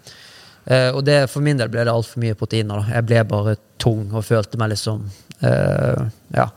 Eh, 0.68 0.90
og 0.92 1.04
det, 1.08 1.30
for 1.32 1.42
min 1.46 1.58
del 1.58 1.70
ble 1.72 1.86
det 1.88 1.94
altfor 1.94 2.20
mye 2.20 2.36
proteiner. 2.36 2.82
Da. 2.84 2.96
Jeg 2.98 3.06
ble 3.08 3.24
bare 3.30 3.56
tung 3.80 4.10
og 4.14 4.26
følte 4.28 4.58
meg 4.60 4.74
liksom 4.76 5.06
eh, 5.42 6.08
Ja. 6.36 6.50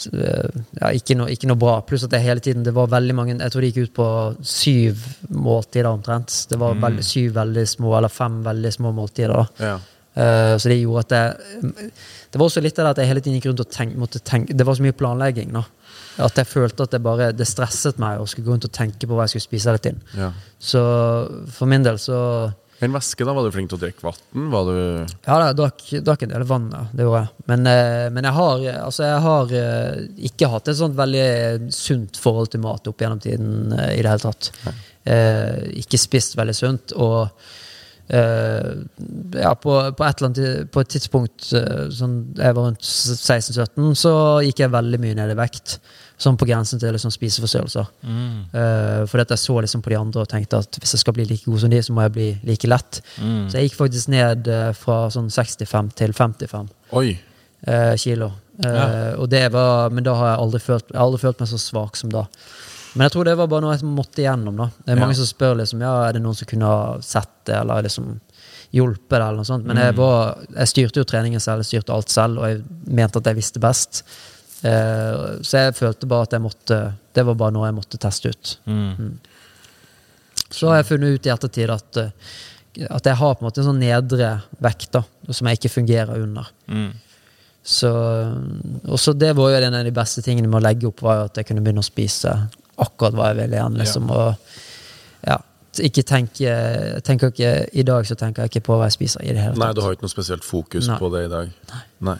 Så, 0.00 0.08
eh, 0.16 0.60
ja 0.80 0.88
ikke, 0.96 1.16
noe, 1.18 1.28
ikke 1.34 1.48
noe 1.50 1.58
bra. 1.60 1.74
Pluss 1.84 2.04
at 2.06 2.10
det 2.14 2.22
hele 2.24 2.40
tiden 2.40 2.62
Det 2.64 2.72
var 2.72 2.86
veldig 2.88 3.14
mange 3.18 3.34
Jeg 3.36 3.52
tror 3.52 3.60
det 3.60 3.68
gikk 3.74 3.90
ut 3.90 3.94
på 3.98 4.06
syv 4.46 5.02
måltider 5.28 5.90
omtrent. 5.90 6.32
Det 6.48 6.56
var 6.58 6.74
Mm. 6.74 6.80
veldig, 6.86 7.04
syv 7.04 7.32
veldig 7.34 7.66
små, 7.68 7.96
eller 7.98 8.08
fem 8.08 8.42
veldig 8.44 8.72
små 8.72 8.92
måltider. 8.94 9.34
da 9.34 9.46
Ja. 9.66 9.78
Uh, 10.16 10.56
så 10.58 10.66
det 10.68 10.80
gjorde 10.82 11.04
at 11.04 11.10
jeg 11.10 11.82
Det 12.32 12.38
var 12.40 12.46
også 12.48 12.60
litt 12.62 12.78
av 12.78 12.84
det 12.86 12.90
at 12.90 12.96
jeg 12.98 13.06
hele 13.08 13.20
tiden 13.20 13.36
gikk 13.40 13.46
rundt 13.46 13.60
og 13.60 13.70
tenk, 13.70 13.94
måtte 13.96 14.18
tenke 14.24 14.56
Det 14.56 14.66
var 14.66 14.74
så 14.74 14.82
mye 14.82 14.92
planlegging. 14.92 15.52
da 15.52 15.62
At 16.18 16.34
jeg 16.34 16.46
følte 16.46 16.82
at 16.82 16.90
det 16.90 17.02
bare 17.02 17.32
Det 17.32 17.46
stresset 17.46 17.98
meg 17.98 18.18
å 18.18 18.26
skulle 18.26 18.46
gå 18.46 18.50
rundt 18.56 18.64
og 18.64 18.72
tenke 18.72 19.06
på 19.06 19.14
hva 19.14 19.22
jeg 19.28 19.36
skulle 19.40 19.48
spise 19.48 19.66
hele 19.70 19.78
tiden. 19.78 20.00
Ja. 20.16 20.32
Så 20.58 20.80
for 21.52 21.66
min 21.66 21.82
del 21.84 21.94
så 21.98 22.52
En 22.80 22.94
væske, 22.96 23.26
da? 23.28 23.34
Var 23.36 23.44
du 23.44 23.52
flink 23.54 23.70
til 23.70 23.76
å 23.76 23.82
drikke 23.82 24.04
vann? 24.06 24.46
Var 24.52 24.68
du 24.68 24.76
Ja, 24.78 25.34
da, 25.36 25.50
jeg 25.50 25.58
drakk, 25.58 25.82
drakk 26.06 26.22
en 26.24 26.32
del 26.32 26.44
vann, 26.48 26.68
ja. 26.72 26.82
Det 26.96 27.04
gjorde 27.06 27.22
jeg. 27.26 27.46
Men, 27.52 27.66
eh, 27.68 28.06
men 28.14 28.28
jeg 28.28 28.36
har, 28.38 28.66
altså, 28.86 29.04
jeg 29.04 29.24
har 29.26 29.54
eh, 29.60 30.02
ikke 30.30 30.50
hatt 30.54 30.70
et 30.72 30.78
sånt 30.80 30.96
veldig 30.98 31.26
sunt 31.76 32.20
forhold 32.20 32.52
til 32.54 32.64
mat 32.64 32.88
opp 32.88 33.04
gjennom 33.04 33.20
tiden 33.20 33.74
eh, 33.76 33.98
i 33.98 34.00
det 34.04 34.14
hele 34.14 34.24
tatt. 34.24 34.52
Eh, 35.04 35.66
ikke 35.82 36.00
spist 36.00 36.38
veldig 36.40 36.56
sunt, 36.56 36.96
og 36.96 37.18
eh, 37.26 37.58
ja, 38.10 39.54
på, 39.54 39.74
på, 39.94 40.04
et 40.04 40.20
eller 40.20 40.28
annet, 40.30 40.70
på 40.74 40.82
et 40.82 40.90
tidspunkt 40.90 41.52
eh, 41.54 41.86
sånn, 41.94 42.16
jeg 42.38 42.56
var 42.56 42.66
rundt 42.66 42.82
16-17, 42.82 43.92
så 43.98 44.12
gikk 44.46 44.64
jeg 44.64 44.72
veldig 44.74 45.00
mye 45.02 45.18
ned 45.18 45.34
i 45.34 45.38
vekt. 45.38 45.76
Sånn 46.20 46.36
på 46.36 46.44
grensen 46.48 46.80
til 46.82 46.92
liksom, 46.92 47.12
spiseforstyrrelser. 47.14 47.86
Mm. 48.04 48.34
Uh, 48.52 49.06
fordi 49.08 49.24
at 49.24 49.30
jeg 49.32 49.40
så 49.40 49.54
liksom 49.64 49.80
på 49.80 49.92
de 49.92 49.96
andre 49.96 50.24
og 50.26 50.28
tenkte 50.28 50.58
at 50.60 50.76
hvis 50.76 50.92
jeg 50.92 51.00
skal 51.00 51.16
bli 51.16 51.24
like 51.30 51.46
god 51.48 51.62
som 51.62 51.72
de, 51.72 51.80
så 51.86 51.94
må 51.96 52.04
jeg 52.04 52.14
bli 52.18 52.28
like 52.50 52.68
lett. 52.68 53.00
Mm. 53.22 53.46
Så 53.48 53.56
jeg 53.56 53.70
gikk 53.70 53.78
faktisk 53.78 54.12
ned 54.12 54.50
uh, 54.52 54.68
fra 54.76 54.98
sånn 55.14 55.30
65 55.32 55.94
til 56.02 56.12
55 56.18 56.68
Oi! 57.00 57.08
Uh, 57.64 57.94
kilo. 58.00 58.34
Eh, 58.60 58.68
Ja. 58.68 59.16
og 59.16 59.30
det 59.32 59.46
var, 59.52 59.88
men 59.88 60.04
da 60.04 60.14
har 60.18 60.26
jeg 60.34 60.40
aldri 60.42 60.60
følt, 60.60 60.90
jeg 60.90 60.98
har 60.98 61.06
aldri 61.06 61.20
følt 61.22 61.40
meg 61.40 61.48
så 61.48 61.60
svak 61.60 61.96
som 61.96 62.10
da. 62.12 62.26
Men 62.94 63.04
jeg 63.06 63.12
tror 63.14 63.24
det 63.28 63.36
var 63.38 63.46
bare 63.50 63.62
noe 63.64 63.76
jeg 63.76 63.86
måtte 63.86 64.22
igjennom. 64.24 64.56
da. 64.56 64.66
Det 64.84 64.92
er 64.94 64.98
mange 65.00 65.14
Ja. 65.14 65.20
som 65.22 65.28
spør 65.30 65.56
liksom, 65.60 65.80
ja, 65.84 65.92
er 66.08 66.12
det 66.16 66.22
noen 66.24 66.34
som 66.34 66.48
kunne 66.50 66.66
ha 66.66 66.96
sett 67.00 67.30
det, 67.46 67.54
eller 67.60 67.82
liksom 67.86 68.20
hjulpet 68.74 69.14
det, 69.14 69.20
eller 69.22 69.36
noe 69.36 69.44
sånt. 69.48 69.64
Men 69.66 69.76
jeg, 69.76 69.94
var, 69.98 70.38
jeg 70.56 70.68
styrte 70.72 71.00
jo 71.02 71.04
treningen 71.04 71.40
selv, 71.42 71.62
jeg 71.62 71.70
styrte 71.82 71.94
alt 71.94 72.08
selv, 72.10 72.38
og 72.38 72.48
jeg 72.50 72.62
mente 72.86 73.18
at 73.22 73.26
jeg 73.30 73.38
visste 73.38 73.62
best. 73.62 74.02
Eh, 74.62 75.40
så 75.42 75.64
jeg 75.66 75.74
følte 75.78 76.06
bare 76.06 76.26
at 76.26 76.32
jeg 76.36 76.42
måtte 76.44 76.76
Det 77.16 77.22
var 77.24 77.34
bare 77.34 77.50
noe 77.54 77.64
jeg 77.66 77.74
måtte 77.78 77.96
teste 77.98 78.28
ut. 78.28 78.50
Mm. 78.68 79.14
Så 80.50 80.68
har 80.68 80.76
jeg 80.80 80.86
funnet 80.90 81.14
ut 81.14 81.26
i 81.26 81.30
ettertid 81.32 81.70
at, 81.72 81.96
eh, 81.96 82.86
at 82.90 83.06
jeg 83.06 83.16
har 83.16 83.34
på 83.34 83.42
en 83.44 83.48
måte 83.48 83.62
en 83.62 83.70
sånn 83.70 83.80
nedre 83.82 84.42
vekt 84.62 84.90
da, 84.92 85.02
som 85.30 85.46
jeg 85.48 85.58
ikke 85.58 85.72
fungerer 85.78 86.20
under. 86.22 86.50
Mm. 86.68 86.90
Så, 87.62 87.90
og 88.88 88.98
så 88.98 89.12
det 89.12 89.34
var 89.36 89.50
jo 89.50 89.56
en 89.66 89.74
av 89.74 89.84
de 89.84 89.92
beste 89.94 90.22
tingene 90.24 90.48
med 90.48 90.60
å 90.62 90.64
legge 90.68 90.88
opp, 90.88 91.02
var 91.04 91.16
jo 91.20 91.24
at 91.28 91.36
jeg 91.40 91.46
kunne 91.50 91.62
begynne 91.64 91.82
å 91.82 91.86
spise 91.86 92.32
akkurat 92.86 93.16
hva 93.18 93.30
jeg 93.30 93.40
vil 93.42 93.54
igjen. 93.58 93.78
liksom, 93.80 94.10
og 94.10 94.34
ja, 95.28 95.36
ikke 95.86 96.02
tenke, 96.08 96.54
tenker 97.06 97.30
ikke, 97.30 97.52
I 97.72 97.84
dag 97.86 98.08
så 98.08 98.16
tenker 98.18 98.42
jeg 98.46 98.54
ikke 98.54 98.66
på 98.70 98.78
hva 98.80 98.88
jeg 98.88 98.96
spiser. 98.98 99.22
i 99.24 99.34
det 99.36 99.44
hele 99.44 99.60
Nei, 99.60 99.72
du 99.76 99.82
har 99.84 99.94
ikke 99.94 100.06
noe 100.08 100.12
spesielt 100.12 100.44
fokus 100.46 100.88
Nei. 100.90 100.98
på 100.98 101.12
det 101.14 101.26
i 101.28 101.30
dag? 101.32 101.52
Nei. 102.08 102.16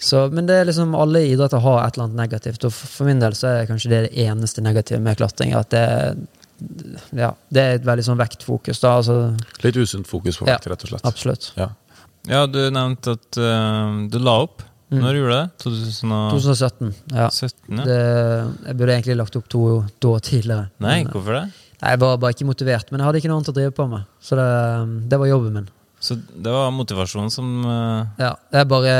Så, 0.00 0.24
men 0.34 0.48
det 0.48 0.56
er 0.58 0.66
liksom 0.66 0.94
alle 0.98 1.20
idretter 1.28 1.62
har 1.62 1.84
et 1.84 1.94
eller 1.94 2.08
annet 2.08 2.18
negativt, 2.24 2.64
og 2.66 2.72
for, 2.74 3.06
min 3.06 3.20
del 3.22 3.36
så 3.38 3.52
er 3.52 3.68
kanskje 3.68 3.92
det 3.92 4.00
det 4.08 4.24
eneste 4.24 4.64
negative 4.64 4.98
med 5.04 5.20
klatring. 5.20 5.52
At 5.54 5.70
det, 5.70 5.84
ja, 7.14 7.30
det 7.54 7.62
er 7.62 7.78
et 7.78 7.86
veldig 7.86 8.06
sånn 8.08 8.18
vektfokus. 8.18 8.80
da, 8.82 8.96
altså, 8.98 9.18
Litt 9.62 9.78
usunt 9.78 10.10
fokus 10.10 10.40
på 10.40 10.48
Ja. 10.48 10.56
vekt, 10.56 10.66
rett 10.72 10.84
og 10.86 10.92
slett. 10.94 11.06
Absolutt. 11.06 11.52
Ja. 11.60 11.70
Ja, 12.26 12.46
du 12.48 12.58
nevnte 12.72 13.18
at 13.18 13.36
uh, 13.38 14.08
du 14.08 14.18
la 14.18 14.38
opp. 14.46 14.62
Mm. 14.94 15.02
Når 15.04 15.18
gjorde 15.18 15.30
du 15.30 15.36
det? 15.36 15.44
2017? 15.64 16.90
ja. 17.12 17.28
17, 17.30 17.78
ja. 17.78 17.84
Det, 17.88 18.00
jeg 18.68 18.76
burde 18.78 18.96
egentlig 18.96 19.16
lagt 19.18 19.38
opp 19.40 19.48
to, 19.50 19.62
to 20.00 20.14
år 20.14 20.24
tidligere. 20.24 20.68
Nei, 20.78 20.98
Men, 21.02 21.12
hvorfor 21.12 21.38
det? 21.40 21.44
Nei, 21.80 21.90
Jeg 21.90 22.00
var 22.04 22.20
bare 22.22 22.36
ikke 22.36 22.46
motivert, 22.48 22.92
men 22.92 23.00
jeg 23.02 23.08
hadde 23.08 23.22
ikke 23.22 23.30
noe 23.32 23.40
annet 23.42 23.52
å 23.52 23.56
drive 23.56 23.74
på 23.76 23.88
med. 23.90 24.06
Så 24.22 24.38
det, 24.38 24.46
det 25.10 25.18
var 25.20 25.30
jobben 25.30 25.58
min. 25.58 25.72
Så 26.04 26.18
det 26.20 26.52
var 26.52 26.72
motivasjonen 26.76 27.30
som 27.32 27.46
uh... 27.64 28.04
Ja, 28.20 28.34
det 28.52 28.58
er 28.60 28.66
bare 28.68 28.94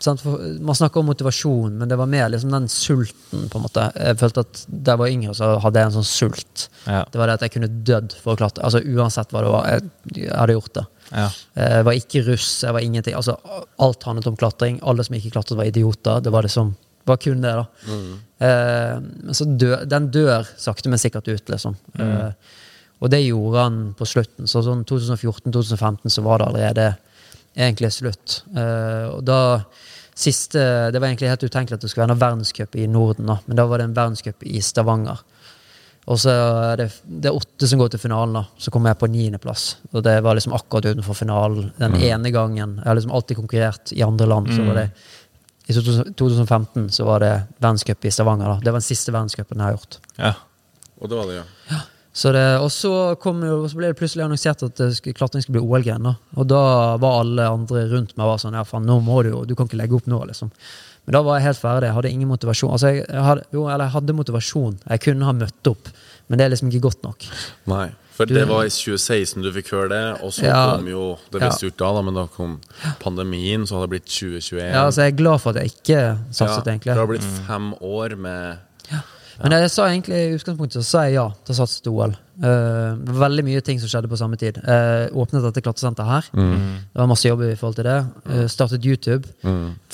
sant? 0.00 0.22
For 0.24 0.40
Man 0.64 0.78
snakker 0.78 1.02
om 1.02 1.10
motivasjon, 1.10 1.74
men 1.76 1.90
det 1.90 1.98
var 2.00 2.08
mer 2.08 2.30
liksom 2.32 2.54
den 2.54 2.68
sulten, 2.72 3.44
på 3.52 3.60
en 3.60 3.66
måte. 3.66 3.84
Jeg 3.92 4.16
følte 4.22 4.44
at 4.46 4.62
da 4.68 4.94
jeg 4.94 5.02
var 5.02 5.12
yngre, 5.12 5.34
så 5.36 5.50
hadde 5.60 5.82
jeg 5.82 5.90
en 5.90 5.96
sånn 5.98 6.08
sult. 6.08 6.64
Ja. 6.86 7.02
Det 7.12 7.20
var 7.20 7.28
det 7.28 7.36
at 7.36 7.44
jeg 7.44 7.54
kunne 7.58 7.68
dødd 7.90 8.16
for 8.22 8.32
å 8.32 8.40
klatre. 8.40 8.64
Altså 8.64 8.80
Uansett 8.80 9.36
hva 9.36 9.44
det 9.44 9.52
var. 9.52 9.68
Jeg, 9.68 9.92
jeg 10.22 10.32
hadde 10.32 10.56
gjort 10.56 10.74
det. 10.80 10.86
ja. 11.10 11.28
Jeg 11.60 11.84
var 11.90 12.00
ikke 12.00 12.24
russ, 12.30 12.48
jeg 12.64 12.78
var 12.78 12.88
ingenting. 12.88 13.18
Altså, 13.20 13.36
alt 13.84 14.08
handlet 14.08 14.32
om 14.32 14.40
klatring. 14.40 14.80
Alle 14.82 15.04
som 15.04 15.20
ikke 15.20 15.34
klatret, 15.36 15.60
var 15.60 15.68
idioter. 15.68 16.24
Det 16.24 16.32
var 16.32 16.48
liksom 16.48 16.72
var 17.04 17.16
kun 17.20 17.42
det, 17.44 17.52
da. 17.52 17.64
Eh, 18.46 19.00
men 19.00 19.36
så 19.36 19.44
dør, 19.44 19.82
den 19.88 20.08
dør 20.12 20.48
sakte, 20.56 20.88
men 20.88 21.00
sikkert 21.00 21.28
ut, 21.28 21.50
liksom. 21.52 21.76
Eh, 22.00 22.30
og 23.02 23.10
det 23.10 23.24
gjorde 23.24 23.64
han 23.66 23.80
på 23.98 24.06
slutten. 24.08 24.48
Så 24.50 24.62
sånn 24.64 24.84
2014-2015 24.88 26.12
så 26.14 26.24
var 26.24 26.40
det 26.40 26.48
allerede 26.50 26.86
egentlig 27.54 27.92
slutt. 27.94 28.42
Uh, 28.54 29.16
og 29.16 29.20
da 29.26 29.40
siste 30.14 30.60
Det 30.94 31.00
var 31.00 31.08
egentlig 31.08 31.26
helt 31.26 31.42
utenkelig 31.42 31.74
at 31.74 31.82
det 31.82 31.88
skulle 31.90 32.04
være 32.04 32.14
en 32.14 32.20
verdenscup 32.20 32.76
i 32.78 32.84
Norden, 32.86 33.26
da. 33.26 33.34
men 33.46 33.58
da 33.58 33.64
var 33.66 33.80
det 33.80 33.88
en 33.88 33.96
verdenscup 33.96 34.44
i 34.46 34.60
Stavanger. 34.62 35.24
Og 36.06 36.20
så 36.20 36.30
er 36.30 36.78
det, 36.78 36.86
det 37.02 37.30
er 37.30 37.34
åtte 37.34 37.66
som 37.66 37.80
går 37.80 37.94
til 37.94 38.02
finalen, 38.02 38.36
da. 38.36 38.44
Så 38.60 38.70
kommer 38.70 38.92
jeg 38.92 39.00
på 39.00 39.08
niendeplass. 39.10 39.64
Og 39.90 40.04
det 40.04 40.18
var 40.22 40.36
liksom 40.36 40.54
akkurat 40.54 40.86
utenfor 40.92 41.16
finalen 41.16 41.70
den 41.80 41.96
ene 41.96 42.30
gangen. 42.30 42.76
Jeg 42.78 42.86
har 42.86 42.98
liksom 42.98 43.14
alltid 43.16 43.40
konkurrert 43.40 43.92
i 43.96 44.04
andre 44.04 44.28
land. 44.28 44.52
så 44.52 44.68
var 44.68 44.78
det 44.82 44.90
I 45.66 45.74
2015 45.74 46.90
så 46.92 47.08
var 47.08 47.24
det 47.24 47.32
verdenscup 47.56 48.04
i 48.04 48.12
Stavanger. 48.12 48.52
da. 48.52 48.58
Det 48.60 48.70
var 48.70 48.84
den 48.84 48.90
siste 48.92 49.12
verdenscupen 49.16 49.58
jeg 49.58 49.66
har 49.66 49.78
gjort. 49.78 49.98
ja. 50.18 50.34
Og 51.02 51.10
det 51.10 51.16
var 51.18 51.26
det, 51.26 51.40
ja. 51.40 51.80
Så 52.14 52.30
det, 52.32 52.44
og 52.62 52.70
så, 52.70 53.18
kom, 53.18 53.40
jo- 53.42 53.66
så 53.66 53.74
ble 53.74 53.88
det 53.90 53.96
plutselig 53.98 54.22
annonsert 54.22 54.62
at 54.62 54.76
klatring 55.18 55.42
skulle 55.42 55.58
bli 55.58 55.66
OL-gren. 55.66 56.06
Og 56.38 56.46
da 56.46 56.96
var 57.02 57.20
alle 57.24 57.42
andre 57.50 57.88
rundt 57.90 58.12
meg 58.16 58.28
var 58.28 58.38
sånn 58.38 58.54
Ja, 58.54 58.62
faen, 58.62 58.86
nå 58.86 59.00
må 59.02 59.22
du 59.24 59.30
jo 59.32 59.44
Du 59.44 59.54
kan 59.58 59.66
ikke 59.66 59.80
legge 59.80 59.96
opp 59.98 60.06
nå, 60.06 60.20
liksom. 60.28 60.52
Men 61.06 61.12
da 61.18 61.22
var 61.26 61.36
jeg 61.40 61.48
helt 61.48 61.58
ferdig. 61.60 61.88
Jeg 61.90 61.94
hadde 61.98 62.10
ingen 62.14 62.28
motivasjon. 62.30 62.70
Altså, 62.72 62.92
jeg, 62.94 63.04
jeg 63.10 63.24
hadde, 63.26 63.42
jo, 63.52 63.66
eller 63.68 63.84
jeg 63.84 63.92
hadde 63.92 64.14
motivasjon. 64.16 64.78
Jeg 64.88 65.00
kunne 65.04 65.24
ha 65.26 65.32
møtt 65.36 65.66
opp, 65.68 65.88
men 66.30 66.38
det 66.38 66.44
er 66.46 66.54
liksom 66.54 66.70
ikke 66.70 66.80
godt 66.86 67.02
nok. 67.02 67.26
Nei. 67.66 67.90
For 68.14 68.26
Du- 68.30 68.34
det 68.34 68.46
var 68.48 68.62
i 68.62 68.68
2016 68.70 69.42
du 69.42 69.50
fikk 69.52 69.72
høre 69.74 69.88
det, 69.90 70.22
og 70.22 70.30
så 70.32 70.44
Ja. 70.46 70.76
kom 70.76 70.86
jo 70.86 71.18
Det 71.32 71.42
Ja. 71.42 71.48
visste 71.50 71.66
jo 71.66 71.70
ikke 71.72 71.82
da, 71.82 71.92
da, 71.94 72.02
men 72.02 72.14
da 72.14 72.26
kom 72.28 72.60
pandemien, 73.00 73.66
så 73.66 73.74
hadde 73.74 73.90
det 73.90 73.90
blitt 73.90 74.06
2021. 74.08 74.70
Ja, 74.72 74.86
altså, 74.86 75.02
jeg 75.02 75.12
er 75.12 75.16
glad 75.16 75.40
for 75.40 75.50
at 75.50 75.56
jeg 75.56 75.72
ikke 75.74 76.18
satset, 76.30 76.64
Ja, 76.66 76.72
egentlig. 76.72 76.94
Det 76.94 76.96
har 76.96 77.06
blitt 77.06 77.46
fem 77.46 77.74
år 77.82 78.16
med 78.16 78.58
Men 79.42 79.56
jeg 79.56 79.72
sa 79.72 79.88
egentlig 79.88 80.20
i 80.20 80.34
utgangspunktet 80.36 80.80
så 80.80 80.86
sa 80.86 81.02
jeg 81.06 81.16
ja 81.16 81.26
til 81.44 81.54
å 81.54 81.58
satse 81.58 81.82
til 81.82 81.96
OL. 81.96 82.14
Uh, 82.42 82.98
veldig 83.18 83.44
mye 83.46 83.62
ting 83.66 83.78
som 83.82 83.90
skjedde 83.90 84.10
på 84.10 84.18
samme 84.18 84.38
tid. 84.40 84.58
Jeg 84.62 85.10
åpnet 85.10 85.44
dette 85.46 85.62
klatresenteret 85.64 86.10
her. 86.10 86.30
Det 86.34 87.02
var 87.02 87.10
masse 87.10 87.28
jobb 87.28 87.44
i 87.46 87.54
forhold 87.58 87.78
til 87.78 87.88
det. 87.88 87.98
Uh, 88.28 88.44
startet 88.50 88.86
YouTube. 88.86 89.30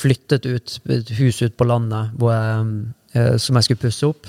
Flyttet 0.00 0.48
ut 0.48 0.78
et 0.88 1.12
hus 1.18 1.40
ut 1.42 1.56
på 1.56 1.68
landet 1.68 2.16
hvor 2.18 2.34
jeg, 2.34 2.66
eh, 3.14 3.36
som 3.42 3.56
jeg 3.58 3.68
skulle 3.68 3.84
pusse 3.84 4.08
opp. 4.08 4.28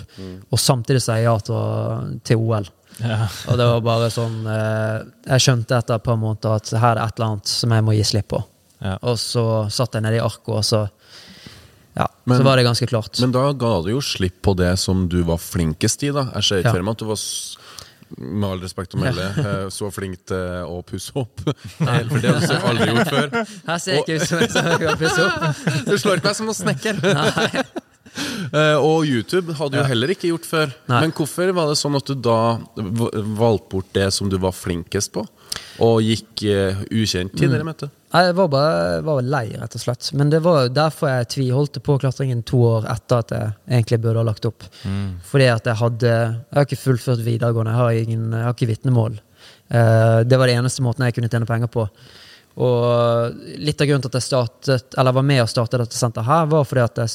Og 0.51 0.59
samtidig 0.59 1.01
sa 1.03 1.17
jeg 1.19 1.27
ja 1.29 1.35
til, 1.45 2.15
til 2.27 2.41
OL. 2.41 2.69
ja. 3.01 3.25
Og 3.49 3.59
det 3.59 3.67
var 3.69 3.83
bare 3.85 4.09
sånn 4.13 4.41
eh, 4.51 4.97
Jeg 5.31 5.43
skjønte 5.45 5.77
etter 5.77 5.97
et 5.97 6.05
par 6.05 6.19
måneder 6.19 6.57
at 6.59 6.73
her 6.75 6.91
er 6.91 6.99
det 6.99 7.05
et 7.05 7.19
eller 7.19 7.29
annet 7.29 7.53
som 7.53 7.75
jeg 7.75 7.85
må 7.87 7.95
gi 7.97 8.07
slipp 8.07 8.31
på. 8.33 8.41
Ja. 8.81 8.97
Og 9.05 9.19
så 9.21 9.45
satt 9.69 9.95
jeg 9.95 10.05
nede 10.05 10.17
i 10.17 10.23
arket, 10.25 10.49
og 10.57 10.65
så 10.65 10.85
Men- 12.25 12.37
så 12.37 12.43
var 12.43 12.55
det 12.57 12.63
ganske 12.65 12.87
klart. 12.87 13.19
Men 13.19 13.31
da 13.31 13.51
ga 13.53 13.81
du 13.81 13.89
jo 13.91 14.01
slipp 14.01 14.41
på 14.43 14.55
det 14.55 14.77
som 14.79 15.07
du 15.09 15.23
var 15.23 15.37
flinkest 15.37 16.03
i, 16.03 16.11
da. 16.11 16.27
Jeg 16.35 16.43
ser 16.43 16.61
ikke 16.61 16.65
Ja. 16.65 16.73
for 16.73 16.83
meg 16.83 16.91
at 16.91 16.97
du 16.99 17.05
var 17.05 17.17
med 18.17 18.43
all 18.49 18.59
respekt 18.59 18.93
å 18.93 18.99
melde, 18.99 19.23
eh, 19.39 19.67
så 19.71 19.87
flink 19.91 20.25
til 20.27 20.65
å 20.67 20.81
pusse 20.83 21.11
opp. 21.15 21.39
Nei, 21.79 22.03
For 22.09 22.19
det 22.19 22.33
har 22.33 22.41
du 22.41 22.67
aldri 22.67 22.87
gjort 22.91 23.07
før. 23.09 23.47
Her 23.67 23.77
ser 23.79 23.93
jeg 23.93 24.03
ikke 24.03 24.15
ut 24.21 24.27
som 24.27 24.39
en 24.39 24.49
som 24.49 24.79
kan 24.83 24.97
pusse 24.97 25.25
opp. 25.25 25.61
Du 25.87 25.95
slår 25.97 26.17
ikke 26.19 26.27
meg 26.27 26.35
som 26.35 26.45
noen 26.45 26.59
snekker. 26.59 26.99
Eh, 27.07 27.63
og 28.81 29.05
YouTube 29.07 29.55
hadde 29.55 29.79
du 29.79 29.87
heller 29.87 30.11
ikke 30.11 30.31
gjort 30.31 30.47
før. 30.47 30.73
Nei. 30.91 31.03
Men 31.05 31.13
hvorfor 31.15 31.53
var 31.55 31.71
det 31.71 31.77
sånn 31.79 31.95
at 31.95 32.09
du 32.09 32.17
da 32.19 32.39
valgte 32.75 33.69
bort 33.71 33.91
det 33.95 34.09
som 34.15 34.29
du 34.31 34.35
var 34.41 34.55
flinkest 34.55 35.13
på, 35.15 35.23
og 35.81 36.03
gikk 36.03 36.43
uh, 36.51 36.83
ukjent 36.91 37.33
tidligere, 37.37 37.65
mm. 37.65 37.97
Jeg 38.11 38.35
var 38.35 38.47
bare 38.51 39.01
var 39.07 39.21
lei, 39.23 39.45
rett 39.55 39.75
og 39.77 39.81
slett. 39.81 40.09
Men 40.19 40.31
det 40.33 40.41
var 40.43 40.65
jo 40.65 40.73
derfor 40.75 41.13
jeg 41.13 41.29
tviholdt 41.31 41.79
på 41.83 41.95
klatringen 42.03 42.43
to 42.47 42.59
år 42.67 42.87
etter 42.91 43.23
at 43.23 43.31
jeg 43.35 43.53
egentlig 43.69 44.01
burde 44.03 44.19
ha 44.19 44.27
lagt 44.27 44.47
opp. 44.49 44.65
Fordi 45.29 45.47
at 45.47 45.69
jeg 45.69 45.79
hadde 45.79 46.11
Jeg 46.11 46.57
har 46.57 46.67
ikke 46.67 46.81
fullført 46.81 47.23
videregående, 47.23 47.71
jeg 47.71 47.79
har, 47.79 48.01
ingen, 48.03 48.25
jeg 48.35 48.47
har 48.49 48.57
ikke 48.57 48.71
vitnemål. 48.73 49.15
Uh, 49.71 50.19
det 50.27 50.39
var 50.39 50.51
det 50.51 50.59
eneste 50.59 50.83
måten 50.83 51.07
jeg 51.07 51.15
kunne 51.15 51.31
tjene 51.31 51.47
penger 51.47 51.71
på. 51.71 51.87
Og 52.61 53.41
litt 53.63 53.79
av 53.79 53.87
grunnen 53.87 54.03
til 54.03 54.11
at 54.11 54.19
jeg 54.19 54.27
startet, 54.27 54.97
eller 54.99 55.15
var 55.15 55.23
med 55.23 55.45
og 55.45 55.49
startet 55.49 55.85
dette 55.85 55.95
senteret 55.97 56.27
her, 56.27 56.49
var 56.51 56.67
fordi 56.67 56.83
at 56.83 56.99
jeg 56.99 57.13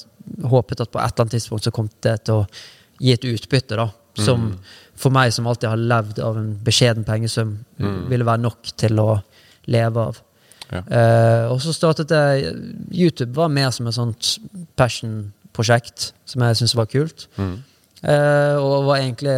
håpet 0.51 0.83
at 0.83 0.93
på 0.93 1.01
et 1.01 1.12
eller 1.12 1.25
annet 1.25 1.37
tidspunkt 1.37 1.69
så 1.69 1.73
kom 1.75 1.89
det 2.05 2.17
til 2.27 2.43
å 2.43 2.47
gi 3.03 3.15
et 3.15 3.29
utbytte, 3.29 3.79
da. 3.79 3.91
Som 4.17 4.55
for 4.97 5.12
meg 5.12 5.33
som 5.35 5.45
alltid 5.45 5.69
har 5.69 5.81
levd 5.93 6.21
av 6.25 6.39
en 6.41 6.53
beskjeden 6.65 7.05
pengesum, 7.05 7.59
ville 8.09 8.25
være 8.25 8.45
nok 8.47 8.73
til 8.81 9.03
å 9.03 9.11
leve 9.69 10.07
av. 10.09 10.23
Ja. 10.67 10.83
Uh, 10.91 11.43
og 11.53 11.61
så 11.62 11.71
startet 11.77 12.11
jeg 12.11 12.55
YouTube 12.91 13.37
var 13.37 13.53
mer 13.53 13.71
som 13.75 13.87
et 13.87 13.95
sånt 13.95 14.33
passion-prosjekt 14.79 16.11
som 16.27 16.43
jeg 16.43 16.59
syntes 16.59 16.79
var 16.79 16.89
kult. 16.91 17.29
Eh, 18.07 18.57
og 18.61 18.85
var 18.87 19.01
egentlig 19.01 19.33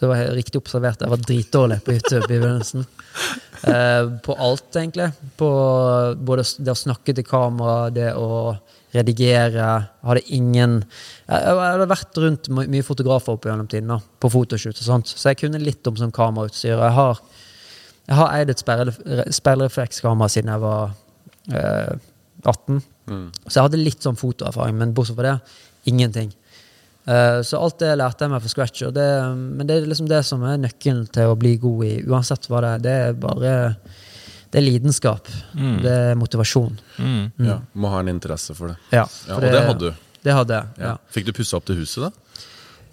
Det 0.00 0.08
var 0.08 0.22
riktig 0.34 0.58
observert, 0.58 1.02
jeg 1.04 1.12
var 1.12 1.20
dritdårlig 1.22 1.76
på 1.84 1.92
YouTube 1.92 2.24
i 2.24 2.38
begynnelsen. 2.38 2.86
Uh, 3.66 4.16
på 4.24 4.34
alt, 4.38 4.68
egentlig. 4.76 5.10
På 5.38 5.50
både 6.16 6.44
det 6.58 6.72
å 6.72 6.78
snakke 6.78 7.14
til 7.16 7.26
kamera, 7.26 7.90
det 7.90 8.12
å 8.16 8.56
redigere. 8.96 9.70
Hadde 10.06 10.22
ingen 10.34 10.78
Jeg, 10.82 11.56
hadde 11.60 11.88
vært 11.90 12.20
rundt 12.22 12.50
mye 12.56 12.86
fotografer 12.86 13.36
opp 13.36 13.48
gjennom 13.48 13.68
tiden, 13.70 13.92
da, 13.92 14.00
på 14.00 14.30
fotoshoot 14.32 14.78
og 14.80 14.88
sånt, 14.88 15.12
så 15.12 15.32
jeg 15.32 15.42
kunne 15.44 15.62
litt 15.62 15.86
om 15.88 15.98
sånn 15.98 16.14
kamerautstyr. 16.14 16.74
Jeg 16.76 16.96
har 16.98 17.20
jeg 18.06 18.18
har 18.20 18.34
eid 18.36 18.52
et 18.52 18.60
speilreflekskamera 19.34 20.30
siden 20.30 20.52
jeg 20.52 20.62
var 20.62 20.92
eh, 21.50 21.96
18. 22.44 22.82
Så 23.46 23.56
jeg 23.56 23.64
hadde 23.64 23.80
litt 23.80 24.04
sånn 24.04 24.18
fotoerfaring, 24.18 24.76
men 24.78 24.92
bortsett 24.94 25.18
fra 25.18 25.32
det, 25.32 25.56
ingenting. 25.90 26.30
Eh, 27.06 27.40
så 27.46 27.58
alt 27.62 27.80
det 27.82 27.96
lærte 27.98 28.26
jeg 28.26 28.32
meg 28.32 28.44
fra 28.44 28.52
scratch. 28.52 28.84
Det, 28.94 29.06
men 29.34 29.66
det 29.66 29.78
er 29.78 29.88
liksom 29.90 30.10
det 30.10 30.22
som 30.26 30.44
er 30.46 30.60
nøkkelen 30.62 31.06
til 31.14 31.32
å 31.32 31.38
bli 31.38 31.56
god 31.62 31.82
i 31.86 31.94
uansett 32.06 32.46
hva 32.50 32.62
det 32.62 32.72
er. 32.76 32.84
Det 32.86 32.96
er 33.08 33.18
bare 33.26 33.54
Det 34.50 34.60
er 34.60 34.64
lidenskap. 34.66 35.28
Det 35.82 35.92
er 35.92 36.14
motivasjon. 36.18 36.78
Mm. 36.98 37.32
Ja, 37.46 37.58
må 37.74 37.90
ha 37.92 38.00
en 38.00 38.08
interesse 38.14 38.54
for 38.56 38.68
det. 38.72 38.76
Ja, 38.92 39.06
Ja, 39.28 39.34
og 39.36 39.42
det 39.42 39.62
hadde 39.66 39.80
du. 39.90 40.04
Det 40.26 40.34
hadde 40.34 40.54
jeg. 40.60 40.66
Ja. 40.78 40.92
Ja. 40.92 40.96
Fikk 41.14 41.26
du 41.28 41.32
pussa 41.36 41.56
opp 41.60 41.66
til 41.68 41.76
huset, 41.80 42.02
da? 42.08 42.10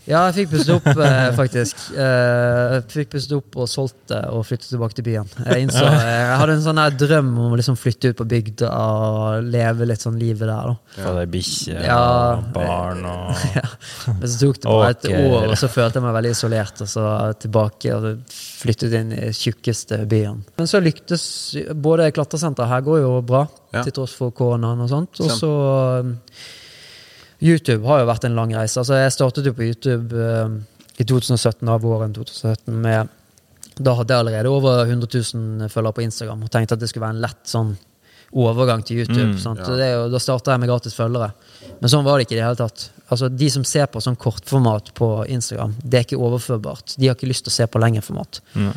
Ja, 0.04 0.26
jeg 0.28 0.34
fikk 0.42 0.50
pusset 0.52 0.72
opp, 0.76 0.88
eh, 1.00 1.30
faktisk. 1.38 1.78
Eh, 1.96 2.74
fikk 2.92 3.14
pusset 3.14 3.32
opp 3.38 3.56
og 3.64 3.70
solgt 3.72 4.02
det 4.12 4.18
og 4.36 4.42
flyttet 4.44 4.68
tilbake 4.74 4.98
til 4.98 5.06
byen. 5.08 5.30
Jeg 5.46 5.64
innså, 5.64 5.84
jeg 5.88 6.34
hadde 6.42 6.58
en 6.58 6.64
sånn 6.66 6.82
her 6.82 6.90
drøm 7.00 7.30
om 7.40 7.54
å 7.56 7.60
liksom 7.60 7.78
flytte 7.80 8.12
ut 8.12 8.18
på 8.20 8.26
bygda 8.28 8.68
og 8.74 9.48
leve 9.54 9.88
litt 9.88 10.04
sånn 10.04 10.18
livet 10.20 10.44
der. 10.50 10.74
da. 10.74 10.76
Få 10.98 11.14
deg 11.22 11.32
bikkje 11.32 11.78
Ja. 11.86 12.00
og 12.36 12.50
barn 12.58 13.06
og 13.08 13.46
ja. 13.56 13.64
Men 14.20 14.28
så 14.28 14.40
tok 14.44 14.60
det 14.60 14.74
bare 14.74 14.90
et 14.98 15.08
år, 15.14 15.48
og 15.54 15.56
så 15.64 15.70
følte 15.72 16.02
jeg 16.02 16.04
meg 16.10 16.18
veldig 16.20 16.34
isolert. 16.36 16.82
Og 16.84 16.92
så 16.92 17.06
tilbake 17.40 17.96
og 17.96 18.10
flyttet 18.34 18.98
inn 19.00 19.14
i 19.16 19.32
tjukkeste 19.32 20.02
byen. 20.12 20.44
Men 20.58 20.68
så 20.68 20.84
lyktes 20.84 21.24
Både 21.80 22.12
klatresenteret 22.12 22.68
her 22.68 22.82
går 22.84 23.00
jo 23.06 23.22
bra, 23.22 23.46
Ja. 23.74 23.82
til 23.88 23.94
tross 23.96 24.12
for 24.20 24.32
koronaen 24.36 24.82
og 24.84 24.90
sånt. 24.92 25.20
Og 25.24 25.32
så 25.32 25.54
YouTube 27.44 27.84
har 27.90 28.04
jo 28.04 28.10
vært 28.10 28.28
en 28.28 28.38
lang 28.38 28.54
reise. 28.56 28.80
Altså, 28.80 28.98
jeg 29.02 29.16
startet 29.16 29.50
jo 29.50 29.56
på 29.58 29.68
YouTube 29.68 30.16
uh, 30.16 30.54
i 30.98 31.06
2017, 31.06 31.68
av 31.68 31.84
våren 31.84 32.14
2017 32.16 32.76
med 32.84 33.12
Da 33.74 33.96
hadde 33.98 34.14
jeg 34.14 34.24
allerede 34.24 34.52
over 34.54 34.84
100 34.86 35.10
000 35.34 35.74
følgere 35.74 35.98
på 35.98 36.06
Instagram 36.06 36.46
og 36.46 36.54
tenkte 36.54 36.78
at 36.78 36.84
det 36.84 36.92
skulle 36.92 37.08
være 37.08 37.18
en 37.18 37.24
lett 37.24 37.42
sånn 37.50 37.74
overgang 38.34 38.82
til 38.86 39.02
YouTube. 39.02 39.34
Mm, 39.34 39.60
ja. 39.60 39.76
Det 39.78 39.88
jo, 39.92 40.06
da 40.14 40.22
starta 40.22 40.54
jeg 40.54 40.62
med 40.64 40.70
gratis 40.72 40.96
følgere. 40.98 41.32
Men 41.82 41.92
sånn 41.92 42.06
var 42.06 42.18
det 42.18 42.28
ikke 42.28 42.36
i 42.36 42.40
det 42.40 42.48
hele 42.48 42.60
tatt. 42.60 42.88
Altså, 43.14 43.30
De 43.30 43.50
som 43.54 43.66
ser 43.68 43.86
på 43.94 44.02
sånn 44.02 44.18
kortformat 44.18 44.94
på 44.98 45.10
Instagram, 45.34 45.76
det 45.84 46.00
er 46.00 46.08
ikke 46.08 46.22
overførbart. 46.22 46.96
De 46.98 47.10
har 47.10 47.18
ikke 47.18 47.30
lyst 47.30 47.46
til 47.48 47.54
å 47.54 47.58
se 47.58 47.68
på 47.70 47.82
lengre 47.82 48.02
format. 48.06 48.42
Mm. 48.58 48.72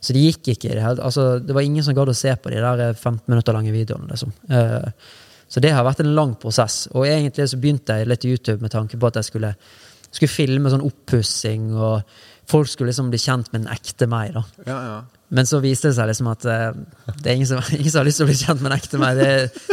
Så 0.00 0.16
det 0.16 0.24
gikk 0.24 0.52
ikke 0.54 0.70
i 0.70 0.74
det 0.76 0.84
hele 0.84 0.96
tatt. 0.96 1.04
Altså, 1.08 1.26
det 1.42 1.56
var 1.56 1.66
ingen 1.66 1.84
som 1.84 1.96
gadd 1.96 2.12
å 2.12 2.16
se 2.16 2.32
på 2.40 2.52
de 2.52 2.62
der 2.62 2.84
15 2.94 3.24
minutter 3.26 3.56
lange 3.56 3.74
videoene. 3.74 4.08
liksom. 4.12 4.32
Eh, 4.48 4.88
så 5.48 5.60
det 5.62 5.70
har 5.74 5.84
vært 5.86 6.00
en 6.02 6.14
lang 6.16 6.34
prosess. 6.42 6.86
Og 6.94 7.06
egentlig 7.06 7.48
så 7.50 7.58
begynte 7.62 7.94
jeg 8.00 8.08
litt 8.10 8.24
i 8.26 8.32
YouTube 8.34 8.60
med 8.64 8.72
tanke 8.74 8.98
på 8.98 9.06
at 9.10 9.20
jeg 9.20 9.28
skulle, 9.28 9.52
skulle 10.10 10.32
filme 10.32 10.72
sånn 10.72 10.82
oppussing, 10.86 11.68
og 11.74 12.02
folk 12.50 12.70
skulle 12.70 12.90
liksom 12.90 13.12
bli 13.12 13.20
kjent 13.22 13.52
med 13.52 13.62
den 13.64 13.70
ekte 13.74 14.08
meg. 14.10 14.34
da. 14.34 14.42
Ja, 14.66 14.78
ja. 14.90 14.96
Men 15.28 15.46
så 15.46 15.58
viste 15.58 15.90
det 15.90 15.96
seg 15.96 16.06
liksom 16.06 16.28
at 16.30 16.44
eh, 16.46 16.68
det 17.18 17.30
er 17.30 17.38
ingen 17.38 17.48
som, 17.50 17.62
ingen 17.78 17.90
som 17.90 18.00
har 18.02 18.06
lyst 18.06 18.20
til 18.22 18.26
å 18.26 18.30
bli 18.30 18.38
kjent 18.38 18.60
med 18.62 18.70
den 18.70 18.76
ekte 18.78 19.00
meg. 19.02 19.16
Det, 19.18 19.30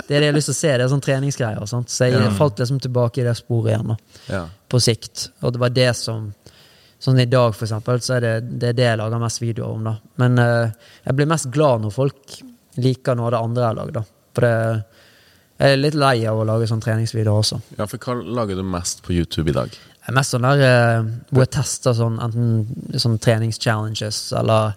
det 0.08 0.16
er 0.16 0.22
det 0.22 0.22
jeg 0.28 0.32
har 0.32 0.38
lyst 0.40 0.50
til 0.50 0.56
å 0.56 0.62
se. 0.62 0.72
Det 0.78 0.86
er 0.86 0.94
sånn 0.94 1.04
treningsgreier. 1.10 1.60
og 1.62 1.70
sånt. 1.70 1.90
Så 1.94 2.08
jeg 2.10 2.18
Ja. 2.22 2.30
falt 2.38 2.62
liksom 2.62 2.80
tilbake 2.82 3.22
i 3.22 3.28
det 3.28 3.36
sporet 3.38 3.74
igjen 3.74 3.94
da, 3.94 3.98
ja. 4.30 4.46
på 4.70 4.82
sikt. 4.82 5.28
Og 5.42 5.54
det 5.54 5.62
var 5.66 5.76
det 5.82 5.92
som 5.98 6.32
Sånn 7.04 7.18
i 7.20 7.26
dag, 7.28 7.50
for 7.52 7.66
eksempel, 7.66 7.98
så 8.00 8.14
er 8.16 8.22
det 8.24 8.30
det, 8.62 8.68
er 8.70 8.76
det 8.78 8.84
jeg 8.86 8.98
lager 9.02 9.20
mest 9.20 9.42
videoer 9.42 9.74
om. 9.76 9.82
da. 9.90 9.92
Men 10.22 10.40
uh, 10.40 10.70
jeg 11.04 11.16
blir 11.18 11.28
mest 11.28 11.50
glad 11.52 11.82
når 11.84 11.92
folk 11.92 12.38
liker 12.80 13.18
noe 13.20 13.28
av 13.28 13.34
det 13.34 13.42
andre 13.44 13.60
jeg 13.60 13.68
har 13.68 13.76
lagd. 13.76 13.98
For 14.32 14.46
det, 14.48 14.54
jeg 15.64 15.74
er 15.78 15.80
litt 15.80 15.96
lei 15.96 16.18
av 16.28 16.42
å 16.42 16.46
lage 16.48 16.68
sånne 16.70 16.84
treningsvideoer 16.84 17.40
også. 17.40 17.58
Ja, 17.80 17.88
for 17.88 17.98
hva 18.04 18.18
lager 18.42 18.60
du 18.60 18.64
mest 18.68 19.02
på 19.06 19.16
YouTube 19.16 19.50
i 19.54 19.56
dag? 19.56 19.72
Jeg 20.04 20.12
er 20.12 20.18
mest 20.18 20.34
sånn 20.36 20.44
der 20.44 20.62
eh, 20.68 21.06
hvor 21.32 21.46
jeg 21.46 21.54
tester 21.56 21.96
sånn 21.96 22.18
enten 22.20 23.00
sånn 23.00 23.18
treningschallenges 23.24 24.18
eller 24.36 24.74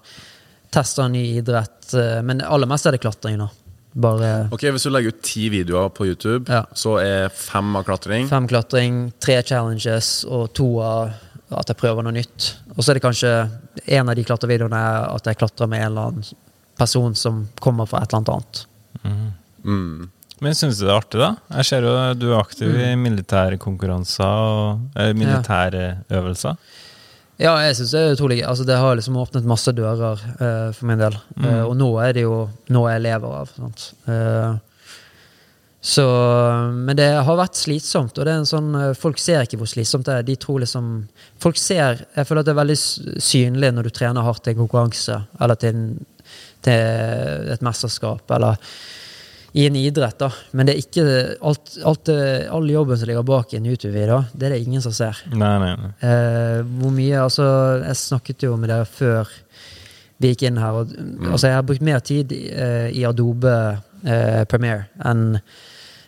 tester 0.71 1.09
en 1.09 1.17
ny 1.19 1.25
idrett. 1.41 1.89
eh, 1.99 2.21
men 2.23 2.41
aller 2.47 2.71
mest 2.71 2.87
er 2.87 2.95
det 2.95 3.01
klatring, 3.03 3.39
nå. 3.43 3.49
Bare 3.97 4.49
Ok, 4.53 4.61
Hvis 4.71 4.85
du 4.85 4.91
legger 4.93 5.09
ut 5.15 5.23
ti 5.25 5.49
videoer 5.51 5.89
på 5.91 6.07
YouTube, 6.07 6.51
Ja. 6.53 6.65
så 6.75 6.99
er 7.03 7.29
fem 7.33 7.75
av 7.77 7.85
klatring. 7.85 8.29
fem 8.29 8.47
klatring, 8.47 9.13
tre 9.19 9.43
challenges 9.43 10.25
og 10.29 10.53
to 10.55 10.79
av 10.85 11.15
at 11.51 11.67
jeg 11.69 11.77
prøver 11.79 12.03
noe 12.05 12.13
nytt. 12.13 12.57
Og 12.77 12.85
så 12.85 12.91
er 12.91 12.95
det 12.95 13.03
kanskje 13.03 13.51
en 13.87 14.09
av 14.09 14.15
de 14.17 14.25
klatrevideoene 14.25 14.77
er 14.77 15.15
at 15.15 15.25
jeg 15.25 15.39
klatrer 15.39 15.67
med 15.69 15.81
en 15.81 15.87
eller 15.93 16.07
annen 16.11 16.25
person 16.79 17.15
som 17.15 17.49
kommer 17.59 17.87
fra 17.89 18.03
et 18.03 18.13
eller 18.13 18.19
annet 18.21 18.29
annet. 18.29 19.33
Mm. 19.65 20.11
Men 20.45 20.53
syns 20.55 20.77
du 20.79 20.85
det 20.85 20.91
er 20.93 20.99
artig, 21.01 21.21
da? 21.23 21.31
Jeg 21.57 21.65
ser 21.71 21.87
jo 21.87 21.93
du 22.21 22.27
er 22.33 22.41
aktiv 22.43 22.69
i 22.77 22.91
Mm. 22.95 23.03
militære 23.07 23.57
konkurranser 23.59 24.25
og 24.27 24.81
eh, 25.01 25.13
militære 25.17 25.87
øvelser. 26.13 26.57
Ja, 27.41 27.55
jeg 27.65 27.77
syns 27.77 27.91
det 27.93 28.01
er 28.03 28.15
utrolig. 28.17 28.43
Altså, 28.49 28.65
det 28.69 28.77
har 28.81 28.95
liksom 28.97 29.17
åpnet 29.21 29.45
masse 29.49 29.73
dører 29.77 30.21
eh, 30.41 30.73
for 30.77 30.87
min 30.89 30.99
del. 31.01 31.17
Eh, 31.43 31.63
og 31.65 31.75
nå 31.77 31.89
er 32.05 32.13
det 32.17 32.23
jo 32.27 32.49
noe 32.73 32.93
jeg 32.95 33.03
lever 33.07 33.35
av. 33.41 33.51
Eh, 34.09 34.55
så 35.87 36.05
Men 36.75 36.97
det 36.99 37.09
har 37.25 37.37
vært 37.39 37.55
slitsomt, 37.61 38.17
og 38.19 38.25
det 38.27 38.33
er 38.33 38.41
en 38.41 38.49
sånn 38.49 38.73
eh, 38.75 38.95
folk 38.99 39.19
ser 39.23 39.45
ikke 39.45 39.61
hvor 39.61 39.69
slitsomt 39.71 40.05
det 40.09 40.15
er. 40.19 40.23
De 40.27 40.37
tror 40.37 40.61
liksom 40.65 41.07
Folk 41.39 41.57
ser 41.61 42.05
Jeg 42.17 42.27
føler 42.27 42.41
at 42.43 42.49
det 42.49 42.55
er 42.57 42.61
veldig 42.65 42.79
synlig 43.23 43.73
når 43.77 43.89
du 43.89 43.91
trener 43.95 44.27
hardt 44.27 44.43
til 44.45 44.57
en 44.57 44.63
konkurranse, 44.65 45.21
eller 45.41 45.55
til, 45.61 45.77
en, 45.77 46.07
til 46.65 47.53
et 47.55 47.63
mesterskap, 47.63 48.25
eller 48.37 48.57
i 49.57 49.65
en 49.67 49.77
idrett, 49.81 50.19
da. 50.21 50.29
Men 50.53 50.69
det 50.69 50.75
er 50.77 50.83
ikke 50.83 51.05
alt, 51.49 51.71
alt 51.89 52.11
all 52.53 52.67
jobben 52.69 52.99
som 53.01 53.09
ligger 53.09 53.25
bak 53.25 53.55
i 53.55 53.57
en 53.57 53.65
YouTube-video, 53.71 54.19
det 54.37 54.51
er 54.51 54.55
det 54.57 54.63
ingen 54.67 54.83
som 54.85 54.93
ser. 54.93 55.17
Nei, 55.33 55.55
nei, 55.63 55.71
nei. 55.81 55.93
Eh, 56.05 56.59
hvor 56.83 56.93
mye 56.93 57.23
Altså, 57.25 57.47
jeg 57.87 57.97
snakket 58.03 58.45
jo 58.45 58.57
med 58.61 58.69
dere 58.73 58.85
før 58.85 59.31
vi 60.21 60.35
gikk 60.35 60.47
inn 60.51 60.61
her. 60.61 60.83
Og, 60.83 60.93
Altså, 61.33 61.49
jeg 61.49 61.57
har 61.57 61.65
brukt 61.69 61.83
mer 61.89 62.01
tid 62.05 62.33
eh, 62.37 62.91
i 62.93 63.05
Adobe 63.09 63.55
eh, 64.05 64.45
Premiere 64.51 64.87
enn 65.05 65.41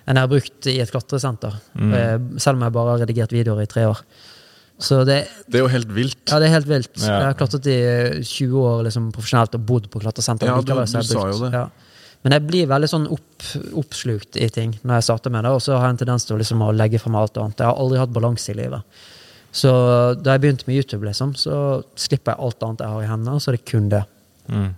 enn 0.08 0.16
jeg 0.16 0.24
har 0.24 0.30
brukt 0.32 0.66
i 0.72 0.78
et 0.80 0.88
klatresenter. 0.92 1.52
Eh, 1.76 2.14
selv 2.40 2.56
om 2.56 2.62
jeg 2.64 2.72
bare 2.72 2.94
har 2.94 3.02
redigert 3.02 3.32
videoer 3.36 3.66
i 3.66 3.68
tre 3.68 3.82
år. 3.90 3.98
Så 4.80 5.02
det, 5.04 5.18
Det 5.50 5.58
er 5.58 5.64
jo 5.66 5.68
helt 5.68 5.90
vilt. 5.92 6.20
ja, 6.30 6.38
det 6.40 6.46
er 6.48 6.54
helt 6.54 6.68
vilt. 6.70 6.94
Ja. 7.02 7.18
Jeg 7.18 7.26
har 7.26 7.34
klatret 7.36 7.66
i 7.68 7.74
eh, 7.82 8.22
20 8.24 8.54
år 8.70 8.84
liksom, 8.86 9.10
profesjonelt 9.12 9.56
og 9.58 9.66
bodd 9.68 9.90
på 9.92 10.00
klatresenter. 10.00 10.48
Ja, 10.48 10.60
du- 10.62 10.72
du 10.72 11.02
sa 11.02 11.26
jo 11.28 11.42
det. 11.44 11.52
Ja. 11.52 11.66
Men 12.28 12.34
jeg 12.36 12.44
blir 12.44 12.66
veldig 12.68 12.88
sånn 12.90 13.06
opp, 13.08 13.44
oppslukt 13.80 14.36
i 14.36 14.50
ting 14.52 14.74
når 14.82 14.98
jeg 14.98 15.06
starter 15.06 15.32
med 15.32 15.46
det, 15.46 15.52
og 15.56 15.62
så 15.64 15.78
har 15.78 15.86
jeg 15.86 15.94
en 15.94 16.00
tendens 16.02 16.26
til 16.28 16.34
å, 16.36 16.40
liksom, 16.42 16.60
å 16.60 16.74
legge 16.76 17.00
frem 17.00 17.14
alt 17.16 17.38
annet. 17.40 17.62
Jeg 17.62 17.70
har 17.70 17.80
aldri 17.80 18.02
hatt 18.02 18.12
balanse 18.12 18.52
i 18.52 18.56
livet. 18.58 18.98
Så 19.56 19.70
da 20.20 20.34
jeg 20.34 20.42
begynte 20.42 20.68
med 20.68 20.76
YouTube, 20.76 21.06
liksom, 21.08 21.32
så 21.40 21.80
slipper 21.96 22.34
jeg 22.34 22.44
alt 22.44 22.66
annet 22.66 22.84
jeg 22.84 22.92
har 22.92 23.06
i 23.06 23.08
hendene, 23.08 23.38
og 23.38 23.40
så 23.40 23.48
er 23.48 23.56
det 23.56 23.64
kun 23.70 23.88
det. 23.88 24.02
Mm. 24.52 24.68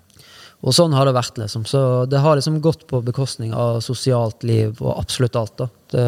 Og 0.63 0.77
sånn 0.79 0.95
har 0.95 1.11
det 1.11 1.17
vært, 1.19 1.43
liksom. 1.43 1.67
Så 1.67 1.83
det 2.07 2.23
har 2.23 2.39
liksom 2.39 2.61
gått 2.63 2.87
på 2.87 3.03
bekostning 3.03 3.51
av 3.57 3.81
sosialt 3.83 4.47
liv 4.47 4.79
og 4.79 4.95
absolutt 4.95 5.41
alt, 5.43 5.57
da. 5.59 5.69
Det, 5.91 6.07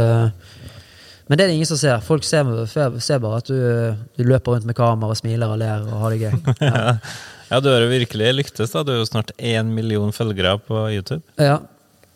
men 1.26 1.38
det 1.40 1.42
er 1.42 1.50
det 1.50 1.58
ingen 1.58 1.72
som 1.74 1.80
ser. 1.80 2.06
Folk 2.06 2.22
ser, 2.28 2.54
ser 2.70 3.22
bare 3.26 3.42
at 3.42 3.50
du, 3.50 3.58
du 4.14 4.26
løper 4.30 4.54
rundt 4.54 4.70
med 4.70 4.78
kamera 4.78 5.16
og 5.16 5.18
smiler 5.18 5.50
og 5.50 5.58
ler 5.58 5.86
og 5.88 6.02
har 6.06 6.14
det 6.14 6.26
gøy. 6.26 6.42
Ja. 6.70 6.98
Ja, 7.52 7.60
du 7.60 7.68
har 7.68 7.82
jo 7.84 7.88
virkelig 7.92 8.32
lyktes, 8.38 8.72
da. 8.72 8.80
Du 8.82 8.94
har 8.94 9.02
jo 9.02 9.08
snart 9.10 9.30
én 9.38 9.68
million 9.76 10.10
følgere 10.16 10.56
på 10.64 10.86
YouTube. 10.96 11.22
ja. 11.38 11.58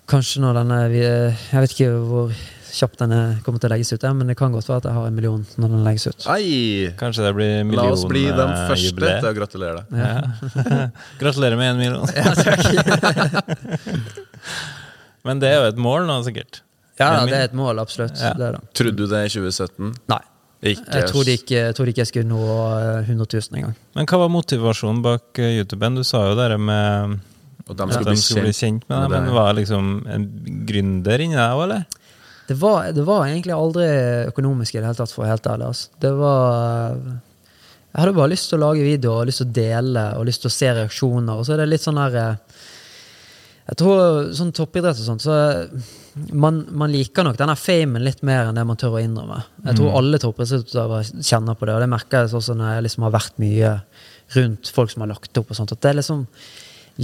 Kanskje 0.06 0.38
når 0.38 0.54
denne 0.60 0.76
vi- 0.92 1.00
Jeg 1.02 1.60
vet 1.64 1.72
ikke 1.74 1.88
hvor 2.06 2.30
kjapt 2.76 2.98
den 3.00 3.10
kommer 3.42 3.58
til 3.58 3.66
å 3.68 3.72
legges 3.72 3.90
ut, 3.92 4.02
men 4.14 4.28
det 4.28 4.36
kan 4.38 4.52
godt 4.54 4.68
være 4.68 4.76
at 4.76 4.84
jeg 4.84 4.92
har 4.94 5.06
en 5.08 5.14
million 5.16 5.46
når 5.58 5.68
den 5.72 5.82
legges 5.84 6.06
ut. 6.06 6.26
Ei! 6.30 6.92
Kanskje 6.96 7.24
det 7.26 7.32
blir 7.34 7.74
La 7.74 7.82
oss 7.90 8.04
bli 8.06 8.22
den 8.30 8.52
første 8.70 8.92
millionjubileet. 8.94 9.20
til 9.20 9.30
å 9.32 9.34
gratulere 9.34 9.74
deg. 9.82 9.86
Ja. 9.98 10.90
Gratulerer 11.20 11.56
med 11.58 11.74
én 11.74 11.78
million. 11.82 12.06
Ja, 12.14 12.34
takk. 12.38 14.06
Men 15.26 15.40
det 15.42 15.48
er 15.50 15.58
jo 15.64 15.68
et 15.72 15.80
mål 15.88 16.06
nå, 16.06 16.20
sikkert. 16.26 16.60
Ja, 17.00 17.24
det 17.26 17.34
er 17.34 17.48
et 17.50 17.56
mål, 17.58 17.80
absolutt. 17.82 18.14
Ja. 18.22 18.30
Det 18.38 18.46
er 18.46 18.52
det. 18.56 18.62
Trodde 18.78 18.96
du 18.96 19.06
det 19.10 19.24
i 19.26 19.28
2017? 19.34 19.90
Nei. 20.12 20.22
Ikke 20.62 20.98
Jeg 21.00 21.08
trodde 21.10 21.34
ikke, 21.36 21.56
jeg 21.68 21.74
trodde 21.76 21.92
ikke 21.92 22.00
jeg 22.00 22.10
skulle 22.10 22.28
nå 22.30 22.40
eh, 22.78 23.10
100 23.10 23.26
000 23.28 23.58
engang. 23.60 23.74
Men 23.94 24.08
hva 24.08 24.18
var 24.22 24.30
motivasjonen 24.32 25.02
bak 25.04 25.40
YouTube-en? 25.42 25.98
Du 26.00 26.04
sa 26.06 26.22
jo 26.30 26.34
det 26.38 26.48
med 26.60 27.18
Og 27.66 27.76
de 27.76 27.82
at 27.82 27.92
ja, 27.92 28.00
de 28.08 28.16
skulle 28.16 28.46
bli 28.46 28.54
kjent. 28.56 28.86
kjent 28.86 28.88
med 28.88 28.96
deg, 29.04 29.12
men 29.26 29.34
var 29.36 29.52
liksom 29.58 29.92
en 30.08 30.26
gründer 30.68 31.20
inni 31.26 31.36
deg 31.36 31.52
òg, 31.58 31.62
eller? 31.66 31.84
Det 32.46 32.54
var, 32.60 32.92
det 32.94 33.02
var 33.02 33.24
egentlig 33.26 33.52
aldri 33.56 33.86
økonomisk 34.30 34.76
i 34.76 34.78
det 34.78 34.86
hele 34.86 34.94
tatt, 35.00 35.10
for 35.10 35.24
å 35.24 35.26
være 35.26 35.34
helt 35.34 35.48
ærlig. 35.50 35.66
Altså. 35.72 35.88
Det 36.04 36.12
var 36.14 36.96
Jeg 37.96 38.00
hadde 38.04 38.16
bare 38.16 38.30
lyst 38.30 38.48
til 38.50 38.58
å 38.58 38.64
lage 38.68 38.84
videoer, 38.86 39.26
lyst 39.26 39.40
til 39.42 39.48
å 39.48 39.56
dele 39.56 40.04
og 40.18 40.26
lyst 40.28 40.44
til 40.44 40.50
å 40.52 40.54
se 40.56 40.72
reaksjoner. 40.78 41.34
Og 41.40 41.46
så 41.48 41.54
er 41.56 41.62
det 41.64 41.68
litt 41.72 41.82
sånn 41.84 41.98
der 42.00 42.18
eh, 42.22 42.62
Jeg 43.66 43.78
tror 43.80 44.28
sånn 44.36 44.52
toppidrett 44.54 44.98
og 45.00 45.06
sånt, 45.08 45.24
så 45.24 45.36
man, 46.38 46.60
man 46.70 46.92
liker 46.92 47.26
nok 47.26 47.38
denne 47.38 47.56
famen 47.58 48.04
litt 48.06 48.22
mer 48.26 48.46
enn 48.46 48.58
det 48.58 48.62
man 48.68 48.78
tør 48.78 48.94
å 48.94 49.02
innrømme. 49.02 49.40
Jeg 49.64 49.78
tror 49.80 49.96
alle 49.98 50.20
toppidrettsutøvere 50.22 51.24
kjenner 51.26 51.58
på 51.58 51.66
det, 51.66 51.74
og 51.74 51.82
det 51.82 51.90
merker 51.90 52.22
jeg 52.22 52.38
også 52.38 52.54
når 52.54 52.76
jeg 52.76 52.86
liksom 52.86 53.08
har 53.08 53.16
vært 53.16 53.42
mye 53.42 53.72
rundt 54.36 54.70
folk 54.74 54.94
som 54.94 55.02
har 55.02 55.10
lagt 55.10 55.42
opp 55.42 55.50
og 55.50 55.58
sånt. 55.58 55.74
At 55.74 55.82
det 55.82 55.92
er 55.92 56.00
liksom 56.02 56.24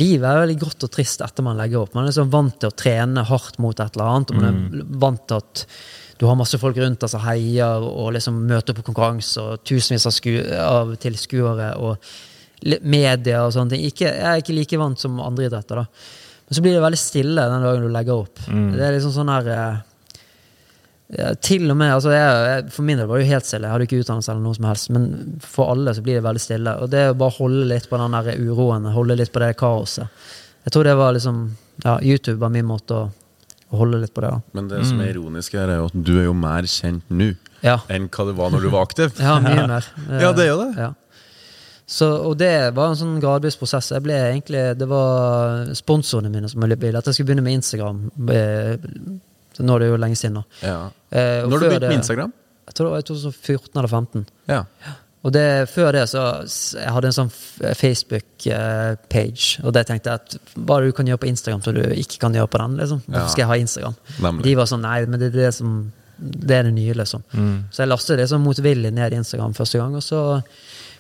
Livet 0.01 0.25
er 0.25 0.38
veldig 0.40 0.55
grått 0.57 0.85
og 0.87 0.88
trist 0.88 1.20
etter 1.20 1.44
man 1.44 1.59
legger 1.61 1.83
opp. 1.83 1.90
Man 1.92 2.07
er 2.07 2.09
liksom 2.09 2.31
vant 2.33 2.55
til 2.62 2.70
å 2.70 2.72
trene 2.81 3.27
hardt 3.29 3.59
mot 3.61 3.77
et 3.77 3.98
eller 3.98 4.09
annet, 4.09 4.31
og 4.33 4.38
man 4.38 4.46
er 4.48 4.87
vant 5.03 5.20
til 5.29 5.42
at 5.42 5.64
du 6.16 6.25
har 6.25 6.38
masse 6.40 6.57
folk 6.57 6.79
rundt 6.81 7.03
deg 7.03 7.12
som 7.12 7.20
heier 7.27 7.85
og 7.85 8.14
liksom 8.16 8.38
møter 8.48 8.72
på 8.79 8.87
konkurranse, 8.87 9.42
og 9.42 9.66
tusenvis 9.68 10.09
av, 10.09 10.16
av 10.64 10.94
tilskuere 11.03 11.75
og 11.77 11.98
medier 11.98 12.31
media 12.62 13.42
og 13.44 13.53
sånne 13.55 13.75
ting. 13.75 13.87
Ikke, 13.88 14.09
jeg 14.09 14.29
er 14.29 14.42
ikke 14.42 14.57
like 14.57 14.79
vant 14.81 15.01
som 15.01 15.20
andre 15.22 15.48
idretter, 15.48 15.83
da. 15.83 15.87
Men 16.52 16.56
så 16.58 16.62
blir 16.66 16.74
det 16.76 16.82
veldig 16.84 16.98
stille 17.00 17.44
den 17.48 17.62
dagen 17.64 17.86
du 17.86 17.88
legger 17.94 18.18
opp. 18.26 18.42
Det 18.44 18.82
er 18.84 18.92
liksom 18.92 19.12
sånn 19.14 19.30
her 19.32 19.46
eh, 19.54 21.32
til 21.40 21.64
og 21.72 21.76
med, 21.76 21.92
altså 21.94 22.12
jeg, 22.12 22.36
jeg, 22.48 22.66
For 22.72 22.86
min 22.88 23.00
del 23.00 23.08
var 23.08 23.18
det 23.20 23.24
jo 23.26 23.32
helt 23.34 23.48
stille. 23.48 23.68
Jeg 23.68 23.74
hadde 23.76 23.86
ikke 23.88 24.00
utdannelse 24.02 24.32
eller 24.32 24.44
noe 24.44 24.56
som 24.58 24.68
helst. 24.68 24.90
Men 24.92 25.08
for 25.44 25.72
alle 25.72 25.94
så 25.96 26.04
blir 26.04 26.18
det 26.18 26.24
veldig 26.26 26.42
stille. 26.44 26.76
Og 26.84 26.92
det 26.92 27.02
å 27.10 27.16
bare 27.20 27.36
holde 27.38 27.66
litt 27.72 27.88
på 27.90 28.00
den 28.00 28.16
der 28.18 28.38
uroen, 28.44 28.88
holde 28.92 29.16
litt 29.20 29.32
på 29.32 29.42
det 29.44 29.50
kaoset. 29.60 30.28
Jeg 30.66 30.76
tror 30.76 30.84
det 30.88 30.94
var 31.00 31.16
liksom 31.16 31.42
Ja, 31.82 31.96
YouTube 32.04 32.38
var 32.38 32.52
min 32.52 32.68
måte 32.68 32.94
å, 32.94 33.06
å 33.72 33.78
holde 33.80 34.02
litt 34.04 34.12
på 34.14 34.20
det. 34.22 34.30
da. 34.30 34.40
Men 34.56 34.68
det 34.70 34.82
som 34.86 35.00
er 35.00 35.14
ironisk 35.14 35.56
her, 35.56 35.72
er 35.72 35.80
jo 35.80 35.88
at 35.88 35.96
du 35.96 36.12
er 36.20 36.26
jo 36.28 36.34
mer 36.36 36.68
kjent 36.68 37.08
nå 37.10 37.30
Ja, 37.64 37.78
enn 37.88 38.08
hva 38.12 38.26
det 38.28 38.34
var 38.38 38.52
når 38.52 38.66
du 38.66 38.68
var 38.74 38.84
aktiv. 38.88 39.16
ja 39.18 39.38
mye 39.40 39.64
mer. 39.70 39.88
Ja, 40.22 40.32
det 40.36 40.44
er 40.44 40.50
jo 40.52 40.58
det. 40.60 40.70
Ja. 40.78 40.90
Så, 41.92 42.07
og 42.24 42.38
det 42.40 42.52
var 42.72 42.92
en 42.92 42.96
sånn 42.96 43.18
gradvis 43.20 43.59
prosess. 43.61 43.90
Jeg 43.92 44.00
ble 44.07 44.14
egentlig, 44.16 44.62
Det 44.81 44.87
var 44.88 45.66
sponsorene 45.76 46.31
mine 46.33 46.48
som 46.48 46.62
ville 46.64 46.98
at 46.98 47.05
jeg 47.11 47.14
skulle 47.18 47.28
begynne 47.33 47.44
med 47.44 47.59
Instagram. 47.61 47.98
Eh, 48.33 48.76
Nå 49.61 49.74
er 49.76 49.83
det 49.85 49.88
jo 49.90 49.98
lenge 50.00 50.16
siden. 50.16 50.38
nå. 50.40 50.44
Ja. 50.64 50.78
Eh, 51.12 51.42
Når 51.44 51.59
du 51.61 51.66
begynte 51.68 51.88
med 51.92 51.98
Instagram? 52.00 52.33
Jeg 52.70 52.74
tror 52.78 52.87
det 52.87 52.92
var 52.94 53.02
i 53.02 53.09
2014 53.11 53.76
eller 53.76 53.88
2015. 53.92 54.26
Ja. 54.48 54.62
Og 55.22 55.33
det, 55.37 55.68
før 55.70 55.92
det 55.94 56.07
så 56.11 56.22
jeg 56.81 56.90
hadde 56.96 57.07
en 57.12 57.14
sånn 57.14 57.28
Facebook-page, 58.42 59.61
og 59.64 59.72
det 59.76 59.85
tenkte 59.87 60.11
jeg 60.11 60.20
at 60.20 60.37
hva 60.57 60.78
du 60.83 60.90
kan 60.96 61.07
gjøre 61.09 61.20
på 61.22 61.28
Instagram 61.31 61.62
som 61.64 61.74
du 61.76 61.83
ikke 61.94 62.18
kan 62.24 62.35
gjøre 62.37 62.50
på 62.50 62.59
den? 62.62 62.76
liksom? 62.81 63.02
Ja. 63.07 63.12
Hvorfor 63.12 63.35
skal 63.35 63.42
jeg 63.44 63.50
ha 63.52 63.59
Instagram? 63.62 63.94
Nemlig. 64.24 64.44
De 64.48 64.55
var 64.59 64.70
sånn 64.70 64.83
nei, 64.87 64.98
men 65.07 65.20
det 65.20 65.28
er 65.33 65.37
det 65.44 65.52
som 65.59 65.92
det 66.22 66.55
er 66.55 66.62
det 66.68 66.74
nye, 66.76 66.94
liksom. 66.94 67.22
Så 67.74 67.83
jeg 67.83 67.88
lastet 67.90 68.20
det 68.20 68.28
sånn 68.31 68.44
motvillig 68.44 68.92
ned 68.94 69.12
i 69.14 69.16
Instagram 69.18 69.55
første 69.59 69.78
gang, 69.81 69.94
og 69.98 70.05
så 70.07 70.20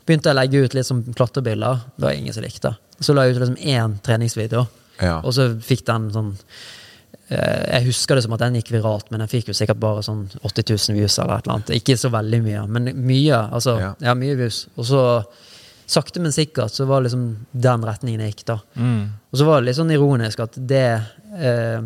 begynte 0.06 0.28
jeg 0.30 0.34
å 0.36 0.40
legge 0.40 0.62
ut 0.64 0.74
litt 0.74 0.86
som 0.86 1.02
klatrebilder. 1.14 1.80
Det 1.96 2.04
var 2.06 2.12
ingen 2.18 2.34
som 2.34 2.42
likte. 2.44 2.74
Så 3.00 3.14
la 3.14 3.24
jeg 3.26 3.36
ut 3.36 3.42
liksom 3.42 3.56
én 3.56 3.98
treningsvideo, 4.02 4.66
Ja. 5.00 5.20
og 5.24 5.32
så 5.34 5.48
fikk 5.60 5.84
den 5.86 6.10
sånn 6.12 6.36
eh, 7.30 7.78
Jeg 7.80 7.86
husker 7.86 8.14
det 8.14 8.22
som 8.24 8.32
at 8.36 8.40
den 8.40 8.54
gikk 8.60 8.70
viralt, 8.74 9.10
men 9.10 9.20
den 9.20 9.28
fikk 9.28 9.48
jo 9.48 9.54
sikkert 9.56 9.80
bare 9.80 10.02
sånn 10.04 10.26
80 10.44 10.68
000 10.90 10.98
views 10.98 11.18
eller 11.18 11.38
et 11.38 11.46
eller 11.46 11.54
annet. 11.56 11.70
Ikke 11.80 11.96
så 11.98 12.10
veldig 12.12 12.42
mye, 12.44 12.66
men 12.68 12.90
mye. 13.06 13.40
Altså, 13.52 13.78
Ja. 13.80 13.94
ja, 14.00 14.14
mye 14.14 14.36
views. 14.36 14.66
Og 14.76 14.84
så 14.84 15.24
sakte, 15.86 16.20
men 16.20 16.32
sikkert 16.32 16.70
så 16.72 16.86
var 16.86 17.00
det 17.02 17.10
liksom 17.10 17.46
den 17.52 17.82
retningen 17.84 18.20
jeg 18.20 18.34
gikk, 18.34 18.44
da. 18.46 18.58
Mm. 18.76 19.08
Og 19.32 19.38
så 19.38 19.44
var 19.46 19.60
det 19.60 19.66
litt 19.66 19.76
sånn 19.76 19.90
ironisk 19.92 20.40
at 20.40 20.52
det 20.56 21.02
eh, 21.38 21.80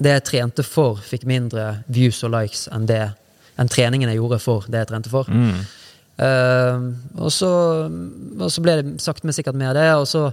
Det 0.00 0.12
jeg 0.12 0.24
trente 0.24 0.62
for, 0.62 0.94
fikk 1.02 1.24
mindre 1.26 1.82
views 1.88 2.22
og 2.22 2.30
likes 2.30 2.68
enn 2.70 2.86
det 2.86 3.00
enn 3.58 3.66
treningen 3.68 4.08
jeg 4.08 4.20
gjorde 4.20 4.38
for 4.38 4.64
det 4.70 4.78
jeg 4.78 4.86
trente 4.92 5.10
for. 5.10 5.24
Mm. 5.26 5.64
Eh, 6.18 6.88
og, 7.18 7.28
så, 7.32 7.50
og 8.38 8.48
så 8.50 8.64
ble 8.64 8.80
det 8.80 8.96
sakte, 9.02 9.28
men 9.28 9.36
sikkert 9.36 9.58
mer 9.58 9.76
det. 9.76 9.90
Og 9.98 10.08
så 10.10 10.28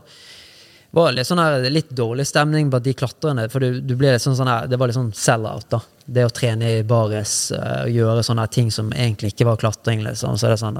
var 0.96 1.12
det 1.12 1.20
litt 1.20 1.28
sånn 1.28 1.42
her, 1.44 1.68
litt 1.74 1.92
dårlig 1.92 2.24
stemning 2.30 2.70
blant 2.72 2.86
de 2.86 2.94
klatrerne. 2.96 3.48
For 3.52 3.64
du, 3.64 3.82
du 3.84 3.96
ble 4.00 4.14
litt 4.14 4.24
sånn, 4.24 4.38
sånn 4.38 4.52
her, 4.52 4.70
det 4.72 4.80
var 4.80 4.90
litt 4.90 4.98
sånn 4.98 5.12
sell-out, 5.16 5.68
da. 5.74 5.82
det 6.06 6.24
å 6.24 6.34
trene 6.34 6.72
i 6.78 6.84
bares 6.88 7.36
og 7.56 7.60
uh, 7.60 7.90
gjøre 7.92 8.24
sånne 8.24 8.46
ting 8.54 8.72
som 8.72 8.94
egentlig 8.96 9.34
ikke 9.34 9.50
var 9.50 9.60
klatring, 9.60 10.06
liksom. 10.06 10.38
Så 10.40 10.48
er 10.48 10.56
det 10.56 10.62
sånn 10.64 10.80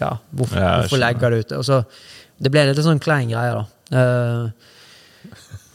Ja, 0.00 0.16
hvorfor, 0.30 0.60
hvorfor 0.60 1.00
legger 1.00 1.32
du 1.32 1.40
ut 1.40 1.54
det? 1.54 1.60
Og 1.60 1.64
så 1.66 1.82
Det 2.40 2.52
ble 2.52 2.66
litt 2.68 2.84
sånn 2.84 3.00
klein 3.02 3.32
greie, 3.32 3.56
da. 3.56 3.64
Eh, 3.90 4.69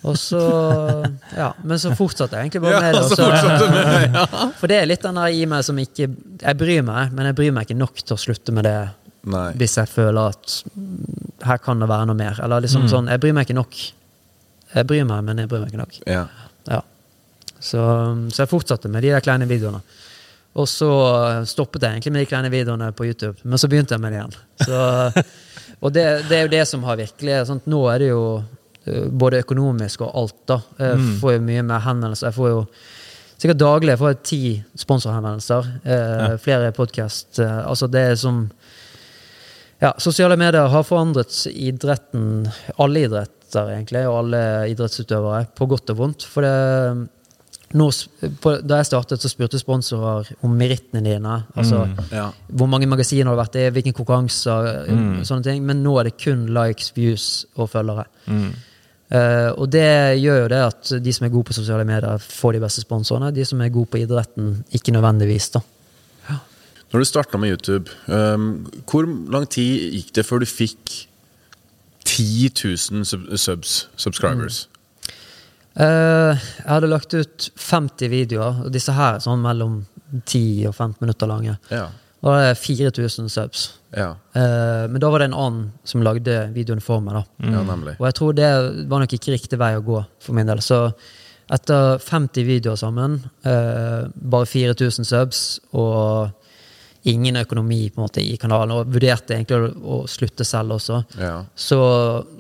og 0.06 0.18
så 0.20 0.42
Ja, 1.42 1.50
men 1.66 1.82
så 1.82 1.94
fortsatte 1.98 2.38
jeg 2.38 2.48
egentlig 2.48 2.62
bare 2.66 2.82
med 2.84 2.96
det. 2.96 3.02
og 3.02 3.16
så 3.18 3.30
med 3.72 4.16
ja. 4.16 4.26
For 4.60 4.72
det 4.72 4.78
er 4.80 4.90
litt 4.90 5.06
den 5.06 5.18
der 5.20 5.34
i 5.34 5.44
meg 5.50 5.66
som 5.68 5.80
ikke 5.82 6.08
Jeg 6.08 6.60
bryr 6.60 6.86
meg, 6.86 7.14
men 7.16 7.32
jeg 7.32 7.38
bryr 7.40 7.56
meg 7.56 7.68
ikke 7.68 7.80
nok 7.80 8.02
til 8.04 8.18
å 8.18 8.22
slutte 8.22 8.56
med 8.56 8.68
det 8.70 8.78
Nei. 9.26 9.48
hvis 9.58 9.78
jeg 9.80 9.90
føler 9.90 10.36
at 10.36 10.60
mm, 10.76 11.46
her 11.50 11.62
kan 11.62 11.80
det 11.82 11.88
være 11.90 12.06
noe 12.12 12.18
mer. 12.20 12.38
Eller 12.46 12.62
liksom 12.62 12.86
sånn 12.92 13.10
Jeg 13.10 13.22
bryr 13.24 13.34
meg 13.34 13.48
ikke 13.48 13.58
nok. 13.58 13.78
Jeg 14.76 14.88
bryr 14.90 15.08
meg, 15.10 15.24
men 15.26 15.42
jeg 15.42 15.50
bryr 15.50 15.64
meg 15.64 15.74
ikke 15.74 15.82
nok. 15.82 15.98
Ja. 16.06 16.26
Ja. 16.70 16.82
Så, 17.58 17.82
så 18.30 18.44
jeg 18.44 18.52
fortsatte 18.52 18.92
med 18.92 19.06
de 19.06 19.14
der 19.16 19.24
kleine 19.26 19.48
videoene. 19.50 19.82
Og 20.56 20.68
så 20.72 20.90
stoppet 21.50 21.84
jeg 21.84 21.98
egentlig 21.98 22.14
med 22.16 22.24
de 22.24 22.30
kleine 22.30 22.52
videoene 22.54 22.92
på 22.96 23.08
YouTube, 23.10 23.36
men 23.44 23.60
så 23.60 23.68
begynte 23.72 23.96
jeg 23.96 24.04
med 24.04 24.14
det 24.14 24.22
igjen. 24.22 24.36
Så, 24.62 25.26
og 25.84 25.96
det, 25.96 26.06
det 26.30 26.38
er 26.38 26.46
jo 26.46 26.54
det 26.54 26.62
som 26.70 26.86
har 26.88 27.02
virkelig 27.02 27.42
sånn, 27.50 27.64
Nå 27.72 27.82
er 27.92 28.06
det 28.06 28.12
jo 28.14 28.22
både 29.12 29.42
økonomisk 29.44 30.02
og 30.06 30.12
alt, 30.22 30.36
da. 30.48 30.60
Jeg 30.80 31.18
får 31.22 31.34
jo 31.38 31.44
mye 31.48 31.64
mer 31.66 31.80
henvendelser. 31.86 32.28
Jeg 32.30 32.38
får 32.38 32.50
jo 32.52 32.60
sikkert 33.36 33.60
daglig 33.60 33.92
jeg 33.96 34.00
får 34.00 34.18
ti 34.24 34.42
sponsorhenvendelser. 34.80 35.72
Eh, 35.84 36.36
Flere 36.44 36.72
podkast. 36.72 37.40
Eh, 37.40 37.58
altså, 37.68 37.88
det 37.92 38.04
er 38.12 38.16
som 38.22 38.46
ja, 39.82 39.92
sosiale 40.00 40.38
medier 40.40 40.70
har 40.72 40.86
forandret 40.88 41.42
idretten, 41.52 42.46
alle 42.80 43.02
idretter 43.10 43.74
egentlig, 43.74 44.06
og 44.08 44.22
alle 44.24 44.40
idrettsutøvere, 44.72 45.48
på 45.58 45.68
godt 45.70 45.92
og 45.94 45.98
vondt. 46.00 46.24
For 46.32 46.46
det, 46.46 46.54
nå, 47.76 47.90
på, 48.42 48.54
da 48.64 48.80
jeg 48.80 48.88
startet, 48.88 49.20
så 49.22 49.30
spurte 49.32 49.60
sponsorer 49.60 50.30
om 50.48 50.56
merittene 50.56 51.04
dine. 51.04 51.42
Altså 51.60 51.84
Ja. 52.14 52.30
hvor 52.48 52.70
mange 52.72 52.88
magasiner 52.88 53.28
har 53.30 53.36
du 53.36 53.42
vært 53.44 53.60
i, 53.60 53.66
hvilke 53.76 53.94
konkurranser, 54.00 54.88
sånne 55.28 55.44
ting. 55.44 55.66
Men 55.68 55.84
nå 55.84 55.98
er 56.00 56.08
det 56.10 56.16
kun 56.24 56.48
likes, 56.56 56.94
views 56.96 57.28
og 57.58 57.70
følgere. 57.76 58.08
Eh, 59.14 59.52
og 59.54 59.70
det 59.70 60.18
gjør 60.18 60.44
jo 60.44 60.52
det 60.52 60.62
at 60.66 60.92
de 61.04 61.14
som 61.14 61.28
er 61.28 61.34
gode 61.34 61.50
på 61.50 61.58
sosiale 61.58 61.86
medier, 61.88 62.22
får 62.22 62.58
de 62.58 62.64
beste 62.66 62.84
sponsorene. 62.86 63.34
De 63.36 63.46
som 63.46 63.62
er 63.62 63.74
gode 63.74 63.92
på 63.94 64.02
idretten, 64.02 64.60
ikke 64.74 64.96
nødvendigvis, 64.96 65.52
da. 65.58 65.64
Når 66.94 67.02
du 67.02 67.06
starta 67.10 67.38
med 67.38 67.50
YouTube, 67.50 67.92
um, 68.08 68.72
hvor 68.88 69.04
lang 69.04 69.50
tid 69.52 69.90
gikk 69.98 70.14
det 70.16 70.24
før 70.24 70.40
du 70.40 70.46
fikk 70.48 70.94
10 72.06 72.52
000 72.64 73.04
sub 73.10 73.26
subs, 73.36 73.74
subscribers? 74.00 74.70
Eh, 75.76 76.46
jeg 76.62 76.70
hadde 76.70 76.88
lagt 76.88 77.14
ut 77.18 77.50
50 77.60 78.08
videoer, 78.14 78.62
og 78.64 78.72
disse 78.72 78.96
her 78.96 79.18
er 79.18 79.26
sånn 79.26 79.44
mellom 79.44 79.82
10 80.22 80.70
og 80.70 80.76
15 80.78 81.02
minutter 81.04 81.28
lange. 81.28 81.58
Ja. 81.68 81.90
Da 82.22 82.32
var 82.32 82.42
det 82.48 82.56
4000 82.58 83.28
subs. 83.30 83.66
Ja. 83.96 84.16
Eh, 84.34 84.86
men 84.92 85.00
da 85.02 85.10
var 85.14 85.20
det 85.22 85.30
en 85.30 85.38
annen 85.38 85.68
som 85.88 86.02
lagde 86.06 86.40
videoen 86.56 86.82
for 86.84 87.04
meg. 87.04 87.14
da. 87.20 87.52
ja, 87.52 87.62
nemlig. 87.68 87.98
Og 88.00 88.08
jeg 88.10 88.18
tror 88.18 88.34
det 88.38 88.50
var 88.90 89.04
nok 89.04 89.14
ikke 89.18 89.36
riktig 89.36 89.60
vei 89.62 89.74
å 89.78 89.84
gå 89.86 90.00
for 90.24 90.38
min 90.38 90.50
del. 90.50 90.64
Så 90.66 90.80
etter 91.54 92.00
50 92.02 92.48
videoer 92.48 92.80
sammen, 92.82 93.20
eh, 93.46 94.08
bare 94.16 94.50
4000 94.50 95.06
subs 95.06 95.44
og 95.78 96.32
ingen 97.06 97.38
økonomi 97.38 97.92
på 97.94 98.02
en 98.02 98.08
måte 98.08 98.24
i 98.24 98.34
kanalen, 98.42 98.72
og 98.74 98.90
vurderte 98.90 99.36
egentlig 99.36 99.76
å, 99.86 100.00
slutte 100.10 100.42
selv 100.48 100.74
også, 100.80 101.04
Ja. 101.22 101.44
så, 101.56 101.78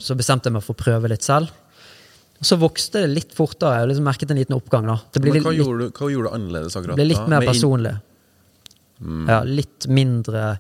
så 0.01 0.17
bestemte 0.17 0.49
jeg 0.49 0.53
meg 0.57 0.63
for 0.65 0.73
å 0.73 0.81
prøve 0.81 1.11
litt 1.11 1.21
selv. 1.21 1.51
Så 2.41 2.57
vokste 2.57 3.05
det 3.05 3.11
litt 3.13 3.35
fortere. 3.37 3.83
Jeg 3.83 3.91
liksom 3.93 4.09
merket 4.09 4.31
en 4.33 4.37
liten 4.41 4.57
oppgang. 4.57 4.89
da. 4.89 4.97
Det 5.13 5.21
ble 5.21 5.31
Men 5.37 5.43
hva, 5.45 5.53
litt, 5.53 5.61
gjorde 5.61 5.85
du, 5.85 5.91
hva 5.95 6.09
gjorde 6.11 6.31
du 6.31 6.35
annerledes 6.35 6.75
akkurat 6.75 6.97
ble 6.97 7.05
litt 7.05 7.21
da? 7.21 7.27
mer 7.31 7.45
Med 7.45 8.01
personlig. 8.99 9.29
Ja, 9.29 9.43
litt 9.43 9.87
mindre 9.87 10.57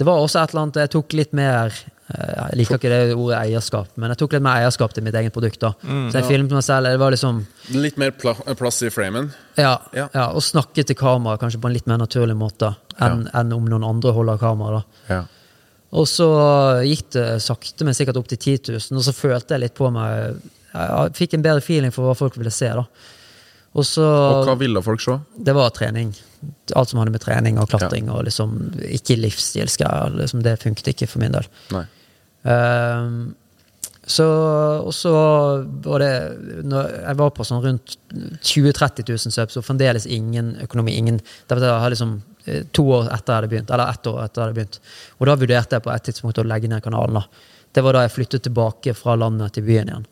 Det 0.00 0.06
var 0.06 0.18
også 0.24 0.40
et 0.42 0.50
eller 0.54 0.62
annet 0.62 0.76
Jeg 0.80 0.90
tok 0.90 1.12
litt 1.12 1.32
mer 1.36 1.66
eh, 1.68 2.30
Jeg 2.50 2.56
liker 2.58 2.78
ikke 2.80 2.88
det 2.90 3.14
ordet 3.14 3.36
eierskap, 3.44 3.88
men 3.96 4.10
jeg 4.10 4.18
tok 4.22 4.32
litt 4.32 4.42
mer 4.42 4.62
eierskap 4.62 4.92
til 4.96 5.04
mitt 5.04 5.14
eget 5.14 5.32
produkt. 5.32 5.60
da. 5.60 5.72
så 5.82 6.18
jeg 6.18 6.24
filmet 6.26 6.50
meg 6.56 6.64
selv. 6.64 6.86
Det 6.90 6.98
var 6.98 7.10
liksom 7.14 7.42
Litt 7.76 7.96
mer 8.00 8.10
pla 8.10 8.32
plass 8.56 8.82
i 8.82 8.90
framen? 8.90 9.30
Ja, 9.56 9.78
Ja. 9.92 10.08
ja. 10.14 10.26
og 10.32 10.42
snakke 10.42 10.84
til 10.84 10.96
kamera 10.96 11.36
kanskje 11.38 11.60
på 11.60 11.68
en 11.68 11.74
litt 11.76 11.86
mer 11.86 11.98
naturlig 12.00 12.36
måte 12.36 12.74
enn 13.00 13.28
en 13.34 13.52
om 13.52 13.64
noen 13.68 13.84
andre 13.84 14.12
holder 14.12 14.38
kamera. 14.38 14.82
da. 15.08 15.14
Ja. 15.14 15.22
Og 15.92 16.06
så 16.06 16.26
gikk 16.86 17.08
det 17.12 17.42
sakte, 17.42 17.84
men 17.84 17.94
sikkert 17.94 18.16
opp 18.16 18.28
til 18.30 18.38
10 18.38 18.72
000, 18.72 18.98
og 18.98 19.02
så 19.04 19.12
følte 19.12 19.54
jeg 19.56 19.60
litt 19.64 19.74
på 19.74 19.88
meg 19.90 20.36
Jeg 20.72 21.14
fikk 21.18 21.34
en 21.34 21.42
bedre 21.42 21.60
feeling 21.60 21.90
for 21.90 22.06
hva 22.06 22.14
folk 22.14 22.36
ville 22.38 22.50
se. 22.54 22.68
da. 22.68 22.84
Og 23.78 23.86
så 23.86 24.02
Og 24.02 24.48
hva 24.48 24.56
ville 24.58 24.82
folk 24.82 25.02
se? 25.02 25.16
Det 25.38 25.54
var 25.54 25.70
trening. 25.74 26.10
Alt 26.74 26.90
som 26.90 26.98
hadde 26.98 27.12
med 27.14 27.22
trening 27.22 27.58
og 27.60 27.68
klatring 27.70 28.08
og 28.10 28.24
liksom 28.26 28.56
Ikke 28.88 29.18
livsstilsgreier. 29.20 30.16
Liksom, 30.22 30.42
det 30.46 30.58
funket 30.62 30.90
ikke 30.94 31.10
for 31.10 31.22
min 31.22 31.36
del. 31.36 31.46
Nei. 31.74 31.84
Um, 32.42 33.36
så, 34.10 34.24
og 34.80 34.94
så 34.96 35.12
var 35.84 36.02
det 36.02 36.12
Jeg 36.72 37.16
var 37.20 37.30
på 37.36 37.44
sånn 37.46 37.62
rundt 37.62 37.94
20 38.10 38.72
000-30 38.72 39.06
000 39.12 39.34
subs, 39.36 39.58
og 39.60 39.66
fremdeles 39.66 40.08
ingen 40.08 40.56
økonomi. 40.64 40.96
ingen, 40.96 41.20
det 41.46 41.58
var 41.60 41.92
liksom 41.92 42.16
eh, 42.46 42.64
To 42.72 42.86
år 42.96 43.10
etter 43.12 43.32
jeg 43.32 43.36
hadde 43.36 43.50
begynt, 43.52 43.70
eller 43.70 43.92
ett 43.92 44.06
år 44.10 44.24
etter 44.24 44.40
jeg 44.40 44.46
hadde 44.48 44.58
begynt. 44.58 44.80
Og 45.18 45.28
da 45.28 45.36
vurderte 45.44 45.78
jeg 45.78 45.84
på 45.84 45.92
et 45.94 46.08
tidspunkt 46.08 46.42
å 46.42 46.46
legge 46.48 46.72
ned 46.72 46.82
kanalen. 46.82 47.20
da. 47.20 47.26
Det 47.70 47.84
var 47.86 47.94
da 47.94 48.02
jeg 48.02 48.16
flyttet 48.16 48.48
tilbake 48.48 48.96
fra 48.98 49.14
landet 49.14 49.54
til 49.54 49.68
byen 49.68 49.92
igjen. 49.92 50.08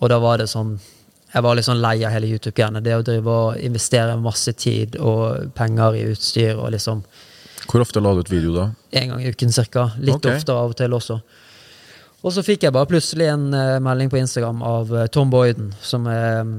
Og 0.00 0.10
da 0.10 0.18
var 0.18 0.40
det 0.42 0.48
sånn 0.50 0.80
Jeg 1.30 1.44
var 1.46 1.56
litt 1.56 1.66
sånn 1.66 1.82
lei 1.82 2.00
av 2.02 2.14
hele 2.14 2.30
YouTube-greiene. 2.32 2.82
Det 2.82 2.96
å 2.96 3.04
drive 3.06 3.34
og 3.34 3.60
investere 3.62 4.16
masse 4.18 4.52
tid 4.58 4.96
og 4.98 5.52
penger 5.54 5.98
i 5.98 6.06
utstyr 6.10 6.56
og 6.56 6.72
liksom 6.74 7.04
Hvor 7.70 7.84
ofte 7.84 8.02
la 8.02 8.14
du 8.14 8.24
ut 8.24 8.32
video 8.32 8.54
da? 8.56 8.70
en 8.90 9.12
gang 9.12 9.22
i 9.22 9.30
uken 9.30 9.52
cirka. 9.54 9.92
Litt 9.98 10.16
okay. 10.16 10.40
oftere 10.40 10.58
av 10.58 10.72
og 10.72 10.76
til 10.78 10.96
også. 10.96 11.20
Og 12.20 12.34
så 12.34 12.42
fikk 12.44 12.66
jeg 12.66 12.74
bare 12.74 12.88
plutselig 12.90 13.30
en 13.30 13.46
uh, 13.54 13.78
melding 13.80 14.10
på 14.10 14.18
Instagram 14.18 14.64
av 14.66 14.90
uh, 14.92 15.06
Tom 15.06 15.30
Boyden, 15.30 15.70
som 15.80 16.04
eh, 16.10 16.50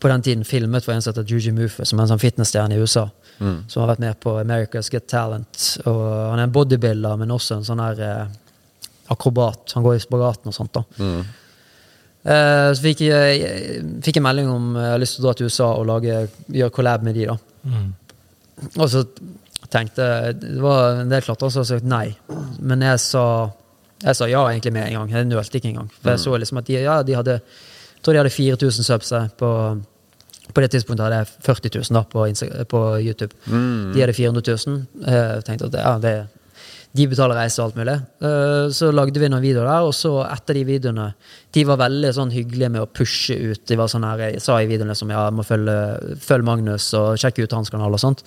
på 0.00 0.08
den 0.08 0.22
tiden 0.22 0.44
filmet 0.46 0.86
for 0.86 0.94
en 0.94 1.02
som 1.02 1.12
heter 1.12 1.26
Juji 1.28 1.52
Mufe, 1.52 1.84
som 1.84 1.98
er 1.98 2.06
en 2.06 2.14
sånn 2.14 2.22
fitnessstjerne 2.22 2.76
i 2.76 2.80
USA. 2.80 3.08
Som 3.68 3.82
har 3.82 3.90
vært 3.90 4.00
med 4.00 4.16
på 4.22 4.32
America's 4.40 4.88
Get 4.92 5.08
Talent. 5.12 5.64
Og 5.84 5.98
han 6.30 6.38
er 6.38 6.46
en 6.46 6.54
bodybuilder, 6.54 7.18
men 7.20 7.34
også 7.34 7.58
en 7.58 7.66
sånn 7.66 7.82
her 7.82 8.00
uh, 8.00 8.30
akrobat. 9.12 9.74
Han 9.76 9.84
går 9.84 9.96
i 9.96 10.02
spagaten 10.02 10.50
og 10.50 10.56
sånt. 10.56 10.76
da. 10.76 10.84
Eh, 11.04 11.34
så 12.74 12.82
fikk 12.82 13.00
jeg, 13.06 13.82
fikk 14.02 14.16
en 14.18 14.24
melding 14.26 14.48
om 14.50 14.64
eh, 14.76 14.82
jeg 14.82 14.94
har 14.96 15.02
lyst 15.02 15.16
til 15.18 15.22
å 15.24 15.26
dra 15.28 15.34
til 15.38 15.46
USA 15.50 15.68
og 15.78 15.86
lage, 15.86 16.20
gjøre 16.50 16.74
collab 16.74 17.04
med 17.06 17.14
de. 17.14 17.26
da. 17.30 17.36
Og 18.80 18.88
så 18.90 19.04
tenkte 19.70 20.04
Det 20.40 20.60
var 20.62 21.00
en 21.02 21.10
del 21.10 21.22
klatrere 21.26 21.50
som 21.52 21.62
hadde 21.62 21.72
sagt 21.74 21.88
nei. 21.90 22.06
Men 22.60 22.82
jeg 22.86 23.00
sa, 23.02 23.24
jeg 24.02 24.16
sa 24.18 24.28
ja 24.30 24.44
egentlig 24.50 24.72
med 24.76 24.86
en 24.88 25.00
gang. 25.00 25.10
Jeg 25.16 25.28
nølte 25.30 25.58
ikke 25.60 25.70
engang. 25.72 25.90
For 26.00 26.12
jeg 26.14 26.22
så 26.24 26.36
liksom 26.38 26.58
at 26.62 26.66
de, 26.70 26.78
ja, 26.82 27.00
de 27.02 27.16
hadde 27.18 27.36
Jeg 27.40 28.02
tror 28.02 28.14
de 28.14 28.20
hadde 28.24 28.30
4000 28.36 28.84
subs 28.86 29.12
på 29.38 29.52
på 30.54 30.62
det 30.62 30.68
tidspunktet 30.70 31.02
hadde 31.02 31.16
jeg 31.18 31.26
40 31.42 31.70
000 31.90 31.96
da, 31.96 32.00
på, 32.06 32.22
Insta- 32.30 32.64
på 32.70 32.80
YouTube. 33.02 33.34
De 33.92 34.00
hadde 34.00 34.12
400 34.14 34.54
000. 34.66 34.76
Jeg 35.10 35.42
tenkte 35.44 35.66
at 35.66 35.74
ja, 35.74 35.94
det, 35.98 36.12
de 36.96 37.06
betaler 37.10 37.36
reise 37.38 37.60
og 37.60 37.68
alt 37.68 37.76
mulig. 37.80 37.94
Eh, 38.24 38.68
Så 38.76 38.88
lagde 38.94 39.20
vi 39.20 39.28
noen 39.32 39.42
videoer 39.44 39.68
der, 39.68 39.86
og 39.88 39.92
så 39.96 40.14
etter 40.30 40.54
de 40.58 40.64
videoene 40.68 41.10
De 41.56 41.64
var 41.68 41.78
veldig 41.80 42.10
sånn 42.16 42.32
hyggelige 42.34 42.70
med 42.72 42.82
å 42.82 42.88
pushe 42.88 43.36
ut. 43.52 43.62
De 43.68 43.76
var 43.78 43.88
sånn 43.92 44.04
her, 44.04 44.18
Jeg 44.30 44.42
sa 44.44 44.56
i 44.60 44.66
videoene 44.70 44.96
som 44.96 45.10
ja, 45.12 45.24
jeg 45.28 45.36
må 45.38 45.44
følge, 45.46 45.76
følge 46.20 46.44
Magnus 46.48 46.88
og 46.98 47.16
sjekke 47.20 47.44
ut 47.46 47.52
hans 47.56 47.70
kanal 47.72 47.92
og 47.96 48.00
sånt. 48.02 48.22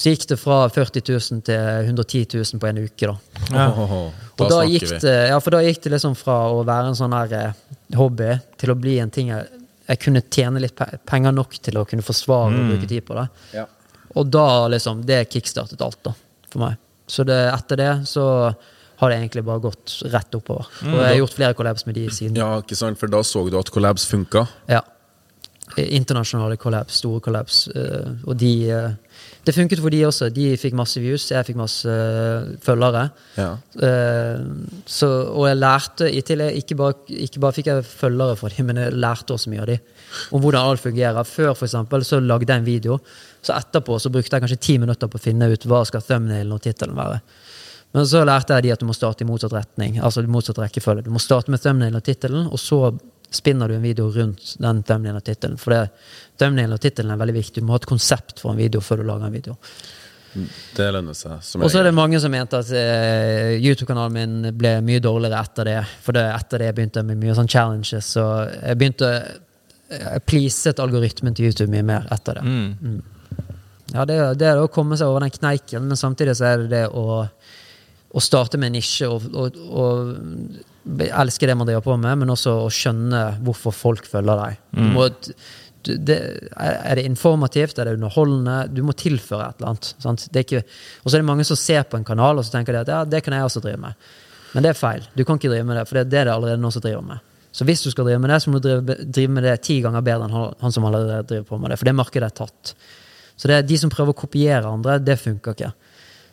Så 0.00 0.12
gikk 0.12 0.28
det 0.30 0.36
fra 0.38 0.68
40 0.70 1.02
000 1.02 1.42
til 1.44 1.88
110 1.90 2.26
000 2.38 2.60
på 2.62 2.68
en 2.70 2.78
uke. 2.84 3.06
da. 3.10 3.16
Ja. 3.50 3.64
Oh, 3.74 3.92
oh, 3.92 4.12
da 4.38 4.44
da 4.46 4.60
snakker 4.60 4.70
gikk 4.72 4.86
vi. 4.92 4.98
det, 5.02 5.14
ja, 5.32 5.38
for 5.42 5.50
da 5.56 5.62
gikk 5.66 5.80
det 5.82 5.92
liksom 5.96 6.14
fra 6.16 6.36
å 6.54 6.60
være 6.64 6.92
en 6.92 6.96
sånn 7.00 7.16
her 7.16 7.34
eh, 7.36 7.52
hobby 7.98 8.30
til 8.56 8.70
å 8.72 8.78
bli 8.78 8.94
en 9.02 9.10
ting 9.10 9.32
jeg, 9.34 9.48
jeg 9.90 9.98
kunne 10.06 10.22
tjene 10.30 10.62
litt 10.62 10.76
pe- 10.78 11.00
penger 11.10 11.34
nok 11.34 11.58
til 11.60 11.76
å 11.80 11.84
kunne 11.90 12.06
forsvare 12.06 12.54
og 12.54 12.70
bruke 12.70 12.88
tid 12.88 13.04
på 13.08 13.18
det. 13.18 13.26
Ja. 13.58 13.66
Og 14.16 14.30
da 14.30 14.46
liksom, 14.72 15.02
det 15.06 15.24
kickstartet 15.34 15.82
alt 15.84 15.98
da, 16.06 16.14
for 16.48 16.62
meg. 16.64 16.78
Så 17.10 17.26
det, 17.28 17.38
etter 17.52 17.80
det 17.80 17.90
så 18.10 18.24
har 19.00 19.08
det 19.10 19.16
egentlig 19.18 19.42
bare 19.48 19.62
gått 19.64 19.98
rett 20.12 20.34
oppover. 20.36 20.66
Og 20.84 20.96
jeg 21.00 21.06
har 21.08 21.18
gjort 21.22 21.36
flere 21.38 21.56
collabs 21.56 21.86
med 21.88 21.96
de 21.96 22.06
siden. 22.12 22.36
ja, 22.36 22.50
ikke 22.60 22.76
sant? 22.76 22.98
For 23.00 23.08
da 23.10 23.22
så 23.24 23.46
du 23.50 23.56
at 23.58 23.70
collabs 23.72 24.04
funka? 24.10 24.46
Ja. 24.68 24.82
Internasjonale 25.78 26.56
collabs, 26.58 26.96
store 26.98 27.20
collabs. 27.22 27.68
eh, 27.68 28.08
Og 28.26 28.34
de 28.36 28.68
eh, 28.74 28.90
Det 29.46 29.54
funket 29.54 29.78
for 29.80 29.88
de 29.94 30.00
også. 30.04 30.28
De 30.34 30.48
fikk 30.58 30.74
masse 30.76 30.98
views, 31.00 31.28
jeg 31.30 31.46
fikk 31.46 31.56
masse 31.60 31.86
eh, 31.88 32.50
følgere. 32.60 33.04
Ja. 33.38 33.52
Så, 34.90 35.08
og 35.30 35.46
jeg 35.48 35.56
lærte 35.60 36.10
i 36.10 36.20
tillegg 36.26 36.58
Ikke 36.60 36.76
bare, 36.76 36.94
ikke 37.08 37.40
bare 37.40 37.56
fikk 37.56 37.70
jeg 37.70 37.86
følgere 37.86 38.36
fra 38.36 38.50
dem, 38.52 38.66
men 38.66 38.82
jeg 38.82 38.98
lærte 38.98 39.32
også 39.36 39.52
mye 39.52 39.62
av 39.62 39.70
dem. 39.70 39.78
Om 40.34 40.42
hvordan 40.42 40.72
alt 40.72 40.82
fungerer. 40.82 41.22
Før 41.24 41.54
for 41.54 41.68
eksempel, 41.70 42.04
så 42.04 42.18
lagde 42.20 42.50
jeg 42.50 42.58
en 42.64 42.66
video, 42.66 42.98
så 43.42 43.56
etterpå 43.56 43.98
så 44.00 44.12
brukte 44.12 44.36
jeg 44.36 44.44
kanskje 44.44 44.60
ti 44.60 44.76
minutter 44.82 45.10
på 45.10 45.20
å 45.20 45.22
finne 45.22 45.48
ut 45.50 45.66
hva 45.68 45.84
skal 45.88 46.04
thumbnailen 46.04 46.52
og 46.54 46.62
tittelen 46.64 46.98
være. 46.98 47.20
Men 47.92 48.06
så 48.06 48.22
lærte 48.26 48.54
jeg 48.54 48.68
de 48.68 48.74
at 48.74 48.82
du 48.82 48.86
må 48.86 48.94
starte 48.94 49.24
i 49.24 49.28
motsatt 49.28 49.54
retning. 49.56 49.98
Altså 49.98 50.22
i 50.22 50.30
motsatt 50.30 50.60
rekkefølge. 50.62 51.08
Du 51.08 51.14
må 51.14 51.22
starte 51.22 51.50
med 51.50 51.62
thumbnailen 51.62 51.98
og 51.98 52.04
tittelen, 52.06 52.46
og 52.46 52.60
så 52.62 52.84
spinner 53.30 53.70
du 53.70 53.76
en 53.76 53.82
video 53.82 54.10
rundt 54.14 54.54
den 54.62 54.82
thumbnailen 54.86 55.18
og 55.18 55.26
tittelen. 55.26 55.58
For 55.58 55.74
det, 55.74 56.04
thumbnailen 56.38 56.76
og 56.76 56.82
tittelen 56.82 57.14
er 57.14 57.18
veldig 57.20 57.38
viktig. 57.40 57.62
Du 57.62 57.66
må 57.66 57.74
ha 57.74 57.82
et 57.82 57.90
konsept 57.90 58.42
for 58.42 58.54
en 58.54 58.60
video 58.60 58.82
før 58.84 59.02
du 59.02 59.08
lager 59.10 59.26
en 59.26 59.34
video. 59.34 59.58
Det 60.76 60.86
lønner 60.94 61.16
seg. 61.18 61.42
Og 61.58 61.70
så 61.72 61.80
er 61.80 61.88
det 61.88 61.94
mange 61.96 62.20
som 62.22 62.30
mente 62.30 62.58
at 62.62 62.68
eh, 62.76 63.56
YouTube-kanalen 63.58 64.14
min 64.14 64.58
ble 64.58 64.76
mye 64.86 65.02
dårligere 65.02 65.40
etter 65.42 65.66
det. 65.66 65.78
For 66.04 66.14
det, 66.14 66.26
etter 66.36 66.62
det 66.62 66.74
begynte 66.76 67.02
jeg 67.02 67.08
med 67.08 67.22
mye 67.22 67.34
sånn 67.38 67.50
challenges, 67.50 68.12
Så 68.14 68.26
jeg 68.46 68.78
begynte 68.78 69.08
Jeg 69.90 70.22
pleaset 70.22 70.78
algoritmen 70.78 71.34
til 71.34 71.50
YouTube 71.50 71.72
mye 71.72 71.82
mer 71.82 72.06
etter 72.14 72.38
det. 72.38 72.44
Mm. 72.46 72.68
Mm. 72.78 73.19
Ja, 73.94 74.04
det, 74.06 74.16
er- 74.22 74.34
det 74.38 74.46
er 74.52 74.60
å 74.62 74.68
komme 74.72 74.96
seg 75.00 75.08
over 75.10 75.24
den 75.24 75.32
kneiken, 75.34 75.88
men 75.90 75.98
samtidig 75.98 76.36
så 76.38 76.46
er 76.50 76.64
det 76.64 76.68
det 76.70 76.84
å, 76.94 77.22
å 78.14 78.20
starte 78.22 78.58
med 78.58 78.70
en 78.70 78.76
nisje 78.78 79.08
og, 79.10 79.26
og, 79.34 79.56
og 79.70 81.00
elske 81.20 81.46
det 81.50 81.56
man 81.58 81.66
driver 81.68 81.84
på 81.84 81.96
med, 82.00 82.18
men 82.22 82.30
også 82.32 82.54
å 82.64 82.68
skjønne 82.72 83.24
hvorfor 83.46 83.74
folk 83.76 84.06
følger 84.08 84.38
deg. 84.44 84.60
Du 84.76 84.80
må, 84.94 85.08
du, 85.84 85.92
det, 85.96 86.16
er 86.60 86.98
det 87.00 87.04
informativt? 87.08 87.78
Er 87.80 87.88
det 87.90 87.96
underholdende? 87.98 88.56
Du 88.72 88.82
må 88.84 88.92
tilføre 88.98 89.46
et 89.50 89.60
eller 89.60 89.70
annet. 89.74 89.90
Sant? 90.02 90.26
Det 90.32 90.42
ikke, 90.46 90.62
og 91.02 91.08
så 91.10 91.16
er 91.16 91.22
det 91.24 91.28
mange 91.30 91.46
som 91.48 91.56
ser 91.60 91.86
på 91.88 91.96
en 92.00 92.04
kanal 92.08 92.40
og 92.40 92.44
så 92.46 92.52
tenker 92.58 92.76
de 92.76 92.82
at 92.84 92.92
ja, 92.92 93.00
det 93.08 93.22
kan 93.24 93.36
jeg 93.36 93.46
også 93.48 93.62
drive 93.64 93.80
med. 93.80 94.08
Men 94.54 94.64
det 94.66 94.72
er 94.72 94.78
feil. 94.80 95.04
Du 95.16 95.22
kan 95.24 95.38
ikke 95.38 95.52
drive 95.52 95.66
med 95.68 95.78
det, 95.78 95.84
for 95.88 96.00
det, 96.00 96.08
det 96.12 96.18
er 96.20 96.26
det 96.28 96.34
allerede 96.34 96.60
noen 96.60 96.74
som 96.74 96.82
driver 96.84 97.04
med. 97.06 97.26
Så 97.54 97.64
hvis 97.66 97.80
du 97.82 97.90
skal 97.90 98.06
drive 98.06 98.20
med 98.22 98.30
det, 98.30 98.40
så 98.44 98.50
må 98.52 98.58
du 98.60 98.66
drive, 98.68 98.96
drive 99.10 99.32
med 99.34 99.46
det 99.46 99.56
ti 99.66 99.80
ganger 99.82 100.04
bedre 100.06 100.26
enn 100.28 100.34
han, 100.36 100.52
han 100.60 100.74
som 100.74 100.84
allerede 100.86 101.22
driver 101.30 101.46
på 101.48 101.58
med 101.62 101.72
det. 101.72 101.78
For 101.80 101.88
det 101.90 101.96
markedet 101.98 102.28
er 102.28 102.36
tatt. 102.44 102.74
Så 103.40 103.48
det 103.48 103.56
er 103.56 103.64
de 103.64 103.78
som 103.80 103.92
prøver 103.92 104.12
å 104.12 104.20
kopiere 104.20 104.68
andre, 104.68 104.98
det 105.00 105.16
funker 105.16 105.56
ikke. 105.56 105.70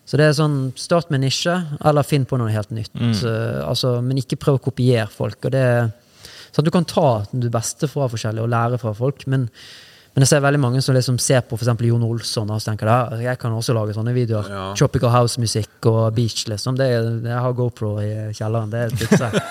Så 0.07 0.19
det 0.19 0.25
er 0.27 0.35
sånn, 0.35 0.57
start 0.79 1.09
med 1.11 1.23
nisje, 1.23 1.53
eller 1.87 2.07
finn 2.07 2.27
på 2.27 2.39
noe 2.39 2.51
helt 2.51 2.71
nytt. 2.75 2.93
Så, 3.15 3.31
altså, 3.63 3.97
men 4.03 4.19
ikke 4.21 4.39
prøv 4.39 4.59
å 4.59 4.65
kopiere 4.69 5.07
folk. 5.11 5.39
Og 5.47 5.55
det, 5.55 5.63
så 6.51 6.61
at 6.61 6.67
du 6.67 6.71
kan 6.71 6.87
ta 6.87 7.09
det 7.31 7.51
beste 7.51 7.89
fra 7.91 8.07
forskjellige 8.11 8.47
og 8.47 8.51
lære 8.53 8.79
fra 8.81 8.93
folk. 8.95 9.25
Men, 9.31 9.49
men 10.17 10.23
jeg 10.25 10.31
ser 10.31 10.41
veldig 10.41 10.59
mange 10.63 10.79
som 10.81 10.95
liksom 10.97 11.19
ser 11.21 11.43
på 11.45 11.59
eksempel 11.59 11.91
Jon 11.91 12.01
Olsson 12.07 12.49
og 12.49 12.63
tenker 12.65 12.89
at 12.89 13.19
jeg 13.21 13.37
kan 13.37 13.53
også 13.53 13.75
lage 13.77 13.93
sånne 13.93 14.15
videoer. 14.15 14.47
Ja. 14.49 14.63
Tropical 14.79 15.11
House-musikk 15.13 15.85
og 15.91 16.07
beach, 16.17 16.47
liksom. 16.49 16.73
Det, 16.79 16.87
jeg 16.89 17.37
har 17.45 17.53
GoPro 17.53 17.91
i 18.01 18.09
kjelleren. 18.33 18.71
Det 18.73 18.79
er 18.81 18.89
et 18.89 19.03
fikser. 19.03 19.37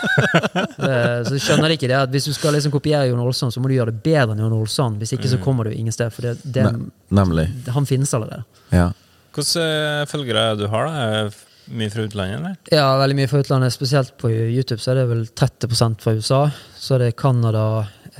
Eh, 0.86 1.22
så 1.26 1.38
skjønner 1.40 1.70
de 1.72 1.76
ikke 1.78 1.88
det 1.88 1.96
at 1.96 2.10
hvis 2.12 2.26
du 2.28 2.32
skal 2.36 2.52
liksom 2.54 2.70
kopiere 2.74 3.06
Jon 3.08 3.20
Olsson, 3.22 3.50
så 3.54 3.60
må 3.62 3.70
du 3.70 3.74
gjøre 3.76 3.94
det 3.94 4.02
bedre 4.04 4.34
enn 4.34 4.42
Jon 4.44 4.52
Olsson. 4.58 4.98
Hvis 5.00 5.14
ikke 5.16 5.30
så 5.30 5.38
kommer 5.42 5.66
du 5.66 5.72
ingen 5.72 5.94
sted. 5.94 6.12
For 6.14 6.26
det, 6.26 6.34
det, 6.44 6.66
Ne- 6.66 6.90
Nemlig. 7.16 7.46
han 7.72 7.86
finnes 7.88 8.12
allerede. 8.14 8.42
Ja. 8.74 8.90
Hvilke 9.36 9.64
eh, 9.64 10.04
følgere 10.10 10.44
er 10.52 10.58
du 10.60 10.66
har? 10.72 10.90
da? 10.90 11.30
Mye 11.76 11.90
fra 11.90 12.04
utlandet, 12.06 12.36
eller? 12.38 12.54
Ja, 12.70 12.84
veldig 13.00 13.16
mye 13.18 13.30
fra 13.30 13.40
utlandet. 13.42 13.74
Spesielt 13.74 14.12
på 14.20 14.30
YouTube 14.30 14.78
så 14.82 14.92
er 14.92 15.00
det 15.00 15.06
vel 15.10 15.24
30% 15.40 15.98
fra 16.04 16.14
USA. 16.20 16.42
Så 16.78 16.94
er 16.98 17.06
det 17.06 17.16
Canada, 17.18 17.64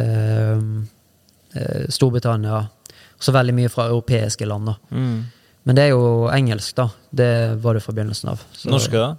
eh, 0.02 0.64
Storbritannia 1.92 2.58
Og 3.16 3.24
så 3.24 3.32
veldig 3.32 3.54
mye 3.56 3.68
fra 3.72 3.86
europeiske 3.88 4.46
land. 4.46 4.66
da. 4.66 4.74
Men 5.66 5.74
det 5.78 5.84
er 5.86 5.94
jo 5.94 6.28
engelsk, 6.30 6.74
da. 6.76 6.88
Det 7.10 7.30
var 7.62 7.74
det 7.74 7.82
fra 7.82 7.92
begynnelsen 7.96 8.28
av. 8.30 8.42
Så- 8.52 8.70
Norske, 8.70 8.92
da? 8.92 9.16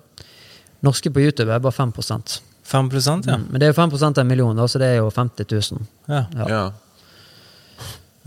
Norske 0.85 1.09
på 1.11 1.19
YouTube 1.23 1.49
er 1.53 1.59
bare 1.59 1.73
5% 1.73 2.41
5 2.67 2.89
ja. 3.25 3.38
Mm, 3.38 3.47
Men 3.49 3.59
det 3.59 3.65
er 3.67 3.73
jo 3.73 3.81
5 3.81 3.93
av 4.03 4.17
en 4.19 4.27
million, 4.27 4.55
da, 4.55 4.67
så 4.67 4.77
det 4.79 4.88
er 4.88 4.95
jo 4.97 5.09
50 5.09 5.45
000. 5.71 5.88
ja. 6.07 6.25
Ja. 6.35 6.47
ja. 6.49 6.71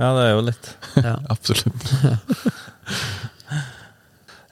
Ja, 0.00 0.14
det 0.16 0.22
er 0.24 0.30
jo 0.32 0.40
litt. 0.40 0.76
Ja. 0.96 1.16
Absolutt. 1.28 1.74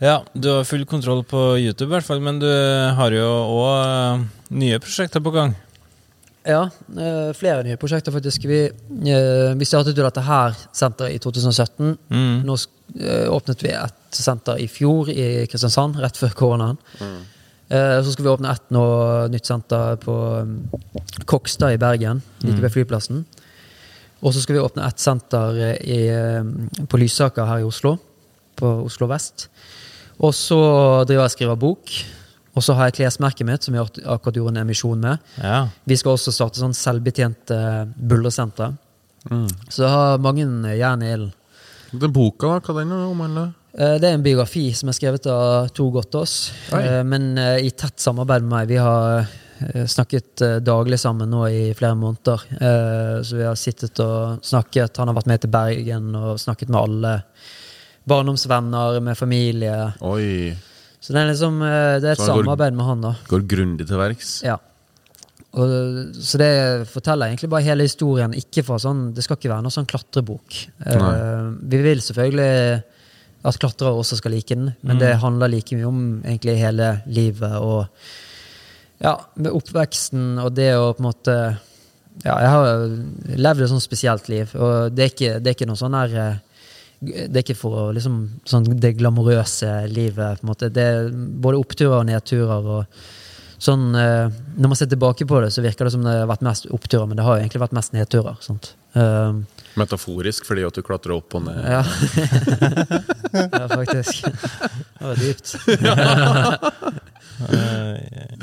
Ja, 0.00 0.22
du 0.32 0.48
har 0.52 0.64
full 0.64 0.84
kontroll 0.86 1.24
på 1.26 1.58
YouTube, 1.58 1.88
i 1.90 1.96
hvert 1.96 2.06
fall, 2.06 2.20
men 2.22 2.36
du 2.38 2.46
har 2.94 3.10
jo 3.10 3.24
òg 3.50 4.26
nye 4.54 4.78
prosjekter 4.78 5.18
på 5.24 5.32
gang. 5.34 5.56
Ja, 6.48 6.62
eh, 6.96 7.30
flere 7.36 7.62
nye 7.66 7.76
prosjekter, 7.76 8.14
faktisk. 8.14 8.46
Vi, 8.48 8.62
eh, 8.64 9.54
vi 9.58 9.68
startet 9.68 9.96
jo 9.98 10.04
dette 10.06 10.24
her 10.24 10.56
senteret 10.72 11.12
i 11.12 11.20
2017. 11.20 11.96
Mm. 12.08 12.44
Nå 12.48 12.56
eh, 13.00 13.26
åpnet 13.28 13.64
vi 13.64 13.74
et 13.76 14.16
senter 14.16 14.56
i 14.56 14.68
fjor 14.72 15.10
i 15.12 15.44
Kristiansand, 15.50 16.00
rett 16.00 16.16
før 16.16 16.32
koronaen. 16.36 16.80
Mm. 17.00 17.18
så 17.68 18.12
skal 18.14 18.24
vi 18.24 18.30
åpne 18.32 18.48
et 18.48 18.70
nå, 18.72 18.82
nytt 19.28 19.44
senter 19.44 19.98
på 20.00 20.12
um, 20.40 20.54
Kokstad 21.28 21.74
i 21.74 21.76
Bergen, 21.76 22.22
like 22.40 22.62
ved 22.62 22.72
flyplassen. 22.72 23.26
Og 24.24 24.34
så 24.34 24.42
skal 24.42 24.56
vi 24.56 24.62
åpne 24.62 24.86
et 24.86 25.02
senter 25.02 25.58
i, 25.78 25.98
eh, 26.10 26.86
på 26.88 26.98
Lysaker 26.98 27.46
her 27.46 27.62
i 27.62 27.66
Oslo, 27.66 27.98
på 28.56 28.66
Oslo 28.84 29.06
vest. 29.06 29.48
Og 30.18 30.34
så 30.34 30.58
driver 31.06 31.22
jeg 31.22 31.30
og 31.30 31.36
skriver 31.36 31.60
bok. 31.60 31.92
Og 32.56 32.62
så 32.64 32.74
har 32.74 32.88
jeg 32.88 32.94
klesmerket 33.02 33.46
mitt, 33.46 33.62
som 33.62 33.74
jeg 33.74 33.84
akkurat- 34.04 34.34
gjorde 34.34 34.56
en 34.56 34.62
emisjon 34.66 34.98
med. 35.00 35.18
Ja. 35.42 35.68
Vi 35.86 35.96
skal 35.96 36.12
også 36.16 36.32
starte 36.32 36.58
sånn 36.58 36.74
selvbetjente 36.74 37.92
bullersentre. 37.96 38.72
Så 39.68 39.82
jeg 39.84 39.90
har 39.90 40.18
mange 40.18 40.44
jern 40.78 41.02
i 41.02 41.12
ilden. 41.12 41.32
Den 41.92 42.12
boka, 42.12 42.58
da, 42.60 42.60
hva 42.72 42.80
den 42.82 42.92
omhandler? 42.92 43.54
Eh, 43.78 43.98
Det 43.98 44.04
er 44.04 44.14
en 44.14 44.22
biografi 44.22 44.74
som 44.74 44.88
er 44.88 44.92
skrevet 44.92 45.26
av 45.26 45.68
Tor 45.72 45.90
Gottaas, 45.92 46.50
eh, 46.72 47.02
men 47.02 47.36
eh, 47.38 47.58
i 47.66 47.70
tett 47.70 47.96
samarbeid 48.00 48.42
med 48.42 48.50
meg. 48.50 48.68
Vi 48.68 48.76
har 48.76 49.20
eh, 49.20 49.86
snakket 49.86 50.42
eh, 50.42 50.58
daglig 50.60 50.98
sammen 50.98 51.30
nå 51.30 51.46
i 51.48 51.72
flere 51.74 51.94
måneder. 51.96 52.42
Eh, 52.60 53.22
Så 53.22 53.36
vi 53.36 53.44
har 53.44 53.54
sittet 53.56 53.98
og 54.00 54.40
snakket. 54.42 54.96
Han 54.98 55.08
har 55.08 55.14
vært 55.14 55.26
med 55.26 55.40
til 55.40 55.50
Bergen 55.50 56.14
og 56.16 56.38
snakket 56.38 56.68
med 56.68 56.80
alle. 56.80 57.22
Barndomsvenner, 58.08 59.00
med 59.02 59.16
familie. 59.18 59.92
Oi. 60.00 60.56
Så 61.08 61.14
det 61.16 61.20
er 61.22 61.30
liksom 61.30 61.62
eh, 61.64 61.94
det 62.04 62.10
er 62.10 62.16
et 62.18 62.20
går- 62.20 62.42
samarbeid 62.44 62.74
med 62.76 62.84
han, 62.84 63.00
da. 63.06 63.14
Går 63.30 63.46
grundig 63.48 63.86
til 63.88 63.96
verks. 63.96 64.32
Ja. 64.44 64.58
Og, 65.56 65.70
så 66.20 66.36
det 66.36 66.50
forteller 66.92 67.30
egentlig 67.32 67.48
bare 67.48 67.64
hele 67.64 67.86
historien. 67.88 68.34
Ikke 68.36 68.60
fra 68.66 68.76
sånn, 68.82 69.06
det 69.16 69.24
skal 69.24 69.38
ikke 69.38 69.48
være 69.54 69.64
noe 69.64 69.72
sånn 69.72 69.88
klatrebok. 69.88 70.58
Uh, 70.84 71.54
vi 71.64 71.80
vil 71.86 72.02
selvfølgelig 72.04 72.82
at 73.48 73.56
klatrere 73.62 73.96
også 73.96 74.18
skal 74.18 74.34
like 74.36 74.52
den, 74.52 74.74
men 74.84 74.98
det 75.00 75.14
handler 75.22 75.48
like 75.48 75.76
mye 75.78 75.88
om 75.88 76.02
egentlig 76.26 76.58
hele 76.60 76.88
livet 77.06 77.54
og 77.62 77.86
ja, 78.98 79.14
med 79.38 79.54
oppveksten 79.54 80.40
og 80.42 80.52
det 80.58 80.72
å 80.74 80.90
på 80.92 81.04
en 81.04 81.06
måte 81.06 81.36
Ja, 82.26 82.34
jeg 82.42 82.50
har 82.50 82.80
levd 83.38 83.62
et 83.62 83.70
sånn 83.70 83.80
spesielt 83.84 84.26
liv, 84.28 84.50
og 84.58 84.90
det 84.90 85.04
er 85.04 85.12
ikke, 85.12 85.34
det 85.38 85.52
er 85.52 85.54
ikke 85.54 85.68
noe 85.70 85.78
sånn 85.78 85.94
der 85.94 86.16
eh, 86.18 86.40
det 87.00 87.36
er 87.36 87.42
ikke 87.44 87.54
for 87.60 87.72
å 87.78 87.92
liksom 87.94 88.14
sånn 88.48 88.64
det 88.82 88.96
glamorøse 88.98 89.70
livet. 89.92 90.40
på 90.40 90.44
en 90.46 90.50
måte. 90.50 90.72
Det 90.74 90.82
er 90.82 91.10
både 91.14 91.58
oppturer 91.62 91.98
og 92.00 92.06
nedturer. 92.08 92.66
og 92.66 92.84
sånn, 93.58 93.94
eh, 93.94 94.28
Når 94.58 94.68
man 94.72 94.76
ser 94.78 94.86
tilbake 94.90 95.26
på 95.26 95.40
det, 95.42 95.52
så 95.54 95.62
virker 95.62 95.84
det 95.86 95.92
som 95.94 96.02
det 96.02 96.10
har 96.16 96.26
vært 96.30 96.42
mest 96.42 96.66
oppturer, 96.74 97.06
men 97.06 97.16
det 97.16 97.24
har 97.26 97.36
jo 97.38 97.42
egentlig 97.44 97.62
vært 97.62 97.72
mest 97.78 97.92
nedturer. 97.94 98.36
sant? 98.42 98.72
Um, 98.94 99.46
Metaforisk 99.76 100.44
fordi 100.48 100.64
at 100.66 100.74
du 100.74 100.82
klatrer 100.82 101.12
opp 101.14 101.34
og 101.38 101.42
ned. 101.44 101.62
ja. 101.62 101.82
ja, 103.52 103.66
faktisk. 103.68 104.24
Det 104.24 105.06
var 105.06 105.14
dypt. 105.22 105.48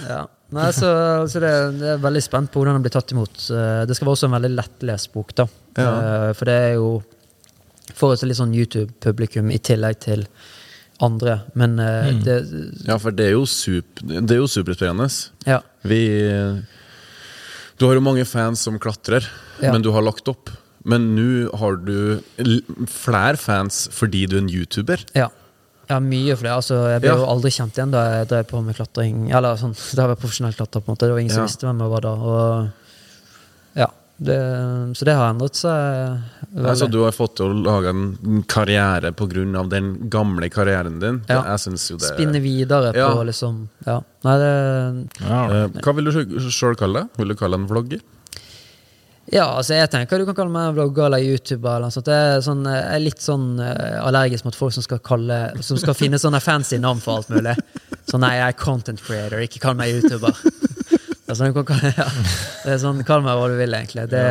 ja. 0.08 0.22
Nei, 0.56 0.70
så, 0.72 0.90
så 1.28 1.40
det, 1.42 1.52
det 1.82 1.88
er 1.96 2.04
veldig 2.04 2.22
spent 2.24 2.52
på 2.54 2.60
hvordan 2.62 2.78
den 2.78 2.86
blir 2.86 2.94
tatt 2.94 3.12
imot. 3.16 3.36
Eh, 3.52 3.82
Det 3.90 3.96
skal 3.98 4.08
være 4.08 4.16
også 4.16 4.28
en 4.30 4.36
veldig 4.38 4.52
lettlest 4.56 5.12
bok, 5.16 5.34
da. 5.36 5.46
Ja. 5.76 5.90
Eh, 5.90 6.30
For 6.38 6.46
det 6.48 6.56
er 6.70 6.74
jo 6.78 6.90
for 7.96 8.14
et 8.14 8.24
litt 8.28 8.38
sånn 8.40 8.54
YouTube-publikum 8.56 9.52
i 9.56 9.60
tillegg 9.64 10.00
til 10.04 10.26
andre. 11.04 11.42
Men 11.60 11.78
eh, 11.80 12.12
det 12.24 12.36
Ja, 12.88 12.98
for 13.02 13.12
det 13.16 13.30
er 13.30 13.36
jo, 13.38 13.46
sup, 13.50 14.00
det 14.04 14.32
er 14.36 14.42
jo 14.44 14.48
superspennende. 14.52 15.10
Ja. 15.48 15.62
Vi 15.84 16.02
Du 17.78 17.88
har 17.90 17.98
jo 17.98 18.04
mange 18.06 18.24
fans 18.26 18.62
som 18.64 18.78
klatrer, 18.80 19.26
Ja. 19.62 19.72
men 19.74 19.82
du 19.82 19.92
har 19.92 20.02
lagt 20.02 20.28
opp. 20.32 20.50
Men 20.86 21.16
nå 21.16 21.50
har 21.58 21.76
du 21.82 22.22
flere 22.88 23.36
fans 23.42 23.88
fordi 23.92 24.28
du 24.30 24.38
er 24.38 24.42
en 24.44 24.50
YouTuber. 24.50 25.02
Ja. 25.16 25.30
ja, 25.90 25.98
mye 26.00 26.36
for 26.38 26.44
det. 26.46 26.52
Altså, 26.54 26.76
jeg 26.94 27.02
ble 27.02 27.10
Ja. 27.10 27.16
jo 27.18 27.26
aldri 27.26 27.50
kjent 27.52 27.74
igjen 27.76 27.92
da 27.92 28.04
jeg 28.20 28.28
drev 28.30 28.48
på 28.48 28.62
med 28.64 28.76
klatring. 28.78 29.32
Eller 29.34 29.58
sånn, 29.58 29.74
da 29.96 30.04
jeg 30.06 30.12
var 30.14 30.16
profesjonell 30.16 30.54
klatrer. 30.54 30.82
på 30.82 30.88
en 30.92 30.96
måte 30.96 31.08
Det 31.08 31.12
var 31.12 31.20
ingen 31.20 31.34
som 31.36 31.44
visste 31.48 31.66
hvem 31.68 31.80
jeg 31.84 31.90
var 31.90 32.02
da. 32.02 32.14
Og, 32.14 32.70
det, 34.18 34.36
så 34.96 35.04
det 35.06 35.14
har 35.18 35.34
endret 35.34 35.58
seg 35.60 35.74
veldig. 36.56 36.70
Altså, 36.72 36.88
du 36.92 37.02
har 37.04 37.12
fått 37.12 37.34
til 37.36 37.52
å 37.52 37.64
lage 37.66 37.92
en 37.92 38.44
karriere 38.48 39.12
pga. 39.12 39.64
den 39.70 40.10
gamle 40.10 40.50
karrieren 40.50 41.00
din. 41.02 41.22
Ja. 41.28 41.42
Jeg 41.52 41.60
synes 41.66 41.90
jo 41.92 41.98
det 41.98 42.14
Spinne 42.14 42.40
videre 42.42 42.94
Ja. 42.96 43.10
på 43.14 43.26
liksom 43.28 43.68
Ja. 43.86 44.02
Nei, 44.24 44.38
det 44.38 45.10
Ja. 45.20 45.42
Eh, 45.66 45.68
Hva 45.84 45.96
vil 45.96 46.06
du 46.06 46.12
sjøl 46.50 46.76
kalle 46.78 47.02
det? 47.02 47.10
Vil 47.18 47.28
du 47.28 47.36
kalle 47.36 47.58
det 47.58 47.62
en 47.64 47.68
vlogger? 47.68 48.02
Ja, 49.34 49.58
altså 49.58 49.74
jeg 49.74 49.90
tenker 49.90 50.20
du 50.20 50.26
kan 50.26 50.36
kalle 50.36 50.52
meg 50.54 50.70
en 50.70 50.76
vlogger 50.76 51.06
eller 51.08 51.18
YouTuber. 51.18 51.76
eller 51.76 51.88
noe 51.88 51.92
sånt. 51.92 52.06
Jeg 52.06 52.38
er 52.38 52.42
sånn, 52.46 52.64
jeg 52.64 52.96
er 52.96 53.00
litt 53.00 53.20
sånn 53.20 53.60
eh, 53.60 54.00
allergisk 54.06 54.46
mot 54.46 54.56
folk 54.56 54.72
som 54.72 54.84
skal 54.84 55.00
kalle 55.00 55.52
Som 55.62 55.78
skal 55.78 55.94
finne 55.94 56.20
sånne 56.22 56.40
fancy 56.42 56.78
navn 56.78 57.02
for 57.02 57.18
alt 57.18 57.30
mulig. 57.30 57.58
Så 58.08 58.20
nei, 58.20 58.36
jeg 58.38 58.48
er 58.54 58.54
content 58.64 59.02
creator, 59.02 59.40
ikke 59.40 59.60
kall 59.60 59.74
meg 59.76 59.90
YouTuber. 59.96 60.36
Sånn, 61.26 61.54
du 61.56 61.64
kan 61.66 61.80
ja. 61.98 62.06
det 62.66 62.76
er 62.76 62.82
sånn, 62.82 63.00
Kall 63.08 63.24
meg 63.26 63.40
hva 63.40 63.48
du 63.50 63.56
vil, 63.58 63.74
egentlig. 63.74 64.04
Det, 64.12 64.26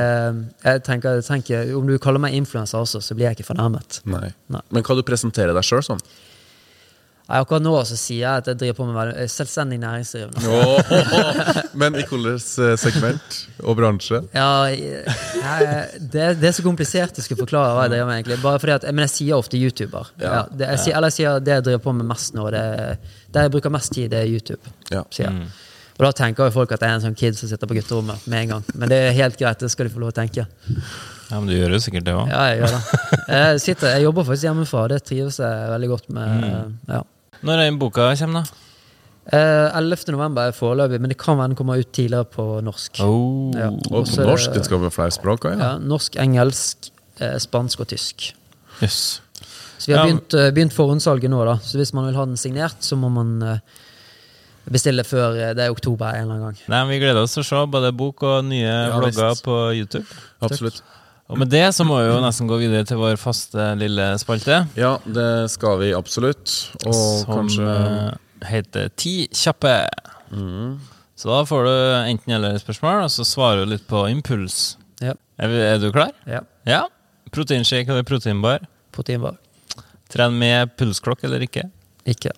jeg 0.63 0.85
tenker, 0.87 1.19
jeg 1.19 1.27
tenker, 1.27 1.73
Om 1.75 1.89
du 1.91 1.97
kaller 1.99 2.23
meg 2.23 2.37
influenser 2.39 2.79
også, 2.85 3.01
så 3.03 3.17
blir 3.19 3.31
jeg 3.33 3.41
ikke 3.41 3.49
fornærmet. 3.51 3.99
Nei. 4.07 4.29
Nei. 4.55 4.63
Men 4.71 4.87
hva 4.87 4.95
du 4.99 5.03
presenterer 5.07 5.57
deg 5.57 5.67
sjøl 5.67 5.83
som? 5.83 5.99
Nei, 7.25 7.39
akkurat 7.41 7.63
nå 7.65 7.73
så 7.89 7.97
sier 7.97 8.21
jeg 8.21 8.43
at 8.43 8.49
jeg 8.51 8.59
driver 8.61 8.77
på 8.77 8.87
med 8.87 8.97
veldig- 8.99 9.15
jeg 9.17 9.31
er 9.33 9.63
Oh, 9.65 9.79
næringsdrivende. 9.81 10.39
Åh, 10.45 11.61
men 11.81 11.95
i 11.97 12.03
hvilket 12.05 12.59
eh, 12.61 12.75
segment 12.77 13.39
og 13.65 13.79
bransje? 13.79 14.21
Ja, 14.37 14.51
jeg, 14.69 16.03
det, 16.13 16.27
det 16.43 16.51
er 16.51 16.53
så 16.53 16.63
komplisert 16.67 17.17
å 17.17 17.25
skulle 17.25 17.41
forklare 17.41 17.73
hva 17.73 17.87
jeg 17.87 17.95
driver 17.95 18.11
med, 18.11 18.19
egentlig. 18.21 18.39
Bare 18.45 18.61
fordi 18.61 18.75
at, 18.77 18.85
men 18.93 19.07
jeg 19.09 19.15
sier 19.17 19.39
ofte 19.41 19.57
YouTuber. 19.57 20.13
Ja. 20.21 20.35
Ja, 20.35 20.43
det, 20.53 20.69
jeg 20.85 20.93
eller 20.99 21.09
jeg 21.15 21.17
sier 21.17 21.41
det 21.41 21.57
jeg 21.57 21.67
driver 21.71 21.85
på 21.89 21.97
med 21.97 22.11
mest 22.13 22.37
nå, 22.37 22.45
det, 22.53 22.65
det 23.33 23.47
jeg 23.49 23.55
bruker 23.57 23.73
mest 23.73 23.97
tid, 23.97 24.11
det 24.13 24.21
er 24.21 24.29
YouTube. 24.29 24.75
Ja. 24.93 25.07
Sier 25.09 25.31
jeg. 25.31 25.49
Og 25.95 26.03
da 26.09 26.11
tenker 26.13 26.49
jo 26.49 26.55
folk 26.57 26.73
at 26.75 26.83
jeg 26.83 26.91
er 26.91 26.95
en 26.99 27.03
sånn 27.05 27.15
kid 27.19 27.37
som 27.39 27.49
sitter 27.49 27.69
på 27.71 27.77
gutterommet 27.79 28.25
med 28.27 28.41
en 28.43 28.49
gang. 28.57 28.65
Men 28.75 28.91
det 28.91 28.97
er 28.99 29.13
helt 29.15 29.37
greit, 29.39 29.61
det 29.63 29.71
skal 29.71 29.87
de 29.87 29.93
få 29.95 30.01
lov 30.03 30.11
å 30.11 30.17
tenke. 30.17 30.47
Ja, 31.31 31.39
men 31.39 31.47
du 31.47 31.55
gjør 31.55 31.77
jo 31.77 31.81
sikkert 31.85 32.05
det 32.09 32.15
òg. 32.19 32.29
Ja, 32.33 32.43
jeg 32.51 32.59
gjør 32.65 32.75
det. 32.75 32.83
Jeg, 33.35 33.61
sitter, 33.65 33.95
jeg 33.95 34.03
jobber 34.05 34.27
faktisk 34.27 34.45
hjemmefra, 34.45 34.83
det 34.93 34.99
trives 35.09 35.39
jeg 35.41 35.69
veldig 35.73 35.89
godt 35.89 36.11
med. 36.13 36.75
Ja. 36.91 36.99
Når 37.47 37.63
er 37.63 37.79
boka 37.81 38.11
kommer, 38.21 38.45
da? 38.45 38.61
Eh, 39.33 39.79
11. 39.81 40.11
november 40.13 40.51
er 40.51 40.53
foreløpig, 40.57 40.99
men 41.01 41.09
det 41.09 41.17
kan 41.23 41.39
være 41.39 41.49
den 41.55 41.57
kommer 41.57 41.81
ut 41.81 41.89
tidligere 41.97 42.29
på 42.29 42.45
norsk. 42.67 43.01
Oh. 43.01 43.49
Ja. 43.57 43.71
Og 43.89 44.05
på 44.11 44.27
norsk? 44.29 44.53
Det 44.53 44.67
skal 44.69 44.83
være 44.83 44.93
flere 44.93 45.15
språk? 45.17 45.47
Ja. 45.49 45.57
Ja, 45.63 45.71
norsk, 45.81 46.19
engelsk, 46.21 46.91
eh, 47.25 47.39
spansk 47.41 47.81
og 47.87 47.89
tysk. 47.95 48.29
Yes. 48.83 48.99
Så 49.79 49.89
vi 49.89 49.95
har 49.97 50.05
Ja. 50.05 50.11
begynt, 50.13 50.35
eh, 50.35 50.51
begynt 50.51 50.77
forhåndssalget 50.77 51.31
nå, 51.33 51.41
da. 51.49 51.57
Så 51.65 51.79
hvis 51.81 51.95
man 51.97 52.05
vil 52.11 52.15
ha 52.21 52.27
den 52.27 52.37
signert, 52.37 52.77
så 52.85 52.97
må 53.01 53.09
man 53.11 53.33
eh, 53.43 53.59
bestille 54.73 55.05
før 55.05 55.37
eh, 55.37 55.53
det 55.57 55.67
er 55.67 55.75
oktober 55.75 56.15
en 56.15 56.23
eller 56.25 56.35
annen 56.39 56.45
gang. 56.53 56.59
Nei, 56.69 56.81
men 56.85 56.93
Vi 56.95 56.99
gleder 57.03 57.23
oss 57.27 57.35
til 57.37 57.43
å 57.45 57.49
se 57.49 57.63
både 57.75 57.91
bok 57.97 58.23
og 58.23 58.45
nye 58.49 58.65
Ja, 58.65 58.97
vlogger 58.99 59.31
visst. 59.35 59.45
på 59.45 59.57
YouTube. 59.77 60.07
Absolutt. 60.45 60.83
Og 61.33 61.39
med 61.41 61.49
det 61.49 61.65
så 61.75 61.87
må 61.89 61.99
vi 62.03 62.09
jo 62.11 62.19
nesten 62.21 62.49
gå 62.51 62.59
videre 62.61 62.85
til 62.85 62.99
vår 63.01 63.17
faste 63.17 63.71
lille 63.81 64.11
spalte. 64.21 64.63
Ja, 64.77 64.99
det 65.07 65.51
skal 65.51 65.79
vi 65.81 65.93
absolutt. 65.97 66.53
Og 66.85 66.93
som 66.95 67.31
kanskje 67.39 67.69
eh, 67.69 68.11
heter 68.51 68.91
Ti 69.01 69.15
kjappe. 69.33 69.73
Mm. 70.35 70.75
Så 71.17 71.31
da 71.31 71.39
får 71.49 71.65
du 71.65 71.75
enten-eller-spørsmål, 72.11 73.05
og 73.07 73.11
så 73.15 73.25
svarer 73.25 73.65
du 73.65 73.71
litt 73.73 73.87
på 73.89 74.03
impuls. 74.11 74.77
Ja. 75.01 75.15
Er, 75.41 75.49
er 75.75 75.79
du 75.81 75.91
klar? 75.95 76.13
ja. 76.29 76.43
Ja. 76.69 76.83
Proteinshake 77.35 77.91
eller 77.91 78.05
proteinbar? 78.07 78.63
Proteinbar. 78.95 79.35
Tren 80.13 80.37
med 80.39 80.77
pulsklokk 80.79 81.25
eller 81.27 81.43
ikke? 81.43 81.65
Ikke 82.07 82.31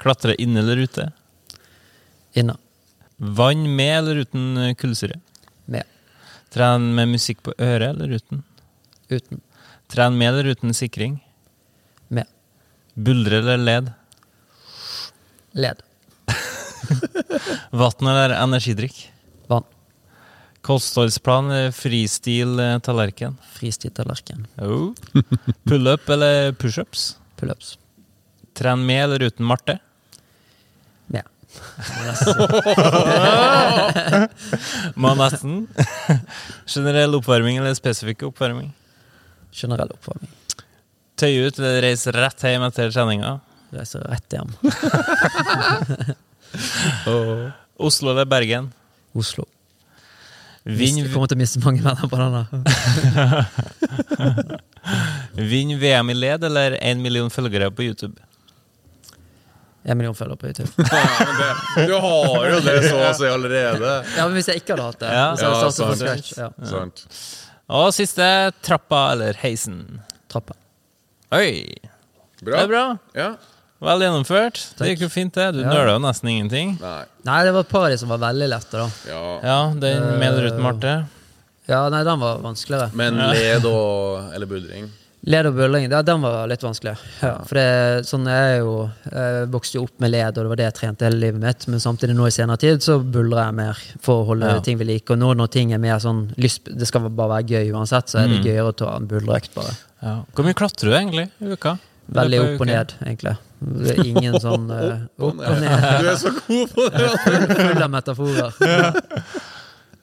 Klatre 0.00 0.32
inne 0.40 0.62
eller 0.62 0.80
ute? 0.86 1.10
Inne. 2.32 2.56
Vann 3.16 3.76
med 3.76 3.98
eller 3.98 4.16
uten 4.16 4.56
eh, 4.56 4.74
kullsyre? 4.74 5.20
Med. 5.64 5.84
Tren 6.50 6.94
med 6.94 7.08
musikk 7.08 7.42
på 7.42 7.54
øret 7.58 7.90
eller 7.90 8.16
uten? 8.16 8.42
Uten. 9.10 9.40
Tren 9.90 10.18
med 10.18 10.28
eller 10.28 10.54
uten 10.54 10.74
sikring? 10.74 11.18
Med. 12.08 12.26
Buldre 12.94 13.42
eller 13.42 13.56
led? 13.56 13.92
Led. 15.52 15.82
Vann 17.70 18.06
eller 18.06 18.36
energidrikk? 18.38 19.02
Vann. 19.46 19.66
Kostholdsplan 20.60 21.50
eller 21.50 21.70
fristil-tallerken? 21.72 23.36
Fristiltallerken. 23.52 24.46
Oh. 24.56 24.92
Pull-up 25.64 26.08
eller 26.08 26.52
pushups? 26.52 27.16
Pullups. 27.36 27.78
Tren 28.54 28.86
med 28.86 29.04
eller 29.04 29.22
uten 29.22 29.46
Marte? 29.46 29.78
Nesten. 35.20 35.66
Generell 36.66 37.14
oppvarming 37.18 37.56
eller 37.60 37.74
spesifikk 37.74 38.22
oppvarming? 38.30 38.72
Generell 39.52 39.90
oppvarming. 39.94 40.30
Tøye 41.20 41.48
ut 41.48 41.58
eller 41.60 41.82
reise 41.84 42.12
rett 42.16 42.44
hjem 42.46 42.62
etter 42.68 42.92
treninga? 42.94 43.38
Reiser 43.74 44.00
rett 44.10 44.34
hjem. 44.34 44.50
Oslo 47.80 48.10
eller 48.10 48.24
Bergen? 48.28 48.72
Oslo. 49.12 49.44
Vinn, 50.64 51.02
Vi 51.04 51.12
kommer 51.12 51.28
til 51.30 51.38
å 51.38 51.40
miste 51.40 51.60
mange 51.62 51.80
venner 51.84 52.08
på 52.10 52.18
denne. 52.20 52.42
vinn 55.52 55.72
VM 55.80 56.10
i 56.12 56.16
led 56.18 56.44
eller 56.44 56.76
én 56.80 57.00
million 57.00 57.30
følgere 57.32 57.70
på 57.72 57.86
YouTube? 57.86 58.18
En 59.84 59.96
million 59.96 60.14
følgere 60.14 60.36
på 60.36 60.46
YouTube. 60.50 60.70
Du 61.88 61.94
har 61.96 62.48
jo 62.50 62.58
det 62.60 62.74
så 62.84 62.98
å 63.00 63.12
si 63.16 63.24
allerede. 63.30 63.92
Ja, 64.16 64.26
men 64.26 64.34
Hvis 64.36 64.50
jeg 64.52 64.60
ikke 64.60 64.74
hadde 64.76 64.88
hatt 64.90 64.98
det, 65.00 65.12
Ja. 65.14 65.28
så 65.36 65.46
hadde 65.46 65.54
jeg 65.54 65.64
Ja, 65.64 65.70
sant. 65.70 65.98
scratch. 65.98 66.32
Ja. 66.36 66.50
Sant. 66.68 67.04
Og 67.70 67.92
siste 67.96 68.26
trappa 68.66 69.12
eller 69.14 69.32
heisen? 69.40 70.02
Trappa. 70.28 70.52
Oi! 71.32 71.64
Bra. 72.42 72.56
Det 72.56 72.62
er 72.64 72.68
bra. 72.68 72.84
Ja. 73.16 73.30
Vel 73.80 74.02
gjennomført. 74.04 74.60
Det 74.76 74.90
gikk 74.90 75.06
jo 75.06 75.08
fint, 75.08 75.32
det. 75.32 75.46
Du 75.56 75.60
Ja. 75.62 75.70
nøla 75.72 75.94
jo 75.96 75.98
nesten 76.04 76.28
ingenting. 76.28 76.74
Nei. 76.80 77.04
Nei, 77.24 77.44
det 77.44 77.52
var 77.54 77.60
et 77.64 77.68
par 77.72 77.96
som 77.96 78.08
var 78.12 78.18
veldig 78.18 78.48
lette, 78.52 78.72
da. 78.76 78.88
Ja. 79.08 79.40
Ja, 79.42 79.58
den 79.72 80.18
med 80.18 80.28
eller 80.34 80.50
uten 80.50 80.60
Marte. 80.60 81.06
Ja, 81.68 81.88
nei, 81.88 82.02
den 82.04 82.18
var 82.20 82.38
vanskeligere. 82.44 82.92
Men 82.92 83.16
led 83.16 83.64
og 83.64 84.34
Eller 84.34 84.46
buldring? 84.46 84.90
Led 85.28 85.44
og 85.50 85.52
bølling, 85.58 85.84
ja, 85.92 85.98
den 86.00 86.22
var 86.24 86.46
litt 86.48 86.62
vanskelig. 86.64 86.94
Ja, 87.20 87.34
for 87.44 87.58
det, 87.58 88.06
sånn 88.08 88.24
jeg 88.24 88.54
er 88.54 88.62
jo 88.62 88.70
Jeg 89.12 89.50
vokste 89.52 89.76
jo 89.76 89.82
opp 89.84 89.98
med 90.00 90.14
led, 90.14 90.38
og 90.38 90.46
det 90.46 90.48
var 90.48 90.56
det 90.62 90.64
jeg 90.70 90.76
trente 90.78 91.04
hele 91.04 91.20
livet 91.20 91.42
mitt. 91.42 91.66
Men 91.68 91.82
samtidig 91.84 92.14
nå 92.16 92.24
i 92.30 92.32
senere 92.32 92.56
tid 92.62 92.80
så 92.80 92.96
buldrer 93.04 93.42
jeg 93.44 93.56
mer 93.58 93.82
for 94.00 94.22
å 94.22 94.26
holde 94.30 94.48
Ja. 94.54 94.60
ting 94.64 94.78
ved 94.80 94.88
like. 94.88 95.10
Og 95.12 95.18
nå 95.20 95.34
når 95.36 95.50
ting 95.52 95.74
er 95.76 95.78
mer 95.82 95.98
sånn 96.00 96.30
lyst, 96.40 96.64
Det 96.72 96.88
skal 96.88 97.04
bare 97.10 97.28
være 97.36 97.48
gøy 97.52 97.72
uansett, 97.76 98.08
så 98.08 98.22
er 98.24 98.28
det 98.28 98.40
Mm. 98.40 98.44
gøyere 98.48 98.72
å 98.72 98.76
ta 98.76 98.96
en 98.96 99.06
buldreøkt, 99.06 99.54
bare. 99.54 99.76
Ja. 100.02 100.16
Hvor 100.34 100.44
mye 100.44 100.54
klatrer 100.54 100.88
du 100.88 100.96
egentlig 100.96 101.28
i 101.42 101.52
uka? 101.52 101.78
Veldig 102.10 102.40
opp 102.40 102.60
og 102.60 102.66
ned, 102.66 102.94
egentlig. 103.04 103.36
Det 103.60 103.98
er 103.98 104.04
ingen 104.06 104.34
sånn 104.40 104.70
uh, 104.72 105.04
Opp 105.20 105.36
og 105.36 105.60
ned. 105.60 105.84
Du 106.00 106.08
er 106.08 106.16
så 106.16 106.32
god 106.32 106.70
på 106.72 106.88
det! 106.96 107.10
Full 107.60 107.82
av 107.82 107.90
metaforer. 107.90 108.52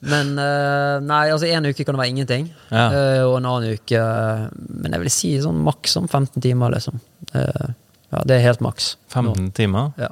Men 0.06 0.36
eh, 0.38 1.00
nei, 1.02 1.24
altså 1.34 1.48
en 1.50 1.66
uke 1.66 1.82
kan 1.86 1.96
det 1.96 2.02
være 2.04 2.12
ingenting. 2.14 2.50
Ja. 2.70 2.84
Eh, 2.94 3.22
og 3.26 3.40
en 3.40 3.48
annen 3.50 3.74
uke 3.80 3.98
eh, 3.98 4.44
Men 4.84 4.94
jeg 4.94 5.02
vil 5.02 5.10
si 5.16 5.32
sånn 5.42 5.58
maks 5.66 5.96
om 5.98 6.06
15 6.08 6.42
timer, 6.44 6.70
liksom. 6.76 7.00
Eh, 7.34 7.68
ja, 8.14 8.22
det 8.30 8.38
er 8.38 8.44
helt 8.46 8.62
maks. 8.64 8.92
nå. 9.16 9.34
15 9.34 9.52
timer 9.58 9.90
Ja, 10.00 10.12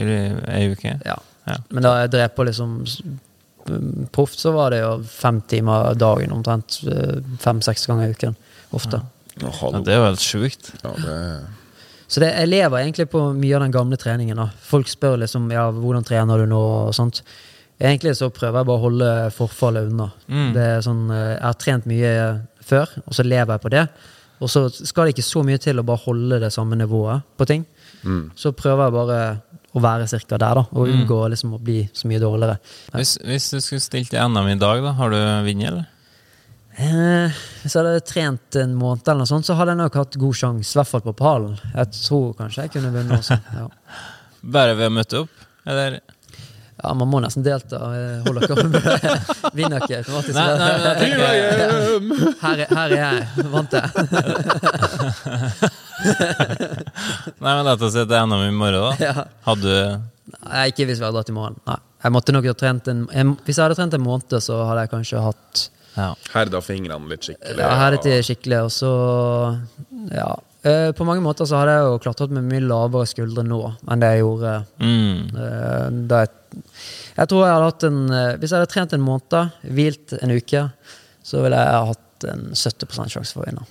i 0.00 0.06
ei 0.08 0.70
uke? 0.72 0.96
ja. 1.04 1.18
Ja. 1.48 1.54
Men 1.72 1.82
da 1.86 1.94
jeg 2.02 2.10
drev 2.12 2.32
på 2.36 2.44
liksom 2.44 2.72
mm, 2.84 4.08
proft, 4.12 4.36
så 4.40 4.50
var 4.52 4.70
det 4.74 4.82
jo 4.82 4.90
fem 5.08 5.38
timer 5.48 5.94
dagen 5.96 6.32
omtrent. 6.34 6.80
Fem-seks 7.40 7.86
ganger 7.88 8.10
i 8.10 8.16
uken. 8.16 8.34
Ofte. 8.76 9.00
Å, 9.00 9.52
Ja, 9.72 9.80
det 9.80 9.94
er 9.94 9.96
jo 10.00 10.08
helt 10.10 10.20
sjukt. 10.24 10.72
Ja, 10.82 10.92
det 10.98 11.14
Så 12.08 12.20
det, 12.20 12.34
jeg 12.34 12.48
lever 12.48 12.78
egentlig 12.82 13.06
på 13.12 13.20
mye 13.36 13.54
av 13.56 13.62
den 13.64 13.72
gamle 13.72 13.96
treningen. 13.96 14.36
da. 14.36 14.48
Folk 14.60 14.88
spør 14.88 15.16
liksom 15.22 15.50
ja, 15.52 15.70
hvordan 15.72 16.04
trener 16.04 16.38
du 16.42 16.46
nå 16.48 16.60
og 16.88 16.94
sånt. 16.96 17.22
Egentlig 17.80 18.16
så 18.18 18.28
prøver 18.34 18.58
jeg 18.58 18.66
bare 18.66 18.78
å 18.78 18.82
holde 18.82 19.10
forfallet 19.36 19.90
unna. 19.92 20.08
Mm. 20.26 20.52
Det 20.56 20.62
er 20.66 20.80
sånn, 20.82 21.04
eh, 21.14 21.34
Jeg 21.36 21.42
har 21.44 21.58
trent 21.62 21.86
mye 21.86 22.12
før, 22.68 22.88
og 23.06 23.12
så 23.14 23.24
lever 23.24 23.54
jeg 23.54 23.60
på 23.62 23.70
det. 23.70 23.84
Og 24.40 24.48
så 24.50 24.64
skal 24.70 25.06
det 25.06 25.14
ikke 25.16 25.26
så 25.26 25.42
mye 25.46 25.58
til 25.62 25.78
å 25.78 25.84
bare 25.86 26.02
holde 26.04 26.40
det 26.40 26.52
samme 26.54 26.76
nivået 26.78 27.22
på 27.38 27.46
ting. 27.46 27.64
Mm. 28.04 28.30
Så 28.38 28.52
prøver 28.54 28.84
jeg 28.86 28.92
bare 28.92 29.20
å 29.74 29.80
være 29.82 30.08
cirka 30.08 30.38
der, 30.38 30.54
da, 30.54 30.64
og 30.72 30.86
Mm. 30.88 30.94
unngå 31.06 31.20
liksom 31.30 31.54
å 31.54 31.60
bli 31.62 31.88
så 31.92 32.06
mye 32.08 32.18
dårligere. 32.20 32.58
Hvis, 32.94 33.18
hvis 33.22 33.50
du 33.50 33.60
skulle 33.60 33.80
stilt 33.80 34.14
i 34.14 34.16
NM 34.18 34.48
i 34.48 34.58
dag, 34.58 34.82
da, 34.82 34.92
har 34.92 35.10
du 35.10 35.16
vunnet, 35.16 35.66
eller? 35.68 35.86
Eh, 36.78 37.32
hvis 37.62 37.74
jeg 37.74 37.82
hadde 37.84 38.04
trent 38.06 38.56
en 38.56 38.74
måned, 38.78 39.02
eller 39.08 39.24
noe 39.24 39.26
sånt, 39.30 39.44
så 39.46 39.56
hadde 39.58 39.72
jeg 39.74 39.80
nok 39.80 39.94
hatt 39.98 40.16
god 40.18 40.34
sjanse. 40.38 40.74
I 40.74 40.78
hvert 40.78 40.86
fall 40.92 41.00
på 41.00 41.14
pallen. 41.18 41.58
Jeg 41.74 41.90
tror 41.98 42.34
kanskje 42.38 42.62
jeg 42.66 42.70
kunne 42.76 42.92
vunnet 42.94 43.18
også. 43.18 43.38
Ja. 43.54 43.66
Bare 44.58 44.76
ved 44.78 44.86
å 44.86 44.94
møte 44.94 45.22
opp? 45.24 45.30
Eller? 45.66 45.98
Ja, 46.78 46.92
man 46.94 47.08
må 47.10 47.18
nesten 47.24 47.42
delta. 47.42 47.78
Eh, 47.96 48.20
Holder 48.26 48.42
ikke 48.46 48.54
oppe. 48.54 48.68
Vinner 49.58 49.78
ikke 49.82 49.96
automatisk. 49.98 50.34
Nei, 50.36 50.50
nei, 50.60 50.74
nei, 50.84 50.94
nei. 51.18 51.36
Her, 52.42 52.56
er- 52.62 52.70
her 52.78 52.88
er 52.94 53.00
jeg. 53.02 53.18
Vant 53.50 53.72
jeg. 53.74 53.86
nei, 57.42 57.50
men 57.50 57.64
La 57.66 57.72
oss 57.74 57.82
si 57.96 58.02
til 58.04 58.14
NM 58.30 58.42
i 58.46 58.54
morgen, 58.54 58.78
da. 58.78 58.94
Ja. 59.02 59.26
Hadde 59.48 59.66
du 59.66 59.74
Nei, 60.44 60.66
ikke 60.70 60.84
hvis 60.84 60.98
vi 61.00 61.04
hadde 61.06 61.16
dratt 61.16 61.30
i 61.32 61.34
morgen. 61.34 61.56
Nei. 61.66 61.78
Jeg 62.04 62.12
måtte 62.14 62.32
nok 62.36 62.44
ha 62.46 62.52
trent 62.60 62.84
en, 62.92 63.00
jeg, 63.10 63.24
Hvis 63.46 63.56
jeg 63.58 63.64
hadde 63.64 63.78
trent 63.78 63.94
en 63.96 64.04
måned, 64.04 64.34
så 64.44 64.54
hadde 64.68 64.80
jeg 64.84 64.90
kanskje 64.92 65.22
hatt 65.24 65.62
ja. 65.98 66.12
Herda 66.30 66.60
fingrene 66.62 67.08
litt 67.10 67.24
skikkelig. 67.26 67.58
ja, 67.58 67.72
herdet 67.80 68.04
de 68.06 68.20
skikkelig, 68.22 68.60
og 68.68 68.70
så 68.70 68.90
Ja. 70.14 70.28
Eh, 70.68 70.90
på 70.94 71.04
mange 71.06 71.22
måter 71.24 71.46
så 71.48 71.56
hadde 71.60 71.72
jeg 71.74 71.84
jo 71.88 71.98
klatret 72.02 72.30
med 72.34 72.42
mye 72.50 72.60
lavere 72.66 73.06
skuldre 73.06 73.42
nå 73.46 73.58
enn 73.86 74.00
det 74.02 74.08
jeg 74.10 74.20
gjorde 74.24 74.52
mm. 74.82 75.18
eh, 75.38 75.86
da 76.10 76.16
jeg 76.24 76.30
Jeg 76.52 77.30
tror 77.30 77.44
jeg 77.44 77.54
hadde 77.54 77.70
hatt 77.70 77.88
en 77.88 77.98
eh, 78.10 78.36
Hvis 78.38 78.52
jeg 78.52 78.60
hadde 78.60 78.72
trent 78.72 78.94
en 78.94 79.04
måned, 79.04 79.56
hvilt 79.78 80.14
en 80.18 80.34
uke, 80.34 80.68
så 81.26 81.42
ville 81.44 81.64
jeg 81.64 81.90
hatt 81.92 82.28
en 82.28 82.46
70 82.56 83.12
sjanse 83.14 83.34
for 83.34 83.44
å 83.44 83.48
vinne. 83.48 83.66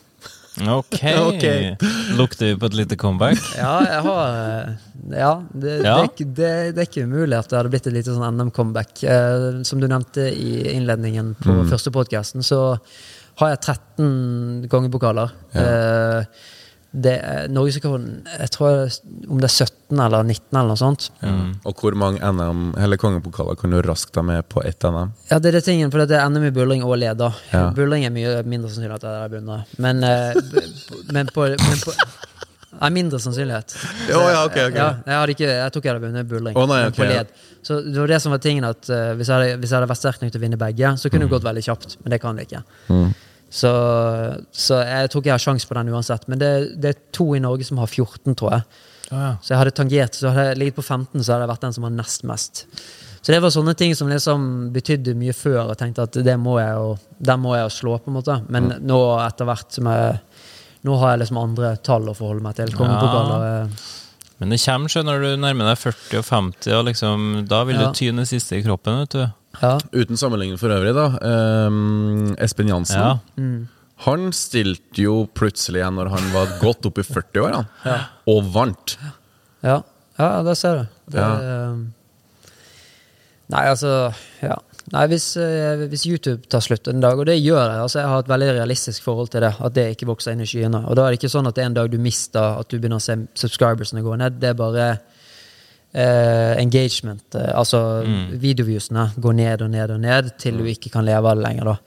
Ok. 0.66 0.98
okay. 1.30 1.76
Lukter 2.18 2.46
vi 2.46 2.58
på 2.58 2.66
et 2.66 2.78
lite 2.80 2.98
comeback? 2.98 3.42
Ja, 3.58 3.76
jeg 3.86 4.02
har 4.08 4.38
eh, 4.40 4.72
Ja, 5.14 5.34
det, 5.54 5.76
Ja. 5.86 5.96
Det, 6.02 6.26
er 6.26 6.26
det, 6.26 6.50
det 6.76 6.84
er 6.84 6.90
ikke 6.90 7.06
umulig 7.06 7.38
at 7.38 7.52
det 7.52 7.60
hadde 7.60 7.74
blitt 7.74 7.90
et 7.90 7.96
lite 7.96 8.16
sånn 8.16 8.40
NM-comeback. 8.40 9.04
Eh, 9.06 9.48
som 9.68 9.82
du 9.82 9.88
nevnte 9.90 10.30
i 10.34 10.74
innledningen 10.74 11.36
på 11.44 11.62
første 11.70 11.94
podkasten, 11.94 12.46
så 12.46 12.62
har 13.38 13.54
jeg 13.54 13.64
13 14.00 14.70
kongepokaler. 14.72 15.34
Eh, 15.54 16.46
det 16.98 17.16
Norgesrekorden 17.54 18.26
Jeg 18.26 18.52
tror 18.56 18.88
om 19.28 19.42
det 19.42 19.50
er 19.50 19.54
17 19.68 20.02
eller 20.04 20.24
19 20.26 20.58
eller 20.58 20.72
noe 20.72 20.80
sånt. 20.80 21.10
Og 21.68 21.82
hvor 21.82 21.98
mange 22.00 22.20
NM, 22.20 22.72
eller 22.80 23.00
kongepokaler 23.02 23.60
kan 23.60 23.74
du 23.74 23.80
raskt 23.86 24.16
deg 24.18 24.26
med 24.28 24.48
på 24.52 24.64
ett 24.68 24.84
NM? 24.84 25.14
Ja, 25.32 25.40
det 25.40 25.52
er 25.52 25.60
det 25.60 25.66
tingen, 25.68 25.92
for 25.94 26.04
det 26.04 26.18
er 26.18 26.30
NM 26.30 26.50
i 26.50 26.54
buldring 26.56 26.86
og 26.88 26.98
leder. 27.00 27.38
Ja. 27.54 27.68
Buldring 27.78 28.08
er 28.08 28.16
mye 28.16 28.40
mindre 28.48 28.72
sannsynlig 28.72 29.00
at 29.00 29.08
jeg 29.08 29.34
begynner. 29.36 29.68
Men, 29.78 30.04
eh, 30.04 30.40
men 31.16 31.30
på, 31.34 31.50
men 31.54 31.84
på 31.84 31.96
Nei, 32.78 32.90
mindre 32.94 33.20
sannsynlighet. 33.22 33.74
Jo, 34.10 34.20
ja, 34.30 34.42
ok, 34.46 34.58
ok. 34.70 34.76
Ja, 34.76 34.88
jeg, 35.02 35.16
hadde 35.16 35.34
ikke, 35.34 35.48
jeg 35.50 35.72
tror 35.72 35.82
ikke 35.82 35.90
jeg 35.90 35.96
hadde 35.96 36.04
vunnet 36.04 36.30
buldring. 36.30 36.58
Oh, 36.60 36.68
nei, 36.70 36.82
okay, 36.92 37.10
ja. 37.16 37.24
Så 37.66 37.80
det 37.82 37.98
var 37.98 38.12
det 38.12 38.20
som 38.22 38.34
var 38.36 38.42
tingen, 38.44 38.68
at 38.68 38.90
uh, 38.92 39.14
hvis, 39.18 39.32
jeg 39.32 39.34
hadde, 39.34 39.56
hvis 39.62 39.72
jeg 39.72 39.80
hadde 39.80 39.90
vært 39.90 40.02
sterk 40.02 40.22
nok 40.22 40.34
til 40.34 40.42
å 40.42 40.44
vinne 40.44 40.60
begge, 40.62 40.92
så 41.02 41.12
kunne 41.12 41.26
det 41.26 41.34
gått 41.34 41.48
veldig 41.48 41.64
kjapt. 41.66 41.98
Men 42.04 42.14
det 42.14 42.20
kan 42.22 42.38
det 42.38 42.46
ikke. 42.50 42.62
Mm. 42.92 43.08
Så, 43.50 43.70
så 44.52 44.82
jeg 44.84 45.10
tror 45.10 45.22
ikke 45.24 45.30
jeg 45.32 45.38
har 45.38 45.44
sjans 45.46 45.66
på 45.66 45.78
den 45.78 45.90
uansett. 45.94 46.28
Men 46.28 46.40
det, 46.42 46.52
det 46.84 46.90
er 46.94 47.02
to 47.16 47.30
i 47.38 47.40
Norge 47.44 47.64
som 47.68 47.80
har 47.82 47.88
14, 47.88 48.36
tror 48.36 48.58
jeg. 48.58 48.66
Ah, 49.08 49.22
ja. 49.24 49.34
Så 49.42 49.54
jeg 49.54 49.62
hadde 49.62 49.72
tangert, 49.78 50.18
så 50.20 50.32
hadde 50.34 50.50
jeg 50.50 50.60
ligget 50.62 50.76
på 50.82 50.84
15, 50.84 51.24
så 51.24 51.34
hadde 51.34 51.46
jeg 51.46 51.52
vært 51.54 51.64
den 51.68 51.76
som 51.78 51.86
har 51.88 51.94
nest 51.96 52.26
mest. 52.28 52.66
Så 53.22 53.34
det 53.34 53.40
var 53.44 53.52
sånne 53.52 53.74
ting 53.76 53.96
som 53.98 54.08
liksom 54.12 54.44
betydde 54.76 55.16
mye 55.20 55.34
før, 55.36 55.72
og 55.72 55.78
tenkte 55.80 56.06
at 56.08 56.18
det 56.28 56.36
må 56.40 56.58
jeg 56.60 56.76
jo, 56.76 56.92
den 57.30 57.42
må 57.44 57.56
jeg 57.58 57.66
jo 57.66 57.72
slå, 57.76 57.96
på 58.04 58.12
en 58.12 58.18
måte. 58.20 58.38
Men 58.52 58.70
nå 58.88 59.00
etter 59.24 59.48
hvert 59.50 59.80
som 59.80 59.90
jeg 59.94 60.20
Nå 60.86 60.94
har 61.02 61.16
jeg 61.16 61.24
liksom 61.24 61.40
andre 61.42 61.72
tall 61.84 62.06
å 62.08 62.14
forholde 62.16 62.44
meg 62.46 62.54
til. 62.56 62.70
Eh, 62.72 63.88
Men 64.40 64.54
det 64.54 64.60
kommer 64.62 64.92
skjønner 64.94 65.24
du 65.26 65.32
nærmer 65.42 65.72
deg 65.72 65.80
40 65.82 66.20
og 66.22 66.28
50, 66.28 66.76
og 66.78 66.86
liksom, 66.88 67.26
da 67.50 67.64
vil 67.68 67.76
Ja. 67.76 67.88
du 67.90 67.98
tyne 67.98 68.24
det 68.24 68.30
siste 68.30 68.56
i 68.56 68.64
kroppen, 68.64 69.00
vet 69.02 69.10
du. 69.18 69.26
Ja. 69.62 69.78
Uten 69.92 70.18
sammenligning 70.20 70.60
for 70.62 70.70
øvrig, 70.74 70.94
da. 70.94 71.08
Um, 71.68 72.36
Espen 72.44 72.70
Jansen. 72.70 73.00
Ja. 73.02 73.18
Han 74.06 74.28
stilte 74.36 75.02
jo 75.02 75.24
plutselig 75.34 75.82
igjen 75.82 75.96
når 75.98 76.12
han 76.14 76.28
var 76.36 76.52
godt 76.62 76.86
opp 76.86 77.00
i 77.02 77.06
40-årene, 77.08 77.64
og 78.30 78.52
vant. 78.54 78.98
Ja, 79.66 79.80
ja 80.20 80.28
det 80.46 80.58
ser 80.60 80.84
du. 80.84 80.98
Det, 81.16 81.22
Ja. 81.24 81.32
eh, 81.42 81.78
Nei, 83.50 83.64
altså 83.72 84.14
Ja. 84.44 84.58
Nei, 84.92 85.06
hvis, 85.08 85.36
eh, 85.38 85.82
hvis 85.92 86.06
YouTube 86.08 86.48
tar 86.50 86.60
slutt 86.64 86.88
en 86.88 87.00
dag, 87.02 87.18
og 87.20 87.26
det 87.26 87.42
gjør 87.42 87.66
det 87.68 87.82
altså 87.82 88.00
Jeg 88.00 88.08
har 88.08 88.20
et 88.20 88.28
veldig 88.32 88.54
realistisk 88.56 89.04
forhold 89.04 89.30
til 89.32 89.42
det, 89.42 89.54
at 89.60 89.74
det 89.74 89.86
ikke 89.98 90.08
vokser 90.08 90.32
inn 90.32 90.42
i 90.42 90.46
skyene. 90.48 90.86
Og 90.88 90.96
da 90.96 91.06
er 91.08 91.12
det 91.12 91.20
ikke 91.20 91.32
sånn 91.34 91.48
at 91.48 91.56
det 91.56 91.64
er 91.64 91.66
en 91.72 91.74
dag 91.74 91.90
du 91.92 91.98
mister 91.98 92.60
at 92.60 92.70
du 92.70 92.78
begynner 92.78 93.02
å 93.02 93.04
se 93.04 93.16
subscribersene 93.36 94.04
gå 94.04 94.18
ned. 94.18 94.40
Det 94.40 94.50
er 94.50 94.54
bare 94.54 95.00
eh, 95.94 96.58
engagement. 96.62 97.36
uh, 97.36 97.52
altså 97.60 98.04
videoviewsene 98.32 99.12
går 99.18 99.34
ned 99.34 99.62
og 99.62 99.72
ned 99.72 99.96
og 99.96 100.00
ned 100.04 100.30
til 100.40 100.58
du 100.58 100.66
ikke 100.66 100.92
kan 100.94 101.06
leve 101.06 101.30
av 101.30 101.38
det 101.38 101.46
lenger. 101.48 101.64
da. 101.64 101.78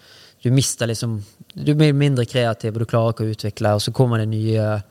Du 0.43 0.51
mister 0.51 0.87
liksom 0.87 1.23
Du 1.51 1.75
blir 1.75 1.93
mindre 1.93 2.25
kreativ, 2.25 2.73
og 2.73 2.79
du 2.79 2.87
klarer 2.87 3.11
ikke 3.11 3.25
å 3.25 3.31
utvikle, 3.33 3.75
og 3.75 3.81
så 3.83 3.91
kommer 3.91 4.19
det 4.19 4.29
nye 4.31 4.83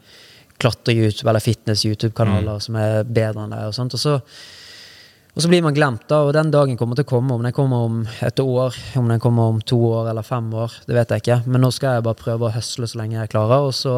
klatre-YouTube 0.60 1.30
eller 1.30 1.39
fitness-YouTube-kanaler 1.39 2.60
som 2.60 2.76
er 2.76 3.05
bedre 3.07 3.45
enn 3.45 3.53
deg. 3.53 3.70
Og 3.70 3.74
sånt, 3.78 3.95
og 3.95 4.01
så 4.01 4.18
og 5.39 5.43
så 5.43 5.47
blir 5.47 5.61
man 5.63 5.71
glemt, 5.71 6.01
da, 6.11 6.17
og 6.27 6.33
den 6.35 6.49
dagen 6.51 6.75
kommer 6.75 6.97
til 6.99 7.05
å 7.05 7.07
komme. 7.07 7.31
Om 7.37 7.45
den 7.47 7.53
kommer 7.55 7.85
om 7.85 7.99
et 8.27 8.41
år, 8.43 8.75
om 8.99 9.05
den 9.07 9.21
kommer 9.23 9.53
om 9.53 9.61
to 9.63 9.77
år 9.87 10.09
eller 10.11 10.25
fem 10.27 10.49
år, 10.51 10.73
det 10.83 10.97
vet 10.97 11.13
jeg 11.15 11.23
ikke. 11.23 11.37
Men 11.47 11.63
nå 11.63 11.69
skal 11.71 11.95
jeg 11.95 12.03
bare 12.09 12.19
prøve 12.19 12.49
å 12.49 12.51
høsle 12.51 12.89
så 12.91 12.99
lenge 12.99 13.15
jeg 13.15 13.31
klarer, 13.31 13.69
og 13.69 13.71
så 13.77 13.93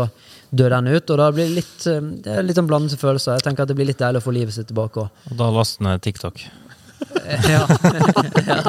dør 0.54 0.76
den 0.76 0.92
ut. 0.92 1.10
Og 1.10 1.18
da 1.18 1.32
blir 1.34 1.50
det 1.50 1.64
litt, 1.64 1.80
eh, 1.90 1.98
det 2.22 2.36
er 2.36 2.46
litt 2.46 2.62
sånn 2.62 2.70
blandede 2.70 3.02
følelser. 3.02 3.40
Jeg 3.40 3.48
tenker 3.48 3.66
at 3.66 3.74
det 3.74 3.78
blir 3.80 3.90
litt 3.90 4.04
deilig 4.04 4.22
å 4.22 4.28
få 4.28 4.36
livet 4.38 4.54
sitt 4.54 4.70
tilbake 4.70 5.02
òg. 5.02 5.26
Og 5.32 5.40
da 5.42 5.50
laster 5.56 5.88
ned 5.88 6.06
TikTok. 6.06 6.46
Ja. 7.48 7.62
ja. 8.52 8.62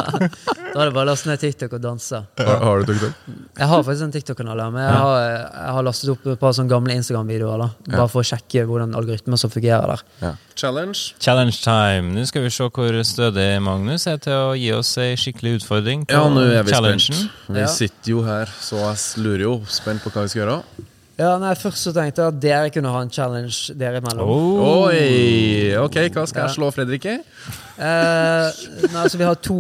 Da 0.73 0.81
er 0.81 0.89
det 0.89 0.95
bare 0.95 1.05
å 1.05 1.09
laste 1.11 1.29
ned 1.29 1.41
TikTok 1.43 1.75
og 1.77 1.83
danse. 1.85 2.21
Har, 2.39 2.61
har 2.63 2.81
du 2.83 2.93
TikTok? 2.93 3.25
Jeg 3.59 3.69
har 3.73 3.83
faktisk 3.85 4.07
en 4.07 4.15
TikTok-kanal, 4.15 4.63
ja, 4.63 4.69
men 4.73 4.85
jeg 4.87 5.01
har, 5.03 5.17
jeg 5.27 5.75
har 5.77 5.87
lastet 5.89 6.13
opp 6.15 6.29
et 6.33 6.41
par 6.41 6.55
sånne 6.57 6.73
gamle 6.73 6.97
Instagram-videoer. 7.01 7.65
da 7.65 7.97
Bare 7.99 8.09
for 8.13 8.23
å 8.23 8.29
sjekke 8.33 8.65
hvordan 8.69 8.95
algoritmer 8.99 9.41
som 9.41 9.53
fungerer 9.53 9.93
der. 9.95 10.05
Ja. 10.23 10.33
Challenge? 10.63 10.99
Challenge 11.23 11.59
time. 11.65 12.15
Nå 12.17 12.25
skal 12.29 12.47
vi 12.47 12.53
se 12.55 12.69
hvor 12.73 13.01
stødig 13.09 13.49
Magnus 13.65 14.07
er 14.11 14.23
til 14.23 14.37
å 14.37 14.55
gi 14.59 14.71
oss 14.77 14.95
ei 15.03 15.13
skikkelig 15.21 15.59
utfordring 15.61 16.07
på 16.09 16.17
Ja, 16.17 16.25
nå 16.33 16.47
er 16.47 16.65
vi 16.67 16.73
challengen. 16.77 17.01
spent. 17.03 17.53
Vi 17.59 17.67
sitter 17.77 18.15
jo 18.17 18.25
her, 18.27 18.53
så 18.63 18.81
jeg 18.85 19.27
lurer 19.27 19.47
jo 19.49 19.55
spent 19.69 20.05
på 20.05 20.13
hva 20.15 20.25
vi 20.27 20.33
skal 20.35 20.45
gjøre. 20.45 20.89
Ja, 21.23 21.33
nei, 21.39 21.53
Først 21.59 21.87
så 21.87 21.93
tenkte 21.95 22.25
jeg 22.25 22.33
at 22.35 22.41
dere 22.43 22.71
kunne 22.75 22.93
ha 22.93 23.03
en 23.05 23.13
challenge 23.13 23.75
dere 23.79 24.01
imellom. 24.03 24.29
Oh. 24.29 24.89
Oi! 24.89 25.75
Ok, 25.79 25.99
hva 26.15 26.25
skal 26.29 26.47
jeg 26.49 26.57
slå 26.57 26.71
Fredrik 26.75 27.07
i? 27.11 27.19
Eh, 27.19 28.63
nei, 28.89 29.05
altså 29.05 29.21
Vi 29.21 29.29
har 29.29 29.39
to, 29.43 29.59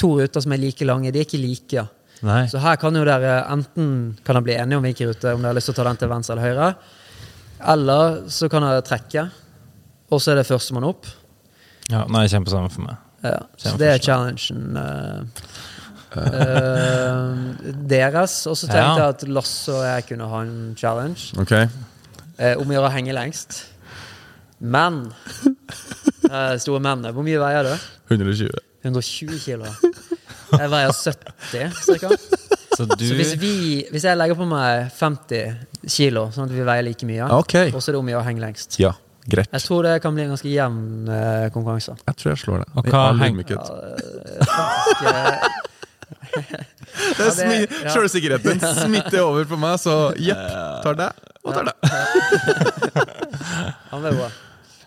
to 0.00 0.14
ruter 0.18 0.44
som 0.44 0.54
er 0.56 0.62
like 0.64 0.88
lange. 0.88 1.12
De 1.14 1.22
er 1.22 1.28
ikke 1.28 1.40
like. 1.42 1.86
Nei. 2.24 2.42
Så 2.50 2.60
her 2.64 2.78
kan 2.80 2.96
jo 2.96 3.04
dere 3.06 3.38
enten 3.52 3.88
kan 4.24 4.38
dere 4.38 4.46
bli 4.46 4.56
enige 4.56 4.80
om 4.80 4.86
hvilken 4.86 5.12
rute, 5.12 5.34
om 5.36 5.44
dere 5.44 5.52
har 5.52 5.58
lyst 5.58 5.70
til 5.70 5.76
å 5.76 5.78
ta 5.80 5.88
den 5.90 6.00
til 6.00 6.12
venstre 6.12 6.36
eller 6.36 6.48
høyre. 6.48 6.70
Eller 7.74 8.18
så 8.32 8.48
kan 8.52 8.64
dere 8.66 8.84
trekke, 8.84 9.28
og 10.12 10.20
så 10.22 10.32
er 10.32 10.40
det 10.40 10.48
førstemann 10.48 10.88
opp. 10.88 11.08
Ja, 11.92 12.04
nei, 12.08 12.26
kjempesamme 12.32 12.72
for 12.72 12.86
meg. 12.88 13.00
Ja, 13.24 13.38
så 13.56 13.70
Kjempe 13.70 13.80
det 13.80 13.88
er 13.88 14.02
challengen 14.04 14.76
eh, 14.80 15.44
deres. 17.88 18.34
Og 18.50 18.56
så 18.58 18.66
tenkte 18.68 18.82
Ja. 18.82 18.96
jeg 18.96 19.08
at 19.14 19.22
Lasse 19.28 19.72
og 19.74 19.84
jeg 19.84 20.06
kunne 20.08 20.28
ha 20.30 20.40
en 20.42 20.74
challenge. 20.78 21.32
Okay. 21.40 21.66
Eh, 22.38 22.56
om 22.58 22.66
å 22.68 22.72
gjøre 22.76 22.88
å 22.90 22.92
henge 22.94 23.12
lengst. 23.14 23.64
Men 24.60 25.12
eh, 26.30 26.56
Store 26.62 26.80
menn. 26.80 27.02
Hvor 27.12 27.22
mye 27.26 27.38
veier 27.42 27.62
du? 27.68 27.74
120. 28.14 28.48
120 28.84 29.38
kilo. 29.40 29.64
Jeg 30.54 30.70
veier 30.70 30.92
70 30.92 31.72
cirka. 31.84 32.08
Så 32.74 32.84
du 32.90 33.04
Så 33.06 33.14
hvis, 33.14 33.32
vi, 33.38 33.52
hvis 33.90 34.02
jeg 34.04 34.18
legger 34.18 34.34
på 34.38 34.46
meg 34.50 34.90
50 34.92 35.88
kilo, 35.94 36.26
sånn 36.34 36.48
at 36.48 36.54
vi 36.56 36.64
veier 36.66 36.82
like 36.82 37.06
mye, 37.06 37.28
okay. 37.38 37.70
og 37.70 37.78
så 37.80 37.90
er 37.90 37.94
det 37.94 38.00
om 38.02 38.08
å 38.10 38.14
gjøre 38.16 38.24
å 38.24 38.26
henge 38.26 38.42
lengst 38.42 38.78
Ja, 38.82 38.90
greit. 39.30 39.46
Jeg 39.54 39.62
tror 39.62 39.86
det 39.86 39.92
kan 40.02 40.14
bli 40.16 40.24
en 40.26 40.32
ganske 40.34 40.50
jevn 40.50 41.06
eh, 41.06 41.46
konkurranse. 41.54 41.94
Jeg 42.02 42.18
tror 42.18 42.32
jeg 42.34 42.40
slår 42.42 42.64
det. 42.64 42.68
Og 42.74 42.88
hva 42.90 43.04
all 43.12 43.22
heng- 43.22 43.38
Ja, 46.14 46.40
er 46.58 47.18
det- 47.18 47.34
smi- 47.38 47.82
ja. 47.84 47.90
Selvsikkerheten 47.94 48.60
smitter 48.80 49.20
over 49.24 49.44
på 49.50 49.58
meg, 49.58 49.78
så 49.82 50.14
jepp, 50.16 50.44
tar 50.84 50.94
det 51.00 51.10
og 51.44 51.54
tar 51.54 51.64
det. 51.68 51.74
han 53.90 54.04
er 54.08 54.16
bra. 54.18 54.30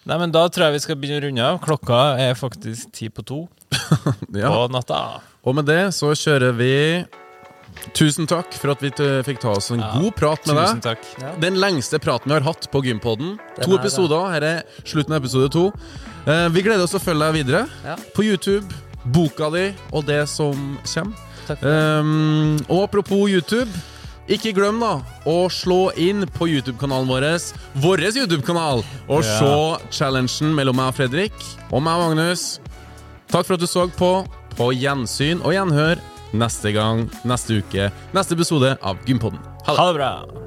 Nei, 0.08 0.18
men 0.22 0.32
Da 0.32 0.46
tror 0.48 0.70
jeg 0.70 0.78
vi 0.78 0.84
skal 0.86 0.96
begynne 1.00 1.20
å 1.20 1.26
runde 1.28 1.44
av. 1.44 1.58
Klokka 1.64 2.02
er 2.24 2.34
faktisk 2.40 2.92
ti 2.96 3.10
på 3.12 3.26
to 3.28 3.42
Ja. 4.34 4.50
på 4.54 4.68
natta. 4.72 5.02
Og 5.44 5.56
med 5.58 5.68
det 5.68 5.82
så 5.96 6.14
kjører 6.16 6.56
vi 6.58 6.74
Tusen 7.94 8.26
takk 8.26 8.56
for 8.58 8.72
at 8.74 8.82
vi 8.82 8.90
fikk 9.28 9.38
ta 9.44 9.52
oss 9.54 9.68
en 9.70 9.84
Ja, 9.84 9.92
god 10.00 10.16
prat 10.18 10.48
med 10.50 10.56
Tusen 10.58 10.80
deg. 10.82 10.98
takk. 10.98 11.04
Ja. 11.22 11.34
Den 11.44 11.60
lengste 11.62 12.00
praten 12.02 12.32
vi 12.32 12.34
har 12.40 12.46
hatt 12.48 12.66
på 12.74 12.82
Gympodden. 12.82 13.36
Den 13.60 13.68
To 13.68 13.76
er 13.76 13.82
episoder. 13.84 14.32
Her 14.34 14.46
er 14.48 14.64
slutten 14.82 15.14
av 15.14 15.22
episode 15.22 15.52
to. 15.54 15.68
Eh, 16.26 16.48
vi 16.56 16.64
gleder 16.66 16.88
oss 16.88 16.96
til 16.96 17.00
å 17.00 17.04
følge 17.06 17.28
deg 17.28 17.38
videre 17.38 17.62
Ja. 17.86 17.96
på 18.16 18.26
YouTube, 18.26 18.66
boka 19.14 19.50
di 19.54 19.70
og 19.92 20.06
det 20.08 20.24
som 20.30 20.78
kommer. 20.84 21.24
Um, 21.64 22.58
og 22.68 22.84
apropos 22.90 23.30
YouTube, 23.32 23.72
ikke 24.28 24.52
glem 24.58 24.82
da 24.84 24.98
å 25.24 25.48
slå 25.48 25.94
inn 25.96 26.26
på 26.36 26.50
YouTube-kanalen 26.52 27.08
vår, 27.08 27.28
vår 27.80 28.04
YouTube-kanal, 28.10 28.84
og 29.08 29.24
Ja. 29.24 29.38
se 29.40 30.00
challengen 30.00 30.54
mellom 30.56 30.76
meg 30.76 30.90
og 30.92 30.96
Fredrik 30.96 31.34
og 31.72 31.82
meg 31.84 31.94
og 31.96 32.10
Magnus. 32.18 32.60
Takk 33.32 33.46
for 33.46 33.54
at 33.56 33.60
du 33.60 33.68
så 33.68 33.88
på. 33.96 34.28
På 34.58 34.72
gjensyn 34.74 35.40
og 35.46 35.54
gjenhør 35.54 36.00
neste 36.34 36.74
gang, 36.74 37.10
neste 37.24 37.62
uke, 37.62 37.92
neste 38.14 38.34
episode 38.34 38.78
av 38.82 38.98
Gympodden. 39.06 39.40
Ha 39.68 39.74
det! 39.74 39.80
Ha 39.80 39.88
det 39.88 39.96
bra. 39.96 40.47